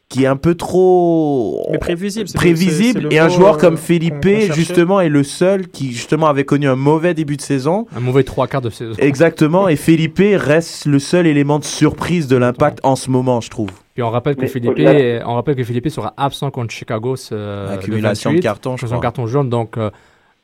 qui 0.08 0.24
est 0.24 0.26
un 0.26 0.34
peu 0.36 0.56
trop 0.56 1.64
Mais 1.70 1.78
prévisible. 1.78 2.28
prévisible 2.34 2.82
c'est- 2.84 2.92
c'est 2.94 3.00
le 3.00 3.12
et 3.12 3.18
un 3.20 3.28
joueur 3.28 3.54
euh, 3.54 3.58
comme 3.58 3.76
qu'on- 3.76 3.80
Felipe 3.80 4.26
justement 4.52 5.00
est 5.00 5.08
le 5.08 5.22
seul 5.22 5.68
qui 5.68 5.92
justement 5.92 6.26
avait 6.26 6.42
connu 6.44 6.68
un 6.68 6.74
mauvais 6.74 7.14
début 7.14 7.36
de 7.36 7.42
saison 7.42 7.86
Un 7.96 8.00
mauvais 8.00 8.24
trois 8.24 8.48
quarts 8.48 8.60
de 8.60 8.70
saison. 8.70 8.94
exactement 8.98 9.68
et 9.68 9.76
Felipe 9.76 10.20
reste 10.20 10.86
le 10.86 10.98
seul 10.98 11.28
élément 11.28 11.60
de 11.60 11.64
surprise 11.64 12.26
de 12.26 12.36
l'impact 12.36 12.80
en 12.82 12.96
ce 12.96 13.08
moment 13.08 13.40
je 13.40 13.50
trouve 13.50 13.70
Puis 14.00 14.06
on 14.08 14.10
rappelle 14.10 14.34
que 14.36 14.46
Philippe, 14.46 14.78
on 15.26 15.34
rappelle 15.34 15.56
que 15.56 15.62
Philippe 15.62 15.88
sera 15.90 16.14
absent 16.16 16.50
contre 16.50 16.72
Chicago 16.72 17.16
ce, 17.16 17.34
accumulation 17.74 18.30
28, 18.30 18.38
de 18.38 18.42
cartons 18.42 18.76
je 18.78 18.86
crois 18.86 18.98
carton 19.00 19.26
jaune. 19.26 19.50
Donc 19.50 19.76
euh, 19.76 19.90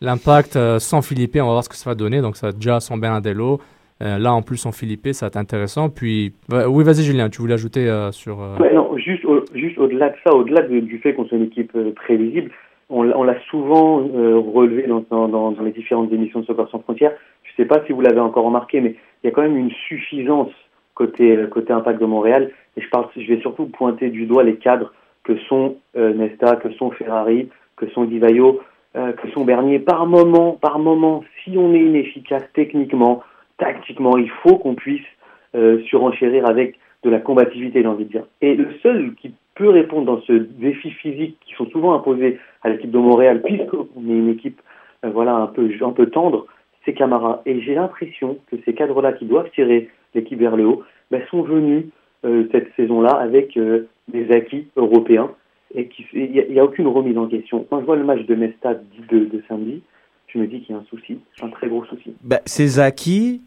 l'impact 0.03 0.57
euh, 0.57 0.79
sans 0.79 1.01
Philippe, 1.01 1.37
on 1.37 1.47
va 1.47 1.53
voir 1.53 1.65
ce 1.65 1.71
que 1.71 1.75
ça 1.75 1.89
va 1.89 1.95
donner. 1.95 2.21
Donc 2.21 2.37
ça 2.37 2.49
va 2.49 2.53
déjà 2.53 2.81
sans 2.81 2.99
Bernardello. 2.99 3.61
Euh, 4.03 4.19
là 4.19 4.35
en 4.35 4.43
plus 4.43 4.59
sans 4.59 4.73
Philippe, 4.73 5.09
ça 5.13 5.25
va 5.25 5.29
être 5.29 5.39
intéressant. 5.39 5.89
Puis 5.89 6.35
oui, 6.51 6.85
vas-y 6.85 7.03
Julien, 7.03 7.31
tu 7.31 7.41
voulais 7.41 7.55
ajouter 7.55 7.89
euh, 7.89 8.13
sur. 8.13 8.43
euh, 8.43 8.59
Ouais, 8.59 8.75
non, 8.75 8.95
juste, 8.99 9.25
au- 9.25 9.43
juste 9.55 9.79
au-delà 9.79 10.11
de 10.11 10.17
ça, 10.23 10.35
au-delà 10.35 10.61
de- 10.69 10.81
du 10.81 10.99
fait 10.99 11.15
qu'on 11.15 11.25
soit 11.25 11.39
une 11.39 11.45
équipe 11.45 11.73
euh, 11.77 11.93
prévisible, 11.95 12.51
on, 12.91 13.03
l'a- 13.05 13.17
on 13.17 13.23
l'a 13.25 13.37
souvent 13.51 14.01
euh, 14.03 14.39
relevé 14.39 14.87
dans, 14.87 15.03
dans, 15.11 15.29
dans, 15.29 15.53
dans 15.53 15.63
les 15.63 15.73
différentes 15.73 16.13
émissions 16.13 16.41
de 16.41 16.45
Soccer 16.45 16.69
sans 16.71 16.81
frontières. 16.81 17.13
Je 17.45 17.51
ne 17.53 17.65
sais 17.65 17.69
pas 17.75 17.83
si 17.87 17.93
vous 17.95 18.03
l'avez 18.03 18.21
encore 18.21 18.45
remarqué, 18.45 18.83
mais 18.83 18.97
il 19.25 19.29
y 19.29 19.31
a 19.31 19.35
quand 19.35 19.41
même 19.43 19.57
une 19.57 19.71
suffisance 19.89 20.51
côté, 20.97 21.37
euh, 21.37 21.47
côté 21.47 21.73
Impact 21.73 22.01
de 22.01 22.07
Montréal. 22.07 22.51
Et 22.77 22.81
je, 22.81 22.89
parle, 22.89 23.07
je 23.17 23.33
vais 23.33 23.41
surtout 23.41 23.67
pointer 23.67 24.11
du 24.11 24.27
doigt 24.27 24.43
les 24.43 24.57
cadres 24.57 24.93
que 25.23 25.37
sont 25.49 25.77
euh, 25.97 26.13
Nesta, 26.15 26.57
que 26.57 26.73
sont 26.73 26.91
Ferrari, 26.91 27.49
que 27.77 27.89
sont 27.91 28.05
Divayo, 28.05 28.61
euh, 28.97 29.13
que 29.13 29.31
sont 29.31 29.45
Bernier. 29.45 29.79
Par 29.79 30.07
moment, 30.07 30.53
par 30.53 30.79
moment, 30.79 31.23
si 31.45 31.57
on 31.57 31.73
est 31.75 31.81
inefficace 31.81 32.45
techniquement, 32.55 33.23
tactiquement, 33.59 34.17
il 34.17 34.31
faut 34.31 34.57
qu'on 34.57 34.75
puisse 34.75 35.07
euh, 35.55 35.83
surenchérir 35.85 36.47
avec 36.47 36.79
de 37.03 37.11
la 37.11 37.19
combativité, 37.19 37.83
j'ai 37.83 37.89
envie 37.89 38.05
de 38.05 38.11
dire. 38.11 38.25
Et 38.41 38.55
le 38.55 38.69
seul 38.83 39.15
qui 39.15 39.35
peut 39.55 39.69
répondre 39.69 40.07
dans 40.07 40.21
ce 40.23 40.33
défi 40.33 40.91
physique 40.91 41.37
qui 41.47 41.55
sont 41.55 41.67
souvent 41.71 41.95
imposés 41.95 42.39
à 42.63 42.69
l'équipe 42.69 42.91
de 42.91 42.99
Montréal, 42.99 43.43
puisqu'on 43.43 43.87
est 44.09 44.13
une 44.13 44.31
équipe 44.31 44.61
euh, 45.05 45.11
voilà 45.11 45.35
un 45.35 45.47
peu 45.47 45.71
un 45.81 45.93
peu 45.93 46.07
tendre, 46.07 46.47
c'est 46.85 46.95
Camara. 46.95 47.43
Et 47.47 47.61
j'ai 47.61 47.75
l'impression 47.75 48.39
que 48.51 48.57
ces 48.65 48.75
cadres-là 48.75 49.13
qui 49.13 49.25
doivent 49.25 49.51
tirer 49.51 49.89
l'équipe 50.17 50.39
vers 50.39 50.57
le 50.57 50.67
haut, 50.67 50.83
ben, 51.11 51.23
sont 51.31 51.43
venus 51.43 51.85
euh, 52.25 52.45
cette 52.51 52.69
saison-là 52.77 53.11
avec 53.11 53.57
euh, 53.57 53.87
des 54.09 54.31
acquis 54.31 54.67
européens 54.77 55.31
et 55.75 55.89
il 56.13 56.31
n'y 56.31 56.59
a, 56.59 56.63
a 56.63 56.65
aucune 56.65 56.87
remise 56.87 57.19
en 57.19 57.27
question. 57.27 57.67
Quand 57.69 57.81
je 57.81 57.87
vois 57.87 57.97
le 57.97 58.05
match 58.05 58.25
de 58.27 58.35
Mesta 58.35 58.75
de, 58.75 59.19
de 59.19 59.43
samedi, 59.49 59.83
je 60.29 60.39
me 60.39 60.47
dis 60.47 60.61
qu'il 60.61 60.75
y 60.75 60.79
a 60.79 60.81
un 60.81 60.85
souci, 60.89 61.19
un 61.43 61.49
très 61.49 61.69
gros 61.69 61.85
souci. 61.85 62.15
Ben, 62.23 62.41
ces 62.47 62.79
acquis 62.79 63.43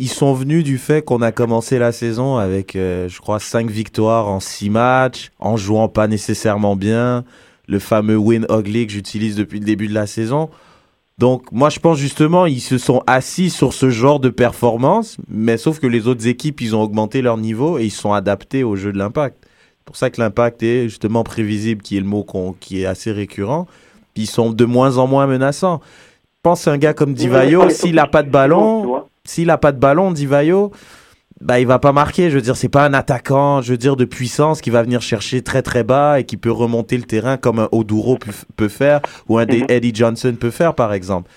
ils 0.00 0.08
sont 0.08 0.32
venus 0.32 0.62
du 0.62 0.78
fait 0.78 1.04
qu'on 1.04 1.22
a 1.22 1.32
commencé 1.32 1.76
la 1.80 1.90
saison 1.90 2.36
avec 2.36 2.76
euh, 2.76 3.08
je 3.08 3.20
crois 3.20 3.40
5 3.40 3.68
victoires 3.68 4.28
en 4.28 4.38
6 4.38 4.70
matchs 4.70 5.30
en 5.40 5.56
jouant 5.56 5.88
pas 5.88 6.06
nécessairement 6.06 6.76
bien 6.76 7.24
le 7.66 7.80
fameux 7.80 8.16
win 8.16 8.46
ugly 8.48 8.86
que 8.86 8.92
j'utilise 8.92 9.34
depuis 9.34 9.58
le 9.58 9.64
début 9.64 9.88
de 9.88 9.94
la 9.94 10.06
saison 10.06 10.50
donc 11.18 11.50
moi 11.52 11.68
je 11.68 11.80
pense 11.80 11.98
justement 11.98 12.46
ils 12.46 12.60
se 12.60 12.78
sont 12.78 13.02
assis 13.06 13.50
sur 13.50 13.72
ce 13.72 13.90
genre 13.90 14.20
de 14.20 14.28
performance, 14.28 15.16
mais 15.28 15.56
sauf 15.56 15.80
que 15.80 15.86
les 15.86 16.06
autres 16.06 16.26
équipes 16.26 16.60
ils 16.60 16.74
ont 16.76 16.82
augmenté 16.82 17.22
leur 17.22 17.36
niveau 17.36 17.78
et 17.78 17.84
ils 17.84 17.90
sont 17.90 18.12
adaptés 18.12 18.62
au 18.64 18.76
jeu 18.76 18.92
de 18.92 18.98
l'impact. 18.98 19.36
C'est 19.44 19.84
pour 19.84 19.96
ça 19.96 20.10
que 20.10 20.20
l'impact 20.20 20.62
est 20.62 20.84
justement 20.88 21.24
prévisible, 21.24 21.82
qui 21.82 21.96
est 21.96 22.00
le 22.00 22.06
mot 22.06 22.22
qu'on- 22.22 22.52
qui 22.52 22.82
est 22.82 22.86
assez 22.86 23.10
récurrent. 23.10 23.66
Puis 24.14 24.24
ils 24.24 24.30
sont 24.30 24.50
de 24.50 24.64
moins 24.64 24.98
en 24.98 25.06
moins 25.06 25.26
menaçants. 25.26 25.80
Je 25.82 26.40
pense 26.42 26.68
à 26.68 26.72
un 26.72 26.78
gars 26.78 26.94
comme 26.94 27.14
Divayo, 27.14 27.68
s'il 27.70 27.94
n'a 27.96 28.06
pas 28.06 28.22
de 28.22 28.30
ballon, 28.30 29.02
s'il 29.24 29.50
a 29.50 29.58
pas 29.58 29.72
de 29.72 29.78
ballon, 29.78 30.12
Divayo, 30.12 30.72
bah 31.40 31.60
il 31.60 31.66
va 31.66 31.78
pas 31.78 31.92
marquer. 31.92 32.30
Je 32.30 32.36
veux 32.36 32.40
dire, 32.42 32.56
c'est 32.56 32.68
pas 32.68 32.84
un 32.84 32.94
attaquant, 32.94 33.60
je 33.62 33.70
veux 33.72 33.76
dire, 33.78 33.96
de 33.96 34.04
puissance 34.04 34.60
qui 34.60 34.70
va 34.70 34.82
venir 34.82 35.00
chercher 35.02 35.42
très 35.42 35.62
très 35.62 35.84
bas 35.84 36.20
et 36.20 36.24
qui 36.24 36.36
peut 36.36 36.50
remonter 36.50 36.96
le 36.96 37.04
terrain 37.04 37.36
comme 37.36 37.58
un 37.58 37.68
Oduro 37.72 38.16
peut, 38.16 38.32
peut 38.56 38.68
faire 38.68 39.00
ou 39.28 39.38
un 39.38 39.46
des 39.46 39.64
Eddie 39.68 39.92
Johnson 39.94 40.34
peut 40.38 40.50
faire 40.50 40.74
par 40.74 40.92
exemple. 40.92 41.30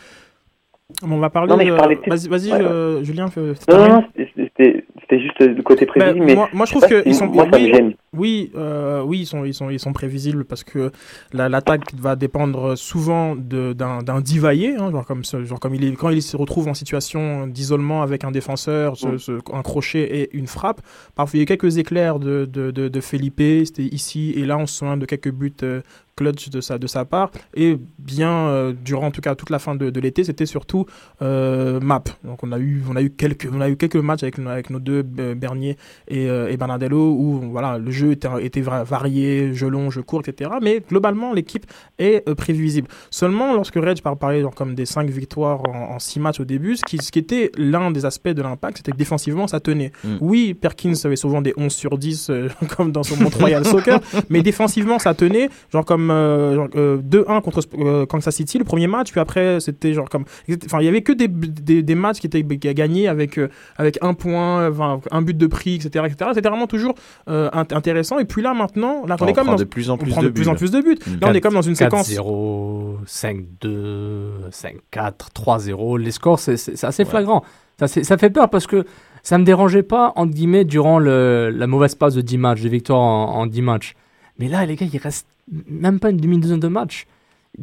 On 1.04 1.18
va 1.20 1.30
parler. 1.30 1.50
Non, 1.50 1.58
mais 1.58 1.68
je 1.68 1.74
parlais 1.74 1.96
de- 1.96 2.02
Vas-y, 2.10 2.28
vas-y, 2.28 2.52
Ouais. 2.52 2.60
euh, 2.62 3.04
Julien. 3.04 3.28
fais- 3.30 3.40
Non, 3.70 3.78
non, 3.78 3.88
non, 3.88 4.04
c'était- 4.18 4.84
juste 5.12 5.40
le 5.40 5.62
côté 5.62 5.86
prévisible, 5.86 6.20
Ben, 6.20 6.26
mais 6.26 6.36
moi- 6.36 6.50
moi, 6.54 6.66
je 6.66 6.72
trouve 6.72 6.86
qu'ils 7.04 7.16
sont- 7.16 7.28
Moi, 7.28 7.46
ça 7.52 7.60
me 7.60 7.66
gêne. 7.68 7.94
Oui, 8.18 8.52
euh, 8.56 9.02
oui, 9.04 9.20
ils 9.20 9.26
sont, 9.26 9.46
ils 9.46 9.54
sont, 9.54 9.70
ils 9.70 9.80
sont 9.80 9.94
prévisibles 9.94 10.44
parce 10.44 10.66
que 10.66 10.92
la- 11.32 11.48
l'attaque 11.48 11.94
va 11.96 12.18
dépendre 12.18 12.78
souvent 12.78 13.38
d'un 13.38 14.20
divaillé, 14.20 14.76
hein, 14.76 14.92
genre 14.92 15.06
comme, 15.06 15.24
ce- 15.24 15.46
genre 15.46 15.62
comme 15.62 15.76
il 15.76 15.86
est, 15.86 15.94
quand 15.96 16.10
il 16.10 16.22
se 16.22 16.36
retrouve 16.36 16.68
en 16.68 16.74
situation 16.74 17.48
d'isolement 17.48 18.02
avec 18.02 18.26
un 18.26 18.32
défenseur, 18.32 18.98
ce- 18.98 19.08
Mm. 19.08 19.18
ce- 19.20 19.40
un 19.54 19.62
crochet 19.62 20.02
et 20.24 20.36
une 20.38 20.48
frappe. 20.48 20.82
Parfois, 21.16 21.38
il 21.38 21.40
y 21.40 21.42
a 21.42 21.44
eu 21.44 21.46
quelques 21.46 21.78
éclairs 21.78 22.20
de, 22.20 22.44
de, 22.52 22.72
de, 22.72 22.90
de 22.90 23.00
Felipe, 23.00 23.42
c'était 23.66 23.84
ici 23.84 24.34
et 24.36 24.46
là, 24.46 24.58
on 24.58 24.66
se 24.66 24.76
souvient 24.80 24.98
de 24.98 25.06
quelques 25.06 25.32
buts 25.32 25.54
euh, 25.64 25.80
clutch 26.18 26.50
de 26.50 26.60
sa, 26.60 26.78
de 26.78 26.88
sa 26.88 27.06
part. 27.06 27.32
Et 27.56 27.78
bien, 27.98 28.30
euh, 28.50 28.74
durant 28.74 29.08
en 29.08 29.12
tout 29.12 29.22
cas 29.22 29.34
toute 29.36 29.50
la 29.50 29.60
fin 29.60 29.76
de, 29.76 29.90
de 29.90 30.00
l'été, 30.02 30.26
c'était 30.26 30.46
surtout 30.46 30.86
euh, 31.22 31.80
map. 31.80 32.04
Donc 32.26 32.44
on 32.44 32.52
a 32.52 32.60
eu, 32.60 32.84
on 32.90 32.98
a 32.98 33.02
eu 33.02 33.10
quelques, 33.10 33.48
on 33.52 33.62
a 33.62 33.70
eu 33.70 33.78
quelques 33.78 33.96
matchs 33.96 34.24
avec, 34.24 34.38
avec 34.38 34.70
nos 34.70 34.80
deux 34.80 35.02
Bernier 35.04 35.78
et, 36.10 36.30
euh, 36.30 36.52
et 36.52 36.58
Bernardello 36.58 37.14
où 37.14 37.40
voilà, 37.50 37.78
le 37.78 37.90
jeu 37.90 38.01
était, 38.10 38.28
était 38.42 38.62
va- 38.62 38.84
varié, 38.84 39.54
jeu 39.54 39.68
long, 39.70 39.92
jeu 39.92 40.02
court, 40.02 40.22
etc. 40.26 40.50
Mais 40.62 40.82
globalement, 40.90 41.34
l'équipe 41.34 41.66
est 42.00 42.28
euh, 42.28 42.34
prévisible. 42.36 42.88
Seulement, 43.12 43.54
lorsque 43.54 43.76
Reg 43.76 44.02
par- 44.02 44.18
parlait 44.18 44.42
genre, 44.42 44.56
comme 44.56 44.74
des 44.74 44.86
5 44.86 45.10
victoires 45.10 45.62
en 45.70 46.00
6 46.00 46.20
matchs 46.20 46.40
au 46.40 46.46
début, 46.46 46.76
ce 46.78 46.84
qui, 46.84 46.98
ce 46.98 47.12
qui 47.12 47.20
était 47.20 47.52
l'un 47.58 47.92
des 47.92 48.06
aspects 48.06 48.30
de 48.30 48.42
l'impact, 48.42 48.78
c'était 48.78 48.92
que 48.94 48.98
défensivement, 48.98 49.48
ça 49.48 49.60
tenait. 49.60 49.92
Mm. 50.04 50.16
Oui, 50.22 50.54
Perkins 50.54 50.94
avait 51.04 51.16
souvent 51.16 51.42
des 51.42 51.54
11 51.58 51.72
sur 51.72 51.98
10, 51.98 52.30
euh, 52.30 52.48
comme 52.78 52.92
dans 52.92 53.04
son 53.04 53.18
Montreal 53.22 53.66
Soccer, 53.66 54.00
mais 54.30 54.42
défensivement, 54.42 54.98
ça 55.00 55.14
tenait. 55.14 55.50
Genre 55.72 55.86
comme 55.86 56.10
euh, 56.10 56.56
genre, 56.56 56.68
euh, 56.76 56.98
2-1 56.98 57.42
contre 57.42 58.06
Kansas 58.06 58.36
City, 58.36 58.58
le 58.58 58.64
premier 58.64 58.88
match, 58.88 59.12
puis 59.12 59.20
après, 59.20 59.60
c'était 59.60 59.94
genre 59.94 60.10
comme. 60.10 60.24
Enfin, 60.66 60.80
il 60.80 60.86
y 60.86 60.88
avait 60.88 61.02
que 61.02 61.12
des, 61.12 61.28
des, 61.28 61.84
des 61.84 61.96
matchs 61.96 62.20
qui 62.20 62.28
étaient 62.28 62.44
gagnés 62.44 63.08
avec, 63.08 63.40
avec 63.78 63.98
un 64.02 64.14
point, 64.14 64.72
un 65.12 65.22
but 65.22 65.38
de 65.38 65.48
prix, 65.48 65.76
etc. 65.76 66.06
etc. 66.08 66.32
C'était 66.34 66.50
vraiment 66.50 66.68
toujours 66.68 66.96
euh, 67.30 67.50
int- 67.52 67.74
intéressant. 67.92 68.20
Et 68.20 68.26
puis 68.26 68.42
là, 68.42 68.54
maintenant, 68.54 69.06
là, 69.06 69.16
on, 69.20 69.24
On 69.24 69.28
est 69.28 69.34
comme 69.34 69.46
prend 69.46 69.54
dans, 69.54 69.60
de 69.60 69.64
plus 69.64 69.90
en 69.90 69.94
on 69.96 69.98
plus 69.98 70.12
prend 70.12 70.22
de 70.22 70.28
de 70.28 70.32
plus 70.32 70.44
buts, 70.44 70.48
en 70.50 70.52
là. 70.54 70.58
plus 70.58 70.72
de 70.72 70.82
buts. 70.82 70.98
Mm. 71.06 71.12
Là, 71.22 71.28
on 71.30 71.34
est 71.34 71.42
comme 71.42 71.54
dans 71.54 71.62
une 71.62 71.76
séquence. 71.76 72.10
4-0, 72.10 73.06
5-2, 73.06 74.50
5-4, 74.52 75.14
3-0. 75.34 76.00
Les 76.00 76.12
scores, 76.12 76.40
c'est- 76.40 76.84
assez 76.84 77.06
flagrant. 77.06 77.44
Ça, 77.80 77.88
ça 77.88 78.18
fait 78.18 78.30
peur 78.30 78.50
parce 78.50 78.68
que 78.68 78.86
ça 79.24 79.38
me 79.38 79.44
dérangeait 79.44 79.84
pas, 79.84 80.14
entre 80.16 80.34
guillemets, 80.34 80.66
durant 80.66 81.00
le, 81.00 81.50
la 81.54 81.68
mauvaise 81.68 81.96
passe 81.96 82.14
de 82.16 82.22
10 82.22 82.38
matchs, 82.38 82.62
des 82.62 82.70
victoires 82.70 83.00
en, 83.00 83.42
en 83.42 83.46
10 83.48 83.62
matchs. 83.62 83.96
Mais 84.40 84.48
là, 84.48 84.66
les 84.66 84.76
gars, 84.76 84.86
il 84.92 84.98
reste 85.00 85.28
même 85.68 86.00
pas 86.00 86.10
une 86.10 86.18
demi-douzaine 86.18 86.60
de 86.60 86.68
matchs. 86.68 87.06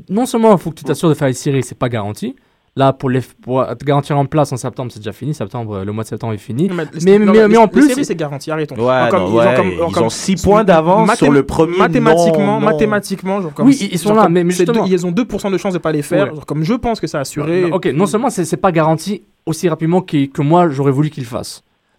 Non 0.08 0.26
seulement 0.26 0.52
il 0.52 0.58
faut 0.58 0.70
que 0.70 0.76
tu 0.76 0.84
t'assures 0.84 1.08
de 1.08 1.14
faire 1.14 1.28
les 1.28 1.34
séries, 1.34 1.62
c'est 1.62 1.78
pas 1.78 1.88
garanti. 1.88 2.36
Là, 2.78 2.92
pour, 2.92 3.10
les, 3.10 3.20
pour 3.42 3.66
te 3.76 3.84
garantir 3.84 4.16
en 4.16 4.24
place 4.24 4.52
en 4.52 4.56
septembre, 4.56 4.92
c'est 4.92 5.00
déjà 5.00 5.10
fini. 5.10 5.34
Septembre, 5.34 5.82
le 5.84 5.90
mois 5.92 6.04
de 6.04 6.08
septembre 6.08 6.34
est 6.34 6.38
fini. 6.38 6.70
Mais, 6.72 6.84
Mais, 7.04 7.18
non, 7.18 7.32
mais, 7.48 7.56
en 7.56 7.66
plus, 7.66 7.92
c'est 8.04 8.14
garanti, 8.14 8.52
arrêtons. 8.52 8.76
Ouais, 8.76 8.84
Genre 8.84 9.08
comme- 9.10 9.20
non, 9.22 9.26
genre 9.26 9.36
ouais, 9.38 9.54
comme- 9.56 9.70
genre 9.72 9.90
ils 9.96 10.02
ont 10.04 10.08
six 10.10 10.36
points 10.40 10.62
d'avance 10.62 11.12
sur 11.16 11.32
le 11.32 11.42
premier 11.42 11.76
Mathématiquement, 11.76 12.60
non, 12.60 12.66
mathématiquement, 12.66 13.40
genre 13.42 13.52
comme 13.52 13.66
Oui, 13.66 13.88
ils 13.90 13.98
sont 13.98 14.14
là, 14.14 14.22
comme 14.24 14.32
mais- 14.34 14.44
deux- 14.44 14.72
ils 14.86 15.04
ont 15.06 15.10
2% 15.10 15.50
de 15.50 15.58
chance 15.58 15.72
de 15.74 15.78
pas 15.78 15.90
les 15.90 16.02
faire. 16.02 16.28
Ouais. 16.28 16.34
Genre 16.36 16.46
comme 16.46 16.62
je 16.62 16.74
pense 16.74 17.00
que 17.00 17.08
c'est 17.08 17.18
assuré. 17.18 17.62
Non, 17.62 17.76
ok, 17.76 17.86
non 17.86 18.06
seulement 18.06 18.30
c'est 18.30 18.56
pas 18.56 18.70
garanti 18.70 19.22
aussi 19.44 19.68
rapidement 19.68 20.00
qu'il- 20.00 20.30
que 20.30 20.42
moi 20.42 20.68
j'aurais 20.68 20.92
voulu 20.92 21.10
qu'il 21.10 21.24
le 21.24 21.28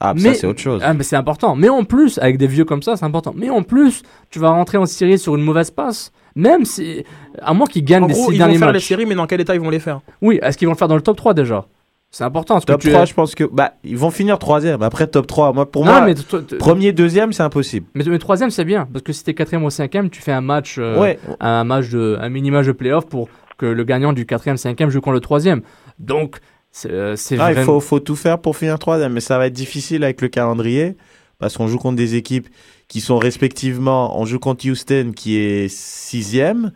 Ah, 0.02 0.14
ça, 0.18 0.34
c'est 0.34 0.47
autre 0.47 0.60
chose. 0.62 0.82
Ah, 0.84 0.93
mais 0.93 1.04
c'est 1.04 1.16
important. 1.18 1.56
Mais 1.56 1.68
en 1.70 1.84
plus, 1.84 2.18
avec 2.20 2.38
des 2.38 2.47
vieux 2.47 2.64
comme 2.66 2.82
ça, 2.82 2.95
c'est 2.95 3.06
important. 3.06 3.34
Mais 3.36 3.50
en 3.50 3.64
plus, 3.64 4.02
tu 4.30 4.39
vas 4.39 4.50
rentrer 4.52 4.78
en 4.78 4.86
série 4.86 5.20
sur 5.20 5.36
une 5.36 5.43
mauvaise 5.43 5.72
passe. 5.72 6.12
Même 6.36 6.64
si. 6.66 7.04
À 7.41 7.54
moins 7.54 7.68
qu'ils 7.68 7.84
gagnent 7.84 8.04
En 8.04 8.08
des 8.08 8.14
gros, 8.14 8.32
six 8.32 8.38
ils 8.38 8.43
vont 8.43 8.54
faire 8.56 8.72
les 8.72 8.80
séries, 8.80 9.06
mais 9.06 9.16
dans 9.16 9.28
quel 9.28 9.41
état 9.41 9.56
ils 9.56 9.62
vont 9.62 9.70
les 9.70 9.80
faire? 9.80 10.00
Oui, 10.22 10.39
est-ce 10.41 10.58
qu'ils 10.58 10.68
vont 10.68 10.74
le 10.74 10.78
faire 10.78 10.88
dans 10.88 10.95
le 10.95 11.02
top 11.02 11.18
3 11.18 11.34
déjà? 11.34 11.66
C'est 12.12 12.24
important. 12.24 12.60
Top 12.62 12.82
tu 12.82 12.88
es- 12.88 12.91
3, 12.91 13.06
je 13.06 13.14
pense 13.14 13.36
que. 13.36 13.43
Bah, 13.43 13.74
ils 13.84 13.97
vont 13.97 14.10
finir 14.10 14.39
troisième. 14.39 14.82
Après, 14.82 15.06
top 15.08 15.28
3. 15.28 15.52
Moi, 15.54 15.70
pour 15.70 15.84
Non, 15.86 15.91
moi, 15.91 16.02
mais 16.06 16.16
premier, 16.58 16.91
deuxième, 16.93 17.34
c'est 17.34 17.43
impossible. 17.43 17.86
Mais, 17.93 18.04
mais 18.08 18.20
troisième, 18.20 18.50
c'est 18.52 18.66
bien. 18.66 18.88
Parce 18.91 19.04
que 19.04 19.12
si 19.14 19.24
t'es 19.24 19.34
quatrième 19.34 19.64
ou 19.66 19.70
cinquième, 19.70 20.10
tu 20.10 20.22
fais 20.22 20.32
un 20.32 20.41
match. 20.41 20.78
euh, 20.80 21.00
Ouais. 21.00 21.20
Un 21.41 21.64
match 21.66 21.89
de. 21.89 22.18
Un 22.22 22.30
mini-match 22.30 22.68
de 22.68 22.72
playoff 22.72 23.06
pour 23.06 23.28
que 23.58 23.66
le 23.66 23.84
gagnant 23.84 24.14
du 24.14 24.26
quatrième, 24.26 24.56
cinquième 24.58 24.89
joue 24.89 25.02
contre 25.02 25.16
le 25.16 25.20
troisième. 25.20 25.62
Donc, 26.00 26.38
euh, 26.86 27.15
Ah, 27.39 27.51
il 27.51 27.57
faut, 27.63 27.80
faut 27.80 27.99
tout 27.99 28.15
faire 28.15 28.39
pour 28.39 28.55
finir 28.57 28.78
troisième. 28.80 29.13
Mais 29.13 29.20
ça 29.22 29.38
va 29.38 29.47
être 29.47 29.53
difficile 29.53 30.03
avec 30.03 30.22
le 30.22 30.28
calendrier. 30.28 30.95
Parce 31.39 31.55
qu'on 31.55 31.67
joue 31.70 31.78
contre 31.78 31.95
des 31.95 32.15
équipes 32.15 32.49
qui 32.89 32.99
sont 32.99 33.17
respectivement. 33.17 34.20
On 34.20 34.26
joue 34.26 34.39
contre 34.39 34.67
Houston 34.70 35.13
qui 35.15 35.38
est 35.38 35.70
sixième. 35.70 36.72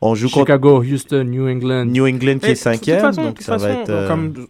On 0.00 0.14
joue 0.14 0.28
contre 0.28 0.46
Chicago, 0.46 0.82
Houston, 0.84 1.24
New 1.24 1.48
England. 1.48 1.86
New 1.86 2.06
England 2.06 2.38
qui 2.38 2.46
Et 2.46 2.50
est 2.50 2.54
cinquième. 2.54 3.00
De 3.00 3.02
toute 3.32 3.42
façon, 3.42 3.58
donc 3.58 3.60
va 3.60 3.70
être. 3.80 3.90
euh, 3.90 4.06
comme 4.08 4.46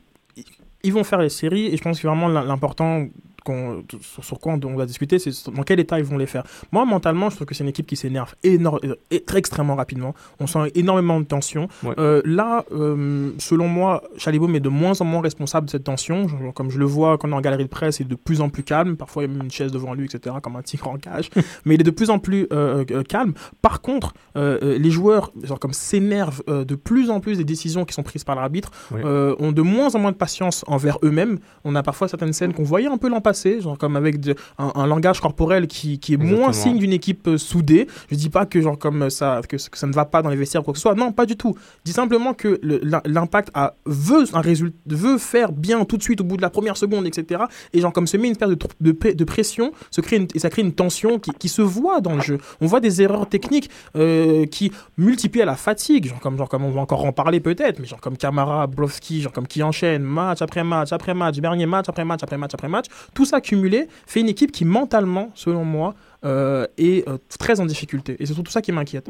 ils 0.83 0.93
vont 0.93 1.03
faire 1.03 1.21
les 1.21 1.31
séries 1.31 1.67
et 1.73 1.77
je 1.79 1.83
pense 1.83 1.99
que 1.99 2.07
vraiment 2.07 2.29
l'im- 2.29 2.45
l'important 2.45 3.07
qu'on- 3.45 3.85
sur, 4.23 4.41
quoi 4.41 4.55
on 4.55 4.57
doit 4.57 4.87
discuter, 4.87 5.19
c'est 5.19 5.31
dans 5.55 5.63
quel 5.63 5.79
état 5.81 5.99
ils 5.99 6.05
vont 6.05 6.17
les 6.19 6.27
faire. 6.27 6.43
Moi, 6.73 6.85
mentalement, 6.85 7.31
je 7.31 7.37
trouve 7.37 7.47
que 7.47 7.55
c'est 7.55 7.63
une 7.65 7.71
équipe 7.71 7.87
qui 7.87 7.97
s'énerve 7.97 8.35
énorme, 8.43 8.81
et 9.11 9.21
très 9.21 9.39
extrêmement 9.39 9.77
rapidement. 9.77 10.15
On 10.41 10.47
sent 10.47 10.73
énormément 10.75 11.21
de 11.21 11.25
tension. 11.27 11.69
Ouais. 11.83 11.95
Euh, 11.99 12.23
là, 12.25 12.65
euh, 12.73 13.31
selon 13.39 13.69
moi, 13.69 14.03
Chalibaume 14.17 14.57
est 14.57 14.61
de 14.61 14.69
moins 14.69 15.01
en 15.01 15.05
moins 15.05 15.21
responsable 15.21 15.67
de 15.67 15.71
cette 15.71 15.85
tension. 15.85 16.27
Comme 16.55 16.71
je 16.71 16.79
le 16.79 16.85
vois 16.87 17.19
quand 17.19 17.29
on 17.29 17.33
est 17.33 17.35
en 17.37 17.41
galerie 17.41 17.65
de 17.65 17.69
presse, 17.69 18.01
il 18.01 18.07
est 18.07 18.09
de 18.09 18.15
plus 18.15 18.41
en 18.41 18.49
plus 18.49 18.63
calme. 18.63 18.97
Parfois, 18.97 19.23
il 19.23 19.27
y 19.27 19.31
a 19.31 19.35
même 19.35 19.45
une 19.45 19.51
chaise 19.51 19.71
devant 19.73 19.95
lui, 19.95 20.07
etc., 20.07 20.37
comme 20.43 20.57
un 20.57 20.63
tigre 20.63 20.89
en 20.89 20.97
cage. 20.97 21.31
Mais 21.65 21.75
il 21.75 21.81
est 21.81 21.85
de 21.85 21.91
plus 21.91 22.11
en 22.11 22.19
plus 22.19 22.47
euh, 22.53 22.85
euh, 22.91 23.03
calme. 23.03 23.35
Par 23.63 23.81
contre, 23.81 24.15
euh, 24.37 24.59
euh, 24.63 24.79
les 24.79 24.91
joueurs, 24.91 25.33
genre, 25.43 25.59
comme 25.61 25.73
s'énervent 25.75 26.43
euh, 26.49 26.65
de 26.65 26.75
plus 26.75 27.11
en 27.11 27.21
plus 27.21 27.39
des 27.39 27.45
décisions 27.45 27.85
qui 27.85 27.93
sont 27.95 28.03
prises 28.03 28.25
par 28.25 28.35
l'arbitre, 28.37 28.71
euh, 28.95 29.35
ont 29.39 29.53
de 29.53 29.63
moins 29.63 29.95
en 29.95 29.99
moins 29.99 30.13
de 30.13 30.17
patience 30.17 30.65
envers 30.67 30.99
eux-mêmes. 31.03 31.39
On 31.65 31.75
a 31.75 31.83
parfois 31.83 32.09
certaines 32.09 32.33
scènes 32.33 32.53
qu'on 32.55 32.63
voyait 32.65 32.89
un 32.89 32.97
peu 32.99 33.09
l'an 33.09 33.21
passé, 33.35 33.61
genre 33.61 33.77
comme 33.79 33.97
avec 33.97 34.21
de- 34.21 34.37
un, 34.59 34.71
un 34.75 34.87
langage 34.87 35.21
corporel 35.21 35.67
qui, 35.67 35.99
qui 35.99 36.15
est 36.15 36.17
moins 36.17 36.53
signe 36.53 36.79
d'une 36.79 36.93
équipe 36.93 37.27
euh, 37.29 37.39
soudée. 37.39 37.87
Je 38.11 38.17
dis 38.17 38.31
pas 38.31 38.47
que 38.47 38.61
genre 38.61 38.79
comme 38.79 39.11
ça 39.11 39.41
que, 39.49 39.57
que 39.57 39.79
ça 39.79 39.87
ne 39.87 39.93
va 39.93 40.05
pas 40.05 40.23
dans 40.23 40.31
les 40.31 40.37
vestiaires 40.37 40.63
ou 40.63 40.65
quoi 40.65 40.73
que 40.75 40.79
ce 40.79 40.83
soit. 40.83 40.95
Non, 40.95 41.13
pas 41.13 41.27
du 41.27 41.37
tout. 41.37 41.55
Je 41.79 41.85
dis 41.85 41.93
simplement 41.93 42.33
que 42.35 42.61
l'impact 43.05 43.51
a 43.55 43.75
veut 43.87 44.25
un 44.33 44.41
résultat, 44.41 44.77
veut 44.87 45.19
faire 45.19 45.51
bien 45.53 45.85
tout 45.85 45.97
de 45.97 46.03
suite 46.03 46.21
au 46.21 46.25
bout 46.25 46.37
de 46.37 46.43
la 46.43 46.51
première 46.51 46.77
seconde, 46.77 47.07
etc. 47.07 47.43
Et 47.73 47.81
genre 47.81 47.93
comme 47.93 48.07
se 48.07 48.17
met 48.17 48.27
une 48.29 48.33
espèce 48.33 48.51
de, 48.81 49.25
pression, 49.25 49.73
se 49.91 50.01
crée 50.01 50.17
une- 50.17 50.29
et 50.35 50.39
ça 50.39 50.51
crée 50.51 50.63
une 50.63 50.73
tension 50.73 51.19
qui, 51.19 51.31
qui 51.33 51.49
se 51.49 51.63
voit 51.63 52.01
dans 52.01 52.15
le 52.15 52.21
jeu. 52.21 52.39
On 52.61 52.67
voit 52.67 52.81
des 52.81 53.03
erreurs 53.03 53.29
techniques 53.29 53.71
euh, 53.97 54.47
qui 54.47 54.71
multiplient 54.99 55.43
à 55.43 55.47
la 55.47 55.57
fatigue, 55.57 56.07
genre 56.09 56.21
comme 56.21 56.37
genre 56.39 56.49
comme 56.49 56.65
on 56.65 56.71
va 56.71 56.81
encore 56.81 57.05
en 57.05 57.13
parler 57.13 57.41
peut-être, 57.41 57.79
mais 57.81 57.87
genre 57.87 58.01
comme 58.01 58.17
Camara, 58.17 58.67
Blovski, 58.67 59.21
genre 59.23 59.33
comme 59.33 59.47
qui 59.47 59.63
enchaîne 59.63 60.03
match 60.03 60.43
après 60.43 60.63
match 60.65 60.93
après 60.93 61.15
match, 61.15 61.39
dernier 61.39 61.67
match 61.67 61.87
après 61.89 62.05
match 62.05 62.23
après 62.23 62.37
match 62.39 62.53
après 62.55 62.69
match. 62.69 62.87
Tout 63.15 63.24
ça 63.25 63.41
cumulé 63.41 63.89
fait 64.07 64.21
une 64.21 64.29
équipe 64.29 64.53
qui 64.53 64.65
mentalement, 64.65 65.31
selon 65.35 65.65
moi, 65.65 65.95
euh, 66.25 66.67
est 66.79 67.09
euh, 67.09 67.19
très 67.39 67.61
en 67.61 67.67
difficulté. 67.67 68.17
Et 68.19 68.27
c'est 68.27 68.35
surtout 68.35 68.51
ça 68.53 68.63
qui 68.63 68.73
m'inquiète. 68.73 69.09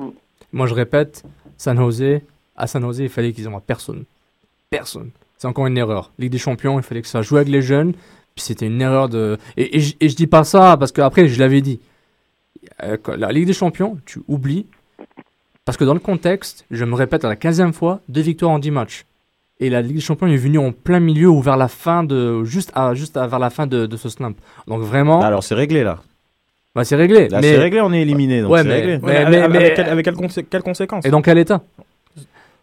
Moi, 0.52 0.66
je 0.66 0.74
répète, 0.74 1.22
San 1.56 1.76
Jose, 1.76 2.20
à 2.56 2.66
San 2.66 2.82
Jose, 2.82 2.98
il 3.00 3.08
fallait 3.08 3.32
qu'ils 3.32 3.46
envoient 3.48 3.60
personne. 3.60 4.04
Personne. 4.70 5.10
C'est 5.38 5.46
encore 5.48 5.66
une 5.66 5.76
erreur. 5.78 6.12
Ligue 6.18 6.32
des 6.32 6.38
Champions, 6.38 6.78
il 6.78 6.82
fallait 6.82 7.02
que 7.02 7.08
ça 7.08 7.22
joue 7.22 7.36
avec 7.36 7.48
les 7.48 7.62
jeunes. 7.62 7.92
Puis 7.92 8.44
c'était 8.44 8.66
une 8.66 8.80
erreur 8.80 9.08
de. 9.08 9.38
Et, 9.56 9.76
et, 9.76 9.80
je- 9.80 9.94
et 10.00 10.08
je 10.08 10.16
dis 10.16 10.26
pas 10.26 10.42
ça 10.44 10.76
parce 10.76 10.90
qu'après, 10.92 11.28
je 11.28 11.38
l'avais 11.38 11.60
dit. 11.60 11.80
Euh, 12.82 12.96
La 13.16 13.30
Ligue 13.30 13.46
des 13.46 13.52
Champions, 13.52 13.98
tu 14.06 14.20
oublies. 14.26 14.66
Parce 15.64 15.78
que 15.78 15.84
dans 15.84 15.94
le 15.94 16.00
contexte, 16.00 16.64
je 16.70 16.84
me 16.84 16.94
répète 16.94 17.24
à 17.24 17.28
la 17.28 17.36
15e 17.36 17.72
fois, 17.72 18.00
deux 18.08 18.20
victoires 18.20 18.50
en 18.52 18.58
10 18.58 18.70
matchs. 18.70 19.04
Et 19.64 19.70
la 19.70 19.80
Ligue 19.82 19.94
des 19.96 20.00
Champions 20.00 20.26
est 20.26 20.36
venue 20.36 20.58
en 20.58 20.72
plein 20.72 21.00
milieu 21.00 21.28
ou 21.28 21.40
vers 21.40 21.56
la 21.56 21.68
fin 21.68 22.04
de. 22.04 22.44
Juste, 22.44 22.70
à, 22.74 22.92
juste 22.94 23.16
à- 23.16 23.26
vers 23.26 23.38
la 23.38 23.50
fin 23.50 23.66
de, 23.66 23.86
de 23.86 23.96
ce 23.96 24.08
snap. 24.08 24.34
Donc 24.68 24.80
vraiment. 24.82 25.20
Alors 25.22 25.42
c'est 25.42 25.54
réglé 25.54 25.82
là. 25.84 25.98
Bah, 26.74 26.84
c'est 26.84 26.96
réglé. 26.96 27.28
Là, 27.28 27.40
mais... 27.40 27.52
c'est 27.52 27.58
réglé, 27.58 27.80
on 27.80 27.92
est 27.92 28.02
éliminé. 28.02 28.42
Donc 28.42 28.50
Ouais, 28.50 28.62
c'est 28.62 28.68
mais- 28.68 28.74
réglé. 28.74 28.98
mais- 28.98 29.04
Ouais, 29.06 29.12
mais- 29.12 29.36
avec, 29.38 29.50
mais- 29.50 29.56
avec 29.58 29.74
quelle- 29.76 29.88
avec 29.88 30.04
quelles 30.04 30.14
consé- 30.16 30.44
quelles 30.50 30.62
conséquences 30.62 31.06
Et 31.06 31.10
dans 31.10 31.22
quel 31.22 31.38
état? 31.38 31.62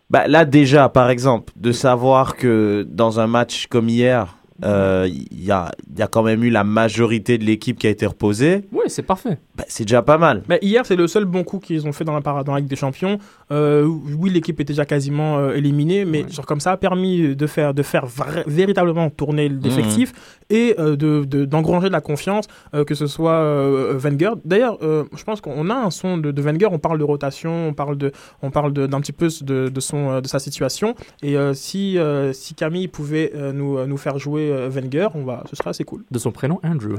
Bah, 0.09 0.27
là, 0.27 0.43
déjà, 0.45 0.89
par 0.89 1.09
exemple, 1.09 1.53
de 1.55 1.71
savoir 1.71 2.35
que 2.35 2.85
dans 2.89 3.19
un 3.21 3.27
match 3.27 3.67
comme 3.67 3.87
hier, 3.87 4.35
euh, 4.63 5.07
il 5.09 5.43
y, 5.43 5.51
a, 5.51 5.71
il 5.91 5.99
y 5.99 6.01
a 6.01 6.07
quand 6.07 6.23
même 6.23 6.43
eu 6.43 6.49
la 6.49 6.63
majorité 6.63 7.37
de 7.37 7.43
l'équipe 7.43 7.77
qui 7.79 7.87
a 7.87 7.89
été 7.89 8.05
reposée, 8.05 8.63
Oui, 8.71 8.83
c'est 8.87 9.01
parfait. 9.03 9.37
bah, 9.55 9.63
c'est 9.67 9.83
déjà 9.85 10.01
pas 10.01 10.17
mal. 10.17 10.43
Bah, 10.47 10.55
hier, 10.61 10.85
c'est 10.85 10.95
le 10.95 11.07
seul 11.07 11.25
bon 11.25 11.43
coup 11.43 11.59
qu'ils 11.59 11.87
ont 11.87 11.91
fait 11.91 12.03
dans 12.03 12.13
la, 12.13 12.21
dans 12.43 12.53
la 12.53 12.59
Ligue 12.59 12.69
des 12.69 12.75
Champions. 12.75 13.17
Euh, 13.51 13.85
oui, 13.85 14.29
l'équipe 14.29 14.59
était 14.59 14.73
déjà 14.73 14.85
quasiment 14.85 15.37
euh, 15.39 15.53
éliminée, 15.55 16.05
mais 16.05 16.25
genre, 16.29 16.45
comme 16.45 16.59
ça 16.59 16.71
a 16.73 16.77
permis 16.77 17.35
de 17.35 17.47
faire, 17.47 17.73
de 17.73 17.83
faire 17.83 18.05
véritablement 18.47 19.09
tourner 19.09 19.49
l'effectif 19.49 20.13
et 20.49 20.75
euh, 20.79 20.95
de, 20.95 21.23
de- 21.25 21.45
d'engranger 21.45 21.87
de 21.87 21.93
la 21.93 22.01
confiance, 22.01 22.45
euh, 22.73 22.83
que 22.83 22.95
ce 22.95 23.07
soit 23.07 23.31
euh, 23.33 23.97
Wenger. 23.97 24.31
D'ailleurs, 24.45 24.77
euh, 24.81 25.03
je 25.15 25.23
pense 25.23 25.41
qu'on 25.41 25.69
a 25.69 25.75
un 25.75 25.89
son 25.91 26.17
de, 26.17 26.31
de 26.31 26.41
Wenger, 26.41 26.67
on 26.71 26.79
parle 26.79 26.97
de 26.99 27.03
rotation, 27.03 27.67
on 27.69 27.73
parle, 27.73 27.97
de, 27.97 28.11
on 28.41 28.51
parle 28.51 28.73
de- 28.73 28.87
d'un 28.87 28.99
petit 29.01 29.11
peu 29.13 29.27
de, 29.41 29.69
de, 29.69 29.79
son, 29.79 30.11
euh, 30.11 30.21
de 30.21 30.27
sa 30.27 30.39
situation. 30.39 30.95
Et 31.23 31.37
euh, 31.37 31.53
si, 31.53 31.97
euh, 31.97 32.33
si 32.33 32.53
Camille 32.53 32.87
pouvait 32.87 33.31
euh, 33.35 33.53
nous, 33.53 33.77
euh, 33.77 33.85
nous 33.85 33.97
faire 33.97 34.17
jouer 34.19 34.50
euh, 34.51 34.69
Wenger, 34.69 35.09
on 35.15 35.23
va, 35.23 35.43
ce 35.49 35.55
serait 35.55 35.69
assez 35.69 35.83
cool. 35.83 36.03
De 36.11 36.19
son 36.19 36.31
prénom, 36.31 36.59
Andrew. 36.63 36.95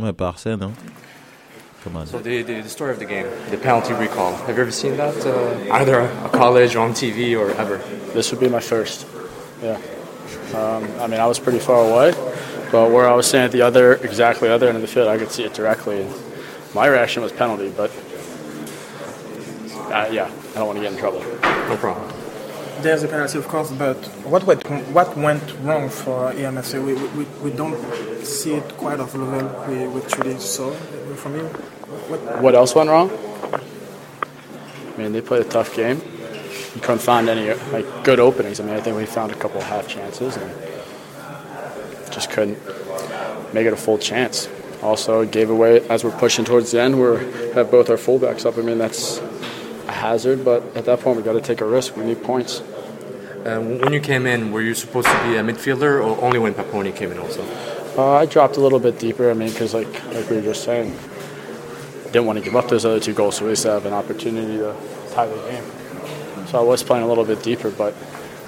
Ouais, 0.00 0.12
pas 0.12 0.28
Arsène, 0.28 0.62
hein. 0.62 0.72
So 2.06 2.18
the, 2.18 2.42
the, 2.42 2.60
the 2.62 2.68
story 2.68 2.90
of 2.90 2.98
the 2.98 3.06
game, 3.06 3.26
the 3.50 3.56
penalty 3.56 3.94
recall. 3.94 4.34
Have 4.46 4.56
you 4.56 4.62
ever 4.62 4.70
seen 4.70 4.96
that, 4.96 5.14
uh, 5.24 5.72
either 5.72 6.00
a 6.00 6.28
college 6.28 6.74
or 6.76 6.80
on 6.80 6.92
TV 6.92 7.38
or 7.38 7.50
ever? 7.52 7.78
This 8.12 8.30
would 8.30 8.40
be 8.40 8.48
my 8.48 8.60
first. 8.60 9.06
Yeah. 9.62 9.78
Um, 10.54 10.84
I 11.00 11.06
mean, 11.06 11.20
I 11.20 11.26
was 11.26 11.38
pretty 11.38 11.60
far 11.60 11.88
away, 11.88 12.12
but 12.72 12.90
where 12.90 13.08
I 13.08 13.14
was 13.14 13.26
standing 13.26 13.46
at 13.46 13.52
the 13.52 13.62
other, 13.62 13.94
exactly 13.94 14.48
other 14.48 14.66
end 14.66 14.76
of 14.76 14.82
the 14.82 14.88
field, 14.88 15.08
I 15.08 15.16
could 15.18 15.30
see 15.30 15.44
it 15.44 15.54
directly. 15.54 16.02
And 16.02 16.14
my 16.74 16.86
reaction 16.86 17.22
was 17.22 17.32
penalty, 17.32 17.72
but 17.74 17.90
uh, 19.90 20.08
yeah, 20.10 20.30
I 20.50 20.58
don't 20.58 20.66
want 20.66 20.78
to 20.78 20.82
get 20.82 20.92
in 20.92 20.98
trouble. 20.98 21.20
No 21.42 21.76
problem. 21.78 22.27
There's 22.80 23.02
a 23.02 23.08
penalty, 23.08 23.38
of 23.38 23.48
course, 23.48 23.72
but 23.72 23.96
what 24.24 24.44
went, 24.44 24.62
what 24.92 25.16
went 25.16 25.42
wrong 25.62 25.88
for 25.88 26.32
EMFC? 26.32 26.84
We, 26.84 26.94
we, 27.16 27.24
we 27.42 27.50
don't 27.50 27.76
see 28.24 28.54
it 28.54 28.76
quite 28.76 29.00
of 29.00 29.14
level 29.16 29.66
we, 29.68 29.88
we 29.88 30.00
truly 30.02 30.38
saw 30.38 30.70
from 31.16 31.34
you. 31.34 31.44
What, 32.08 32.42
What 32.42 32.54
else 32.54 32.74
went 32.76 32.88
wrong? 32.88 33.10
I 33.52 34.96
mean, 34.96 35.12
they 35.12 35.20
played 35.20 35.44
a 35.46 35.48
tough 35.48 35.74
game. 35.74 36.00
You 36.74 36.80
couldn't 36.80 37.00
find 37.00 37.28
any 37.28 37.52
like 37.72 38.04
good 38.04 38.20
openings. 38.20 38.60
I 38.60 38.64
mean, 38.64 38.74
I 38.74 38.80
think 38.80 38.96
we 38.96 39.06
found 39.06 39.32
a 39.32 39.36
couple 39.36 39.60
half 39.60 39.88
chances 39.88 40.36
and 40.36 40.52
just 42.12 42.30
couldn't 42.30 42.58
make 43.52 43.66
it 43.66 43.72
a 43.72 43.76
full 43.76 43.98
chance. 43.98 44.48
Also, 44.82 45.24
gave 45.24 45.50
away 45.50 45.80
as 45.88 46.04
we're 46.04 46.16
pushing 46.18 46.44
towards 46.44 46.70
the 46.70 46.80
end. 46.80 47.00
We 47.00 47.18
have 47.54 47.70
both 47.72 47.90
our 47.90 47.96
fullbacks 47.96 48.46
up. 48.46 48.56
I 48.56 48.62
mean, 48.62 48.78
that's 48.78 49.18
hazard, 49.98 50.44
but 50.44 50.62
at 50.76 50.84
that 50.86 51.00
point, 51.00 51.16
we 51.16 51.22
got 51.22 51.34
to 51.34 51.40
take 51.40 51.60
a 51.60 51.66
risk. 51.66 51.96
We 51.96 52.04
need 52.04 52.22
points. 52.22 52.62
Um, 53.44 53.78
when 53.78 53.92
you 53.92 54.00
came 54.00 54.26
in, 54.26 54.52
were 54.52 54.62
you 54.62 54.74
supposed 54.74 55.08
to 55.08 55.22
be 55.24 55.36
a 55.36 55.42
midfielder 55.42 56.04
or 56.04 56.20
only 56.22 56.38
when 56.38 56.54
Paponi 56.54 56.94
came 56.94 57.12
in 57.12 57.18
also? 57.18 57.44
Uh, 57.96 58.12
I 58.12 58.26
dropped 58.26 58.56
a 58.56 58.60
little 58.60 58.80
bit 58.80 58.98
deeper. 58.98 59.30
I 59.30 59.34
mean, 59.34 59.50
because 59.50 59.74
like 59.74 59.92
like 60.14 60.28
we 60.30 60.36
were 60.36 60.42
just 60.42 60.64
saying, 60.64 60.96
I 62.06 62.10
didn't 62.10 62.26
want 62.26 62.38
to 62.38 62.44
give 62.44 62.56
up 62.56 62.68
those 62.68 62.84
other 62.84 63.00
two 63.00 63.12
goals, 63.12 63.36
so 63.36 63.46
we 63.46 63.54
to 63.54 63.70
have 63.70 63.86
an 63.86 63.92
opportunity 63.92 64.58
to 64.58 64.76
tie 65.12 65.26
the 65.26 65.36
game. 65.50 65.64
So 66.46 66.58
I 66.58 66.62
was 66.62 66.82
playing 66.82 67.04
a 67.04 67.08
little 67.08 67.24
bit 67.24 67.42
deeper, 67.42 67.70
but 67.70 67.94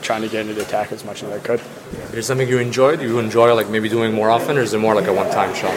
trying 0.03 0.23
to 0.23 0.29
get 0.29 0.43
into 0.43 0.55
the 0.55 0.63
attack 0.63 0.93
as 0.93 1.05
much 1.05 1.23
as 1.23 1.31
I 1.31 1.39
could. 1.39 1.61
Is 1.61 2.11
there 2.13 2.23
something 2.23 2.49
you 2.49 2.59
enjoy? 2.59 2.97
Do 2.97 3.05
you 3.05 3.19
enjoy 3.19 3.55
like 3.55 3.69
maybe 3.69 3.89
doing 3.89 4.13
more 4.15 4.31
often, 4.31 4.57
or 4.57 4.63
is 4.63 4.73
it 4.73 4.79
more 4.79 4.95
like 4.95 5.07
a 5.07 5.13
one-time 5.13 5.55
shot? 5.55 5.77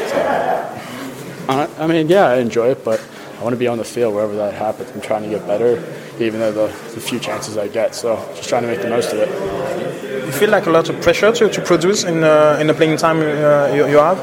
Uh, 1.49 1.67
I 1.77 1.87
mean, 1.87 2.07
yeah, 2.07 2.27
I 2.27 2.37
enjoy 2.37 2.69
it, 2.71 2.85
but 2.85 3.03
I 3.43 3.45
want 3.45 3.55
to 3.55 3.59
be 3.59 3.67
on 3.67 3.77
the 3.77 3.83
field 3.83 4.15
wherever 4.15 4.37
that 4.37 4.53
happens. 4.53 4.89
I'm 4.91 5.01
trying 5.01 5.23
to 5.23 5.29
get 5.29 5.45
better, 5.45 5.75
even 6.17 6.39
though 6.39 6.53
the, 6.53 6.67
the 6.95 7.01
few 7.01 7.19
chances 7.19 7.57
I 7.57 7.67
get. 7.67 7.93
So 7.93 8.15
just 8.37 8.47
trying 8.47 8.61
to 8.61 8.69
make 8.69 8.81
the 8.81 8.87
most 8.87 9.11
of 9.11 9.19
it. 9.19 10.25
you 10.25 10.31
feel 10.31 10.49
like 10.49 10.65
a 10.65 10.69
lot 10.69 10.87
of 10.87 11.01
pressure 11.01 11.29
to, 11.33 11.49
to 11.49 11.61
produce 11.61 12.05
in, 12.05 12.23
uh, 12.23 12.57
in 12.61 12.67
the 12.67 12.73
playing 12.73 12.95
time 12.95 13.17
uh, 13.17 13.67
you, 13.75 13.85
you 13.89 13.97
have? 13.97 14.17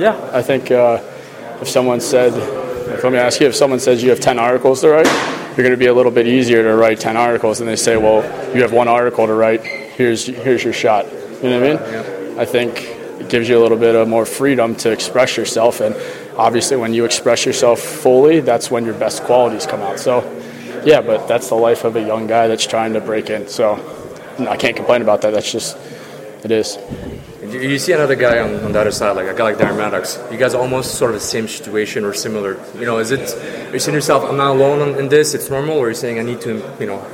Yeah, 0.00 0.18
I 0.32 0.40
think 0.40 0.70
uh, 0.70 1.02
if 1.60 1.68
someone 1.68 2.00
said, 2.00 2.32
if 2.88 3.04
let 3.04 3.12
me 3.12 3.18
ask 3.18 3.38
you, 3.38 3.48
if 3.48 3.54
someone 3.54 3.80
says 3.80 4.02
you 4.02 4.08
have 4.08 4.20
10 4.20 4.38
articles 4.38 4.80
to 4.80 4.88
write, 4.88 5.08
you're 5.48 5.66
going 5.66 5.72
to 5.72 5.76
be 5.76 5.88
a 5.88 5.94
little 5.94 6.10
bit 6.10 6.26
easier 6.26 6.62
to 6.62 6.74
write 6.74 6.98
10 6.98 7.18
articles 7.18 7.58
than 7.58 7.66
they 7.66 7.76
say, 7.76 7.98
well, 7.98 8.22
you 8.56 8.62
have 8.62 8.72
one 8.72 8.88
article 8.88 9.26
to 9.26 9.34
write, 9.34 9.62
here's, 9.62 10.24
here's 10.24 10.64
your 10.64 10.72
shot. 10.72 11.04
You 11.04 11.50
know 11.50 11.60
what 11.60 11.70
I 11.70 11.74
mean? 11.74 11.76
Yeah. 11.76 12.40
I 12.40 12.46
think 12.46 12.80
it 13.20 13.28
gives 13.28 13.46
you 13.46 13.58
a 13.58 13.62
little 13.62 13.76
bit 13.76 13.94
of 13.94 14.08
more 14.08 14.24
freedom 14.24 14.74
to 14.76 14.90
express 14.90 15.36
yourself. 15.36 15.82
And 15.82 15.94
obviously, 16.36 16.76
when 16.76 16.94
you 16.94 17.04
express 17.04 17.44
yourself 17.44 17.80
fully, 17.80 18.40
that's 18.40 18.70
when 18.70 18.84
your 18.84 18.94
best 18.94 19.22
qualities 19.24 19.66
come 19.66 19.80
out. 19.80 19.98
So, 19.98 20.22
yeah, 20.84 21.00
but 21.00 21.26
that's 21.26 21.48
the 21.48 21.54
life 21.54 21.84
of 21.84 21.96
a 21.96 22.02
young 22.02 22.26
guy 22.26 22.48
that's 22.48 22.66
trying 22.66 22.92
to 22.94 23.00
break 23.00 23.30
in. 23.30 23.48
So 23.48 23.74
I 24.38 24.56
can't 24.56 24.76
complain 24.76 25.02
about 25.02 25.22
that. 25.22 25.32
That's 25.32 25.50
just, 25.50 25.76
it 26.44 26.50
is. 26.50 26.78
You 27.42 27.78
see 27.78 27.92
another 27.92 28.16
guy 28.16 28.40
on, 28.40 28.56
on 28.64 28.72
the 28.72 28.80
other 28.80 28.90
side, 28.90 29.12
like 29.12 29.26
a 29.26 29.34
guy 29.34 29.44
like 29.44 29.56
Darren 29.58 29.76
Maddox. 29.76 30.18
You 30.30 30.38
guys 30.38 30.54
are 30.54 30.60
almost 30.60 30.96
sort 30.96 31.14
of 31.14 31.20
the 31.20 31.26
same 31.26 31.46
situation 31.46 32.04
or 32.04 32.12
similar. 32.12 32.58
You 32.74 32.84
know, 32.84 32.98
is 32.98 33.12
it? 33.12 33.20
Are 33.68 33.72
you 33.72 33.78
saying 33.78 33.94
yourself, 33.94 34.24
"I'm 34.24 34.36
not 34.36 34.52
alone 34.56 34.88
in, 34.88 34.98
in 34.98 35.08
this. 35.08 35.34
It's 35.34 35.48
normal," 35.50 35.78
or 35.78 35.86
are 35.86 35.88
you 35.90 35.94
saying, 35.94 36.18
"I 36.18 36.22
need 36.22 36.40
to," 36.40 36.62
you 36.80 36.86
know, 36.86 37.04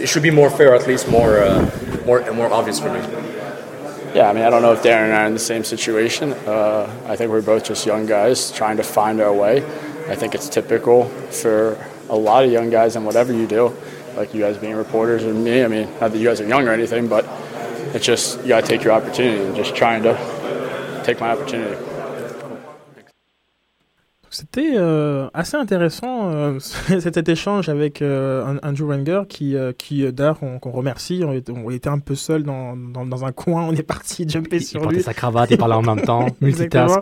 it 0.00 0.08
should 0.08 0.22
be 0.22 0.30
more 0.30 0.50
fair, 0.50 0.74
at 0.74 0.86
least 0.86 1.08
more, 1.08 1.40
uh, 1.40 1.68
more, 2.06 2.32
more 2.32 2.50
obvious 2.50 2.80
for 2.80 2.90
me. 2.90 3.00
Yeah, 4.16 4.30
I 4.30 4.32
mean, 4.32 4.44
I 4.44 4.48
don't 4.48 4.62
know 4.62 4.72
if 4.72 4.82
Darren 4.82 5.04
and 5.04 5.12
I 5.12 5.24
are 5.24 5.26
in 5.26 5.34
the 5.34 5.38
same 5.38 5.62
situation. 5.62 6.32
Uh, 6.32 6.90
I 7.06 7.16
think 7.16 7.30
we're 7.30 7.42
both 7.42 7.64
just 7.64 7.84
young 7.84 8.06
guys 8.06 8.50
trying 8.50 8.78
to 8.78 8.82
find 8.82 9.20
our 9.20 9.30
way. 9.30 9.58
I 10.08 10.14
think 10.14 10.34
it's 10.34 10.48
typical 10.48 11.04
for 11.04 11.76
a 12.08 12.16
lot 12.16 12.42
of 12.42 12.50
young 12.50 12.70
guys 12.70 12.96
in 12.96 13.04
whatever 13.04 13.34
you 13.34 13.46
do, 13.46 13.76
like 14.16 14.32
you 14.32 14.40
guys 14.40 14.56
being 14.56 14.74
reporters 14.74 15.24
and 15.24 15.44
me. 15.44 15.62
I 15.62 15.68
mean, 15.68 15.90
not 16.00 16.12
that 16.12 16.16
you 16.16 16.26
guys 16.26 16.40
are 16.40 16.48
young 16.48 16.66
or 16.66 16.72
anything, 16.72 17.08
but 17.08 17.26
it's 17.94 18.06
just 18.06 18.40
you 18.40 18.48
got 18.48 18.62
to 18.62 18.66
take 18.66 18.84
your 18.84 18.94
opportunity 18.94 19.44
and 19.44 19.54
just 19.54 19.76
trying 19.76 20.02
to 20.04 21.02
take 21.04 21.20
my 21.20 21.32
opportunity. 21.32 21.76
C'était 24.38 24.74
euh, 24.74 25.28
assez 25.32 25.56
intéressant 25.56 26.28
euh, 26.28 26.58
cet 26.60 27.26
échange 27.26 27.70
avec 27.70 28.02
euh, 28.02 28.58
Andrew 28.62 28.84
Wenger 28.84 29.22
qui, 29.26 29.56
euh, 29.56 29.72
qui 29.72 30.04
euh, 30.04 30.12
d'ailleurs 30.12 30.38
qu'on 30.38 30.70
remercie. 30.70 31.22
On 31.26 31.32
était, 31.32 31.52
on 31.52 31.70
était 31.70 31.88
un 31.88 32.00
peu 32.00 32.14
seul 32.14 32.42
dans, 32.42 32.76
dans, 32.76 33.06
dans 33.06 33.24
un 33.24 33.32
coin, 33.32 33.62
on 33.66 33.72
est 33.72 33.82
parti 33.82 34.28
jumper 34.28 34.56
Il 34.56 34.62
sur 34.62 34.82
portait 34.82 34.96
lui. 34.96 35.02
sa 35.02 35.14
cravate, 35.14 35.52
il 35.52 35.56
parlait 35.56 35.74
en 35.74 35.80
même 35.80 36.02
temps, 36.04 36.26
multitask. 36.42 37.00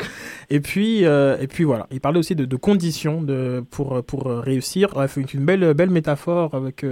Et 0.48 0.60
puis, 0.60 1.04
euh, 1.04 1.36
et 1.40 1.48
puis 1.48 1.64
voilà, 1.64 1.88
il 1.90 2.00
parlait 2.00 2.20
aussi 2.20 2.36
de, 2.36 2.44
de 2.44 2.56
conditions 2.56 3.20
de, 3.20 3.64
pour, 3.68 4.04
pour 4.04 4.26
réussir. 4.26 4.90
Bref, 4.92 5.16
une 5.16 5.26
une 5.34 5.44
belle, 5.44 5.74
belle 5.74 5.90
métaphore 5.90 6.54
avec 6.54 6.86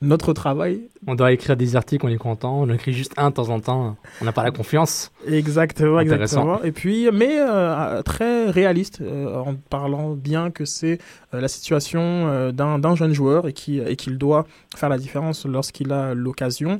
notre 0.00 0.32
travail. 0.32 0.82
On 1.06 1.14
doit 1.14 1.32
écrire 1.32 1.56
des 1.56 1.74
articles, 1.74 2.06
on 2.06 2.08
est 2.08 2.16
content. 2.18 2.60
On 2.60 2.68
écrit 2.72 2.92
juste 2.92 3.12
un 3.16 3.30
de 3.30 3.34
temps 3.34 3.48
en 3.48 3.58
temps. 3.60 3.96
On 4.20 4.24
n'a 4.24 4.32
pas 4.32 4.44
la 4.44 4.50
confiance. 4.52 5.10
Exactement, 5.26 5.98
exactement. 6.00 6.62
Et 6.62 6.72
puis, 6.72 7.08
mais 7.12 7.36
euh, 7.40 8.02
très 8.02 8.48
réaliste, 8.50 9.00
euh, 9.00 9.34
en 9.36 9.54
parlant 9.56 10.10
bien 10.14 10.50
que 10.50 10.64
c'est 10.64 10.98
euh, 11.34 11.40
la 11.40 11.48
situation 11.48 12.50
d'un 12.52 12.94
jeune 12.94 13.12
joueur 13.12 13.48
et 13.48 13.52
qui- 13.52 13.80
et 13.80 13.96
qu'il 13.96 14.18
doit 14.18 14.46
faire 14.76 14.88
la 14.88 14.98
différence 14.98 15.46
lorsqu'il 15.46 15.92
a 15.92 16.14
l'occasion. 16.14 16.78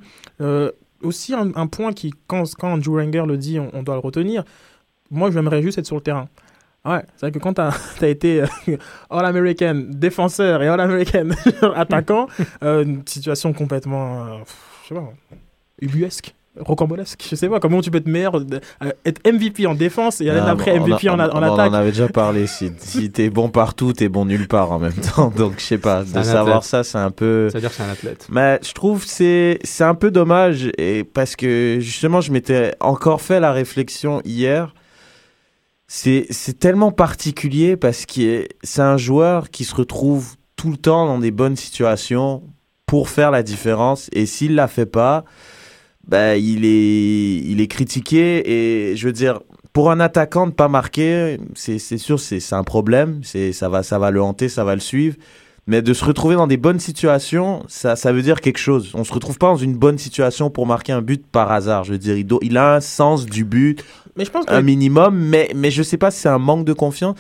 Aussi, 1.01 1.33
un, 1.33 1.53
un 1.55 1.67
point 1.69 1.93
qui, 1.93 2.13
quand, 2.27 2.43
quand 2.57 2.73
Andrew 2.73 2.97
Wenger 2.97 3.23
le 3.27 3.37
dit, 3.39 3.61
on, 3.61 3.71
on 3.73 3.83
doit 3.85 3.95
le 3.95 4.01
retenir. 4.01 4.43
Moi, 5.13 5.31
j'aimerais 5.31 5.63
juste 5.63 5.79
être 5.79 5.87
sur 5.87 5.95
le 5.95 6.03
terrain. 6.03 6.29
Ouais, 6.85 7.03
c'est 7.17 7.27
vrai 7.27 7.33
que 7.33 7.39
quand 7.39 7.55
tu 7.55 7.61
as, 7.61 7.73
été 8.09 8.43
euh, 8.43 8.77
All-American 9.11 9.83
défenseur 9.89 10.63
et 10.63 10.69
All-American 10.69 11.31
attaquant, 11.75 12.29
euh, 12.63 12.85
une 12.85 13.03
situation 13.07 13.53
complètement, 13.53 14.25
euh, 14.25 14.29
je 14.85 14.89
sais 14.89 14.95
pas, 14.95 15.13
ubuesque, 15.83 16.35
rocambolesque, 16.59 17.25
je 17.29 17.37
sais 17.37 17.49
pas, 17.49 17.61
comment 17.61 17.81
tu 17.83 17.91
peux 17.91 17.99
être 17.99 18.07
meilleur, 18.09 18.37
euh, 18.37 18.91
être 19.05 19.21
MVP 19.31 19.67
en 19.67 19.75
défense 19.75 20.21
et 20.21 20.25
l'année 20.25 20.41
Ah, 20.43 20.47
d'après 20.47 20.79
on 20.79 20.87
MVP 20.87 21.09
a- 21.09 21.15
en, 21.15 21.19
a- 21.21 21.29
en 21.29 21.39
on 21.43 21.55
attaque. 21.55 21.71
en 21.71 21.75
avait 21.75 21.91
déjà 21.91 22.09
parlé. 22.09 22.47
Si, 22.47 22.73
si 22.79 23.11
t'es 23.11 23.29
bon 23.31 23.49
partout, 23.49 23.93
t'es 23.93 24.09
bon 24.09 24.25
nulle 24.25 24.49
part 24.49 24.73
en 24.73 24.79
même 24.79 24.93
temps. 24.95 25.29
Donc, 25.37 25.55
je 25.59 25.65
sais 25.65 25.79
pas, 25.79 26.03
de 26.03 26.23
savoir 26.23 26.59
athlète. 26.59 26.63
ça, 26.65 26.85
c'est 26.85 26.99
un 26.99 27.11
peu. 27.11 27.49
Ça 27.51 27.59
veut 27.59 27.61
dire 27.61 27.71
que 27.71 27.77
c'est 27.77 27.83
un 27.85 27.91
athlète. 27.91 28.27
Mais 28.31 28.59
je 28.67 28.73
trouve 28.73 29.05
que 29.05 29.11
c'est 29.11 29.59
c'est 29.63 29.85
un 29.85 29.95
peu 29.95 30.11
dommage 30.11 30.71
et 30.79 31.05
parce 31.05 31.37
que 31.37 31.79
justement 31.81 32.21
je 32.21 32.33
m'étais 32.33 32.75
encore 32.81 33.21
fait 33.21 33.41
la 33.41 33.53
réflexion 33.53 34.21
hier. 34.25 34.75
C'est 35.91 36.59
tellement 36.59 36.93
particulier 36.93 37.79
parce 37.79 38.05
que 38.05 38.47
c'est 38.63 38.83
un 38.83 38.99
joueur 38.99 39.49
qui 39.49 39.65
se 39.65 39.75
retrouve 39.75 40.37
tout 40.55 40.71
le 40.71 40.77
temps 40.77 41.07
dans 41.07 41.19
des 41.19 41.31
bonnes 41.31 41.57
situations 41.57 42.43
pour 42.85 43.09
faire 43.09 43.31
la 43.31 43.43
différence. 43.43 44.11
Et 44.13 44.27
s'il 44.27 44.55
la 44.55 44.69
fait 44.69 44.87
pas, 44.87 45.25
ben 46.07 46.35
il 46.35 46.67
est 46.67 47.37
il 47.37 47.61
est 47.63 47.69
critiqué. 47.69 48.43
Et 48.91 48.97
je 48.97 49.07
veux 49.07 49.15
dire 49.15 49.41
pour 49.73 49.91
un 49.91 49.99
attaquant 50.01 50.47
de 50.47 50.53
pas 50.53 50.69
marquer, 50.69 51.39
c'est 51.55 51.79
sûr 51.79 52.21
c'est 52.21 52.53
un 52.53 52.65
problème, 52.65 53.21
c'est 53.25 53.53
ça 53.53 53.71
va 53.71 53.83
ça 53.83 53.99
va 53.99 54.11
le 54.11 54.21
hanter, 54.21 54.51
ça 54.51 54.65
va 54.65 54.75
le 54.75 54.81
suivre. 54.83 55.17
Mais 55.71 55.83
de 55.83 55.93
se 55.93 56.03
retrouver 56.05 56.35
dans 56.35 56.47
des 56.47 56.57
bonnes 56.57 56.81
situations, 56.81 57.63
ça, 57.69 57.95
ça 57.95 58.11
veut 58.11 58.23
dire 58.23 58.41
quelque 58.41 58.57
chose. 58.59 58.91
On 58.95 59.05
se 59.05 59.13
retrouve 59.13 59.37
pas 59.37 59.49
dans 59.49 59.57
une 59.57 59.77
bonne 59.77 59.99
situation 59.99 60.49
pour 60.49 60.67
marquer 60.67 60.93
un 60.93 61.03
but 61.03 61.25
par 61.27 61.53
hasard. 61.53 61.85
Je 61.85 61.93
veux 61.93 61.99
dire, 61.99 62.17
il, 62.17 62.25
doit- 62.27 62.41
il 62.43 62.57
a 62.57 62.77
un 62.77 62.81
sens 62.81 63.27
du 63.27 63.45
but, 63.45 63.85
Mais 64.17 64.25
je 64.25 64.31
pense 64.31 64.47
que 64.47 64.53
un 64.53 64.63
minimum, 64.63 65.15
mais, 65.17 65.51
mais 65.55 65.71
je 65.71 65.83
sais 65.83 65.99
pas 65.99 66.11
si 66.11 66.21
c'est 66.21 66.31
un 66.31 66.39
manque 66.39 66.65
de 66.65 66.73
confiance. 66.73 67.17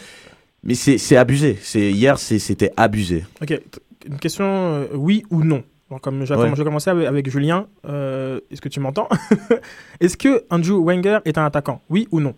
Mais 0.64 0.74
c'est 0.74 0.96
c'est 0.99 1.16
abusé. 1.16 1.59
C'est 1.62 1.92
Hier, 1.92 2.18
c'était 2.18 2.72
abusé. 2.76 3.24
Ok, 3.42 3.61
une 4.07 4.18
question 4.18 4.44
euh, 4.46 4.86
oui 4.94 5.24
ou 5.30 5.44
non? 5.44 5.62
Bon, 5.90 5.99
comme 5.99 6.24
j'ai 6.24 6.34
Ouais. 6.34 6.51
j'ai 6.57 6.64
commencé 6.64 6.88
avec, 6.90 7.07
avec 7.07 7.30
Julien, 7.30 7.66
euh, 7.86 8.40
est-ce 8.51 8.61
que 8.62 8.68
tu 8.70 8.80
m'entends? 8.80 9.09
Est-ce 10.01 10.16
que 10.16 10.44
Andrew 10.51 10.82
Wenger 10.84 11.18
est 11.26 11.36
un 11.38 11.44
attaquant? 11.44 11.80
Oui 11.90 12.09
ou 12.11 12.20
non? 12.20 12.34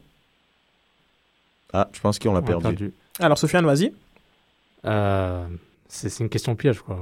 Ah, 1.73 1.89
je 1.93 2.01
pense 2.01 2.19
qu'on 2.19 2.33
l'a 2.35 2.43
perdu. 2.43 2.93
Alors, 3.21 3.39
Sofiane, 3.39 3.65
vas-y. 3.65 3.93
Euh, 4.85 5.45
c'est 5.91 6.21
une 6.21 6.29
question 6.29 6.55
piège, 6.55 6.81
quoi. 6.83 6.97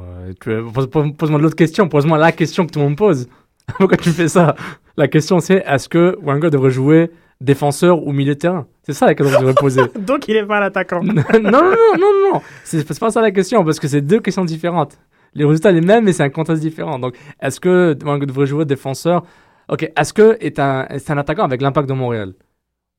Pose-moi 1.19 1.39
l'autre 1.39 1.55
question. 1.55 1.89
Pose-moi 1.89 2.17
la 2.17 2.33
question 2.33 2.67
que 2.67 2.73
tout 2.73 2.79
le 2.79 2.87
monde 2.87 2.97
pose. 2.97 3.29
Pourquoi 3.79 3.99
tu 3.99 4.11
fais 4.11 4.29
ça? 4.29 4.57
La 4.97 5.09
question, 5.09 5.41
c'est 5.41 5.63
est-ce 5.67 5.91
que 5.91 6.19
Wenger 6.23 6.49
devrait 6.49 6.71
jouer 6.71 7.11
défenseur 7.39 8.03
ou 8.07 8.13
milieu 8.13 8.35
de 8.35 8.39
terrain? 8.39 8.67
C'est 8.83 8.95
ça 8.95 9.05
la 9.05 9.15
question 9.15 9.33
que 9.33 9.37
tu 9.37 9.45
devrais 9.45 9.61
poser. 9.61 9.83
Donc, 9.99 10.27
il 10.27 10.37
est 10.37 10.47
pas 10.47 10.59
l'attaquant. 10.59 11.03
non, 11.05 11.23
non, 11.35 11.51
non, 11.51 11.97
non, 11.99 12.33
non. 12.33 12.41
C'est 12.65 12.99
pas 12.99 13.11
ça 13.11 13.21
la 13.21 13.31
question, 13.31 13.63
parce 13.63 13.79
que 13.79 13.89
c'est 13.89 14.01
deux 14.01 14.21
questions 14.21 14.47
différentes. 14.47 14.99
Les 15.35 15.45
résultats 15.45 15.71
les 15.71 15.83
mêmes, 15.83 16.05
mais 16.05 16.15
c'est 16.15 16.23
un 16.23 16.31
contexte 16.31 16.63
différent. 16.63 16.99
Donc, 16.99 17.15
est-ce 17.43 17.61
que 17.61 17.95
Wenger 18.03 18.25
devrait 18.25 18.47
jouer 18.47 18.65
défenseur? 18.65 19.23
Ok, 19.69 19.93
est-ce 19.95 20.15
que 20.15 20.39
est 20.41 20.59
un, 20.59 20.87
est 20.87 21.11
un 21.11 21.19
attaquant 21.19 21.45
avec 21.45 21.61
l'impact 21.61 21.87
de 21.91 21.95
Montréal? 21.95 22.33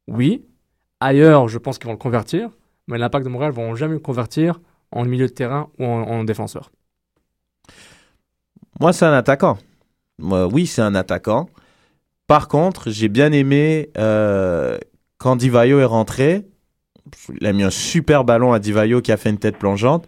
Oui. 0.07 0.45
Ailleurs, 0.99 1.47
je 1.47 1.57
pense 1.57 1.79
qu'ils 1.79 1.87
vont 1.87 1.93
le 1.93 1.97
convertir, 1.97 2.51
mais 2.87 2.99
l'impact 2.99 3.25
de 3.25 3.31
Montréal 3.31 3.51
vont 3.53 3.73
jamais 3.73 3.93
le 3.93 3.99
convertir 3.99 4.59
en 4.91 5.05
milieu 5.05 5.27
de 5.27 5.31
terrain 5.33 5.69
ou 5.79 5.85
en, 5.85 6.01
en 6.03 6.23
défenseur? 6.23 6.71
Moi, 8.79 8.93
c'est 8.93 9.05
un 9.05 9.13
attaquant. 9.13 9.57
Moi, 10.19 10.47
oui, 10.47 10.65
c'est 10.65 10.81
un 10.81 10.95
attaquant. 10.95 11.49
Par 12.27 12.47
contre, 12.47 12.89
j'ai 12.91 13.09
bien 13.09 13.31
aimé 13.31 13.89
euh, 13.97 14.77
quand 15.17 15.35
Divayo 15.35 15.79
est 15.79 15.85
rentré. 15.85 16.45
il 17.39 17.45
a 17.47 17.53
mis 17.53 17.63
un 17.63 17.69
super 17.71 18.23
ballon 18.23 18.53
à 18.53 18.59
Divayo 18.59 19.01
qui 19.01 19.11
a 19.11 19.17
fait 19.17 19.29
une 19.29 19.37
tête 19.39 19.57
plongeante. 19.57 20.07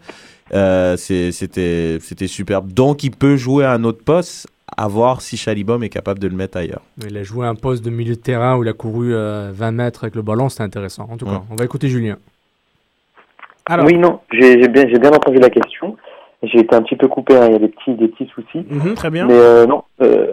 Euh, 0.54 0.98
C'était 0.98 2.00
superbe. 2.28 2.72
Donc, 2.72 3.04
il 3.04 3.12
peut 3.12 3.36
jouer 3.38 3.66
à 3.66 3.72
un 3.74 3.84
autre 3.84 4.04
poste, 4.04 4.48
à 4.78 4.88
voir 4.88 5.22
si 5.22 5.36
Chalibom 5.36 5.82
est 5.84 5.90
capable 5.90 6.20
de 6.20 6.28
le 6.28 6.36
mettre 6.36 6.58
ailleurs. 6.58 6.82
Il 7.06 7.18
a 7.18 7.24
joué 7.24 7.46
un 7.48 7.56
poste 7.56 7.84
de 7.84 7.90
milieu 7.90 8.16
de 8.16 8.22
terrain 8.22 8.56
où 8.58 8.64
il 8.64 8.70
a 8.70 8.74
couru 8.74 9.14
euh, 9.14 9.52
20 9.54 9.72
mètres 9.72 10.04
avec 10.04 10.16
le 10.16 10.22
ballon, 10.22 10.48
c'était 10.50 10.64
intéressant. 10.64 11.08
En 11.10 11.18
tout 11.18 11.26
cas, 11.26 11.42
on 11.50 11.56
va 11.56 11.66
écouter 11.66 11.90
Julien. 11.90 12.18
Oui, 13.86 13.98
non, 13.98 14.20
j'ai 14.32 14.68
bien, 14.68 15.12
entendu 15.12 15.38
la 15.38 15.50
question. 15.50 15.96
J'ai 16.44 16.60
été 16.60 16.76
un 16.76 16.82
petit 16.82 16.96
peu 16.96 17.08
coupé, 17.08 17.36
hein, 17.38 17.46
il 17.48 17.52
y 17.54 17.56
a 17.56 17.60
des 17.60 17.68
petits, 17.68 17.94
des 17.94 18.08
petits 18.08 18.28
soucis. 18.34 18.66
Mhm, 18.70 18.96
très 18.96 19.12
bien. 19.12 19.28
Mais 19.28 19.34
euh, 19.36 19.68
non, 19.68 19.84
euh, 20.02 20.28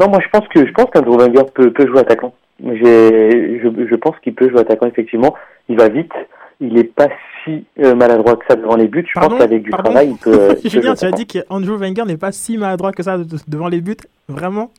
non, 0.00 0.08
moi 0.08 0.18
je 0.22 0.28
pense 0.30 0.48
que 0.48 0.66
je 0.66 0.72
pense 0.72 0.86
qu'Andrew 0.86 1.18
Wenger 1.18 1.44
peut, 1.54 1.70
peut 1.70 1.86
jouer 1.86 2.00
attaquant. 2.00 2.32
Je, 2.64 3.58
je 3.62 3.94
pense 3.96 4.18
qu'il 4.20 4.34
peut 4.34 4.48
jouer 4.48 4.60
attaquant 4.60 4.86
effectivement. 4.86 5.34
Il 5.68 5.76
va 5.76 5.88
vite. 5.88 6.12
Il 6.60 6.78
est 6.78 6.84
pas 6.84 7.08
si 7.44 7.64
euh, 7.80 7.94
maladroit 7.94 8.36
que 8.36 8.44
ça 8.48 8.56
devant 8.56 8.76
les 8.76 8.86
buts. 8.88 9.04
Je 9.06 9.12
Pardon 9.20 9.36
pense 9.36 9.38
qu'avec 9.44 9.62
du 9.62 9.70
Pardon 9.70 9.90
travail, 9.90 10.10
il 10.12 10.16
peut. 10.16 10.56
Julien, 10.64 10.94
tu 10.94 11.04
as 11.04 11.10
dit 11.10 11.26
qu'Andrew 11.26 11.76
Wenger 11.76 12.04
n'est 12.06 12.16
pas 12.16 12.32
si 12.32 12.56
maladroit 12.56 12.92
que 12.92 13.02
ça 13.02 13.18
de- 13.18 13.26
devant 13.46 13.68
les 13.68 13.80
buts 13.82 13.96
Vraiment? 14.28 14.70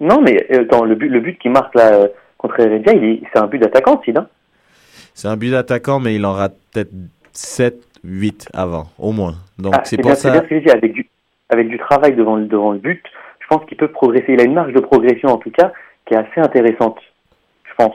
Non, 0.00 0.20
mais 0.20 0.46
dans 0.70 0.84
le 0.84 0.94
but, 0.94 1.08
le 1.08 1.20
but 1.20 1.38
qui 1.38 1.48
marque 1.48 1.74
là 1.74 2.08
contre 2.36 2.60
Heredia, 2.60 2.92
c'est 3.32 3.38
un 3.38 3.46
but 3.46 3.58
d'attaquant, 3.60 4.02
Sid. 4.04 4.18
Hein 4.18 4.26
C'est 5.14 5.28
un 5.28 5.36
but 5.36 5.50
d'attaquant, 5.50 6.00
mais 6.00 6.14
il 6.16 6.26
en 6.26 6.32
rate 6.32 6.56
peut-être 6.72 6.90
7, 7.32 7.76
8 8.04 8.48
avant, 8.52 8.88
au 8.98 9.12
moins. 9.12 9.34
Donc, 9.58 9.74
Ah, 9.76 9.82
c'est 9.84 9.96
pour 9.96 10.06
bien, 10.10 10.14
ça. 10.16 10.30
bien 10.30 10.42
ce 10.42 10.48
que 10.48 10.60
dit. 10.60 10.70
Avec 10.70 10.92
du, 10.92 11.08
avec 11.50 11.68
du 11.68 11.78
travail 11.78 12.14
devant 12.16 12.36
le, 12.36 12.46
devant 12.46 12.72
le 12.72 12.78
but, 12.78 13.02
je 13.40 13.46
pense 13.48 13.64
qu'il 13.66 13.76
peut 13.76 13.88
progresser. 13.88 14.26
Il 14.32 14.40
a 14.40 14.44
une 14.44 14.54
marge 14.54 14.72
de 14.72 14.80
progression 14.80 15.28
en 15.30 15.38
tout 15.38 15.50
cas 15.50 15.72
qui 16.06 16.14
est 16.14 16.18
assez 16.18 16.40
intéressante, 16.40 16.98
je 17.64 17.74
pense, 17.76 17.94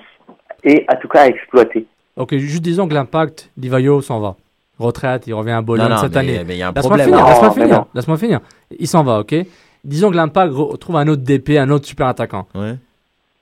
et 0.64 0.86
en 0.92 0.96
tout 0.96 1.08
cas 1.08 1.22
à 1.24 1.28
exploiter. 1.28 1.86
Ok, 2.16 2.36
juste 2.38 2.64
disons 2.64 2.88
que 2.88 2.94
l'impact 2.94 3.52
d'Ivayo 3.58 4.02
s'en 4.02 4.20
va. 4.20 4.36
Retraite, 4.80 5.28
il 5.28 5.34
revient 5.34 5.52
à 5.52 5.62
Bologne 5.62 5.90
Non, 5.90 5.96
non, 5.96 6.02
cette 6.02 6.14
mais- 6.14 6.20
année. 6.20 6.44
mais 6.48 6.56
il 6.56 6.60
y 6.60 6.64
a 6.64 6.70
un 6.70 6.72
Laisse-moi 6.72 6.98
problème. 6.98 7.08
finir, 7.10 7.28
laisse-moi 7.28 7.52
finir, 7.52 7.86
laisse-moi 7.94 8.18
finir. 8.18 8.40
Il 8.80 8.88
s'en 8.88 9.04
va, 9.04 9.20
ok? 9.20 9.36
Disons 9.84 10.10
que 10.10 10.16
l'impact 10.16 10.54
retrouve 10.54 10.96
un 10.96 11.08
autre 11.08 11.22
DP, 11.22 11.58
un 11.58 11.70
autre 11.70 11.86
super 11.86 12.08
attaquant. 12.08 12.48
Ouais. 12.56 12.76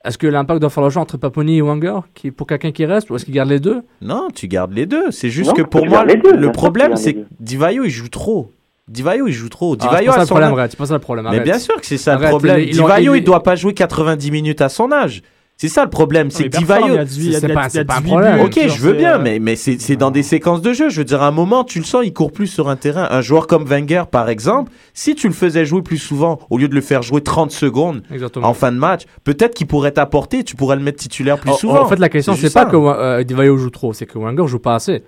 Est-ce 0.05 0.17
que 0.17 0.27
l'impact 0.27 0.61
doit 0.61 0.69
faire 0.69 0.83
le 0.83 0.89
choix 0.89 1.01
entre 1.01 1.17
Paponi 1.17 1.57
et 1.57 1.61
Wenger 1.61 1.99
qui, 2.13 2.31
pour 2.31 2.47
quelqu'un 2.47 2.71
qui 2.71 2.85
reste 2.85 3.09
ou 3.09 3.15
est-ce 3.15 3.25
qu'il 3.25 3.33
garde 3.33 3.49
les 3.49 3.59
deux? 3.59 3.81
Non, 4.01 4.27
tu 4.33 4.47
gardes 4.47 4.71
les 4.71 4.85
deux. 4.85 5.11
C'est 5.11 5.29
juste 5.29 5.49
Non, 5.49 5.55
que 5.55 5.61
pour 5.63 5.85
moi, 5.85 6.05
deux, 6.05 6.33
le 6.35 6.51
problème, 6.51 6.95
c'est 6.95 7.13
que 7.13 7.19
Divayo, 7.39 7.83
il 7.83 7.89
joue 7.89 8.07
trop. 8.07 8.51
Divayo, 8.87 9.27
il 9.27 9.33
joue 9.33 9.49
trop. 9.49 9.73
Ah, 9.73 9.77
c'est 9.81 9.87
Divayo 9.89 10.11
pas 10.11 10.25
son 10.25 10.35
pas 10.35 10.85
ça 10.85 10.93
le 10.93 10.99
problème, 10.99 11.27
Mais 11.31 11.41
bien 11.41 11.59
sûr 11.59 11.75
que 11.81 11.85
c'est 11.85 11.97
ça 11.97 12.15
le 12.15 12.27
problème. 12.29 12.61
ont- 12.61 12.71
Divayo, 12.71 13.15
il 13.15 13.23
doit 13.23 13.43
pas 13.43 13.55
jouer 13.55 13.73
90 13.73 14.31
minutes 14.31 14.61
à 14.61 14.69
son 14.69 14.91
âge. 14.91 15.23
C'est 15.59 15.69
ça 15.69 15.83
le 15.83 15.89
problème, 15.89 16.29
c'est 16.29 16.49
que 16.49 16.57
Divayo. 16.57 16.85
il 16.89 16.93
y 16.93 16.97
a 16.99 17.03
18 17.05 17.25
il 17.25 17.31
y 17.31 17.35
a- 17.35 17.39
C'est 17.39 17.47
pas- 17.47 17.53
pas 17.55 17.95
un 17.97 18.01
18 18.01 18.09
problème. 18.11 18.39
Ok, 18.41 18.59
je 18.67 18.79
veux 18.79 18.93
bien, 18.93 19.15
euh, 19.15 19.21
mais, 19.23 19.39
mais 19.39 19.55
c'est 19.55 19.81
c'est 19.81 19.95
dans 19.95 20.11
des 20.11 20.21
séquences 20.21 20.61
de 20.61 20.71
jeu. 20.71 20.89
Je 20.89 20.99
veux 20.99 21.03
dire, 21.03 21.23
à 21.23 21.27
un 21.27 21.31
moment, 21.31 21.63
tu 21.63 21.79
le 21.79 21.83
sens, 21.83 22.03
il 22.05 22.13
court 22.13 22.31
plus 22.31 22.45
sur 22.45 22.69
un 22.69 22.75
terrain. 22.75 23.07
Un 23.09 23.21
joueur 23.21 23.47
comme 23.47 23.63
Wenger, 23.65 24.03
par 24.11 24.29
exemple, 24.29 24.71
si 24.93 25.15
tu 25.15 25.27
le 25.27 25.33
faisais 25.33 25.65
jouer 25.65 25.81
plus 25.81 25.97
souvent, 25.97 26.37
au 26.51 26.59
lieu 26.59 26.67
de 26.67 26.75
le 26.75 26.81
faire 26.81 27.01
jouer 27.01 27.21
30 27.21 27.49
secondes 27.51 28.03
Exactement. 28.13 28.47
en 28.47 28.53
fin 28.53 28.71
de 28.71 28.77
match, 28.77 29.05
peut-être 29.23 29.55
qu'il 29.55 29.65
pourrait 29.65 29.91
t'apporter, 29.93 30.43
tu 30.43 30.55
pourrais 30.55 30.75
le 30.75 30.83
mettre 30.83 30.99
titulaire 30.99 31.39
plus 31.39 31.49
En- 31.49 31.55
souvent. 31.55 31.81
En 31.81 31.87
fait, 31.87 31.97
la 31.97 32.09
question, 32.09 32.35
c'est 32.35 32.53
pas 32.53 32.65
ça. 32.65 32.69
que 32.69 32.75
euh, 32.77 33.23
Divayo 33.23 33.57
joue 33.57 33.71
trop, 33.71 33.93
c'est 33.93 34.05
que 34.05 34.19
Wenger 34.19 34.45
joue 34.47 34.59
pas 34.59 34.75
assez. 34.75 35.01